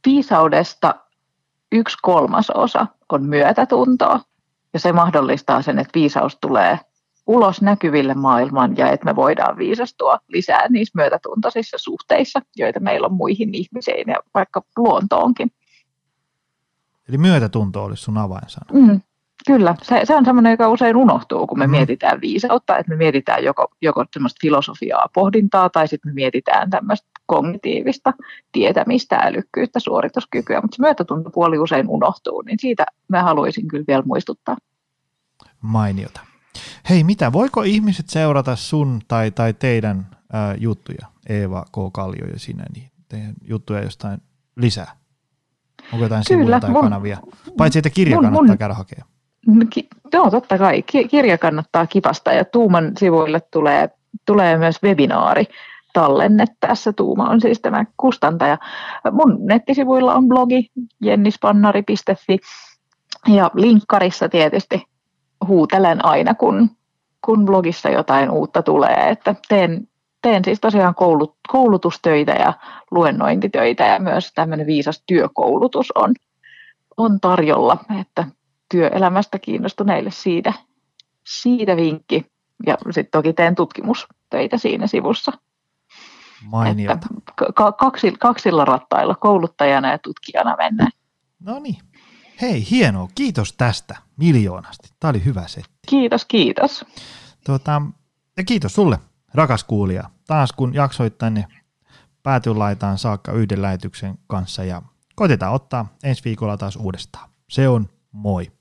Viisaudesta 0.06 0.94
yksi 1.72 1.96
kolmasosa 2.02 2.86
on 3.12 3.24
myötätuntoa 3.24 4.20
ja 4.72 4.80
se 4.80 4.92
mahdollistaa 4.92 5.62
sen, 5.62 5.78
että 5.78 5.94
viisaus 5.94 6.38
tulee 6.40 6.78
ulos 7.26 7.62
näkyville 7.62 8.14
maailmaan 8.14 8.76
ja 8.76 8.90
että 8.90 9.04
me 9.04 9.16
voidaan 9.16 9.58
viisastua 9.58 10.18
lisää 10.28 10.68
niissä 10.68 10.92
myötätuntoisissa 10.96 11.78
suhteissa, 11.80 12.40
joita 12.56 12.80
meillä 12.80 13.06
on 13.06 13.14
muihin 13.14 13.54
ihmisiin 13.54 14.04
ja 14.08 14.16
vaikka 14.34 14.62
luontoonkin. 14.76 15.50
Eli 17.08 17.18
myötätunto 17.18 17.84
olisi 17.84 18.02
sun 18.02 18.18
avainsana. 18.18 18.66
Mm, 18.72 19.00
kyllä, 19.46 19.74
se, 19.82 20.00
se 20.04 20.14
on 20.14 20.24
semmoinen, 20.24 20.50
joka 20.50 20.68
usein 20.68 20.96
unohtuu, 20.96 21.46
kun 21.46 21.58
me 21.58 21.66
mm. 21.66 21.70
mietitään 21.70 22.20
viisautta, 22.20 22.78
että 22.78 22.90
me 22.90 22.96
mietitään 22.96 23.44
joko, 23.44 23.68
joko 23.82 24.04
semmoista 24.12 24.38
filosofiaa, 24.40 25.08
pohdintaa 25.14 25.70
tai 25.70 25.88
sitten 25.88 26.10
me 26.10 26.14
mietitään 26.14 26.70
tämmöistä 26.70 27.08
kognitiivista 27.28 28.12
tietämistä, 28.52 29.16
älykkyyttä, 29.16 29.80
suorituskykyä, 29.80 30.60
mutta 30.60 30.76
se 30.76 30.82
myötätuntopuoli 30.82 31.58
usein 31.58 31.88
unohtuu, 31.88 32.42
niin 32.42 32.58
siitä 32.60 32.86
mä 33.08 33.22
haluaisin 33.22 33.68
kyllä 33.68 33.84
vielä 33.88 34.02
muistuttaa. 34.06 34.56
Mainiota. 35.60 36.20
Hei, 36.90 37.04
mitä, 37.04 37.32
voiko 37.32 37.62
ihmiset 37.62 38.08
seurata 38.08 38.56
sun 38.56 39.00
tai, 39.08 39.30
tai 39.30 39.52
teidän 39.52 40.06
ää, 40.32 40.54
juttuja, 40.58 41.06
Eeva 41.28 41.64
K. 41.72 41.92
Kallio 41.92 42.26
ja 42.26 42.38
sinä, 42.38 42.64
niin 42.74 42.90
teidän 43.08 43.34
juttuja 43.48 43.82
jostain 43.82 44.22
lisää? 44.56 44.92
Onko 45.92 46.04
jotain 46.04 46.22
Kyllä, 46.28 46.40
sivuja 46.40 46.60
tai 46.60 46.70
mun, 46.70 46.82
kanavia? 46.82 47.18
Paitsi, 47.56 47.78
että 47.78 47.90
kirja 47.90 48.16
mun, 48.16 48.24
kannattaa 48.24 48.46
mun, 48.46 48.58
käydä 48.58 48.74
hakea. 48.74 49.04
Ki, 49.70 49.88
joo, 50.12 50.30
totta 50.30 50.58
kai. 50.58 50.82
Kirja 51.10 51.38
kannattaa 51.38 51.86
kipasta 51.86 52.32
ja 52.32 52.44
Tuuman 52.44 52.92
sivuille 52.98 53.40
tulee, 53.40 53.90
tulee 54.26 54.58
myös 54.58 54.82
webinaari 54.82 55.44
tallenne 55.98 56.44
tässä. 56.60 56.92
Tuuma 56.92 57.28
on 57.28 57.40
siis 57.40 57.60
tämä 57.60 57.84
kustantaja. 57.96 58.58
Mun 59.12 59.38
nettisivuilla 59.40 60.14
on 60.14 60.28
blogi 60.28 60.70
jennispannari.fi 61.02 62.38
ja 63.28 63.50
linkkarissa 63.54 64.28
tietysti 64.28 64.82
huutelen 65.46 66.04
aina, 66.04 66.34
kun, 66.34 66.70
kun 67.24 67.44
blogissa 67.44 67.88
jotain 67.88 68.30
uutta 68.30 68.62
tulee, 68.62 69.10
että 69.10 69.34
teen, 69.48 69.88
teen 70.22 70.44
siis 70.44 70.60
tosiaan 70.60 70.94
koulut, 70.94 71.36
koulutustöitä 71.48 72.32
ja 72.32 72.52
luennointitöitä 72.90 73.86
ja 73.86 73.98
myös 73.98 74.32
tämmöinen 74.34 74.66
viisas 74.66 75.02
työkoulutus 75.06 75.92
on, 75.94 76.14
on 76.96 77.20
tarjolla, 77.20 77.78
että 78.00 78.26
työelämästä 78.70 79.38
kiinnostuneille 79.38 80.10
siitä, 80.10 80.52
siitä 81.26 81.76
vinkki. 81.76 82.26
ja 82.66 82.76
sitten 82.90 83.10
toki 83.12 83.32
teen 83.32 83.54
tutkimustöitä 83.54 84.58
siinä 84.58 84.86
sivussa. 84.86 85.32
Mainiota. 86.44 86.92
Että 86.92 87.54
kaksi, 87.78 88.12
kaksilla 88.12 88.64
rattailla, 88.64 89.14
kouluttajana 89.14 89.90
ja 89.90 89.98
tutkijana 89.98 90.56
mennään. 90.56 90.90
No 91.40 91.58
niin. 91.58 91.78
Hei, 92.40 92.66
hienoa. 92.70 93.08
Kiitos 93.14 93.52
tästä 93.52 93.96
miljoonasti. 94.16 94.88
Tämä 95.00 95.10
oli 95.10 95.24
hyvä 95.24 95.46
setti. 95.46 95.70
Kiitos, 95.88 96.24
kiitos. 96.24 96.84
Tuota, 97.46 97.82
ja 98.36 98.44
kiitos 98.44 98.74
sulle, 98.74 98.98
rakas 99.34 99.64
kuulija. 99.64 100.10
Taas 100.26 100.52
kun 100.52 100.74
jaksoit 100.74 101.18
tänne 101.18 101.46
päätylaitaan 102.22 102.98
saakka 102.98 103.32
yhden 103.32 103.62
lähetyksen 103.62 104.18
kanssa 104.26 104.64
ja 104.64 104.82
koitetaan 105.14 105.54
ottaa 105.54 105.96
ensi 106.04 106.24
viikolla 106.24 106.56
taas 106.56 106.76
uudestaan. 106.76 107.30
Se 107.48 107.68
on 107.68 107.88
moi. 108.12 108.52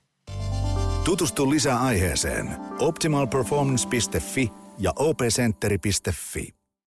Tutustu 1.04 1.50
lisää 1.50 1.80
aiheeseen 1.80 2.58
optimalperformance.fi 2.80 4.52
ja 4.78 4.94
opcenteri.fi. 4.96 6.57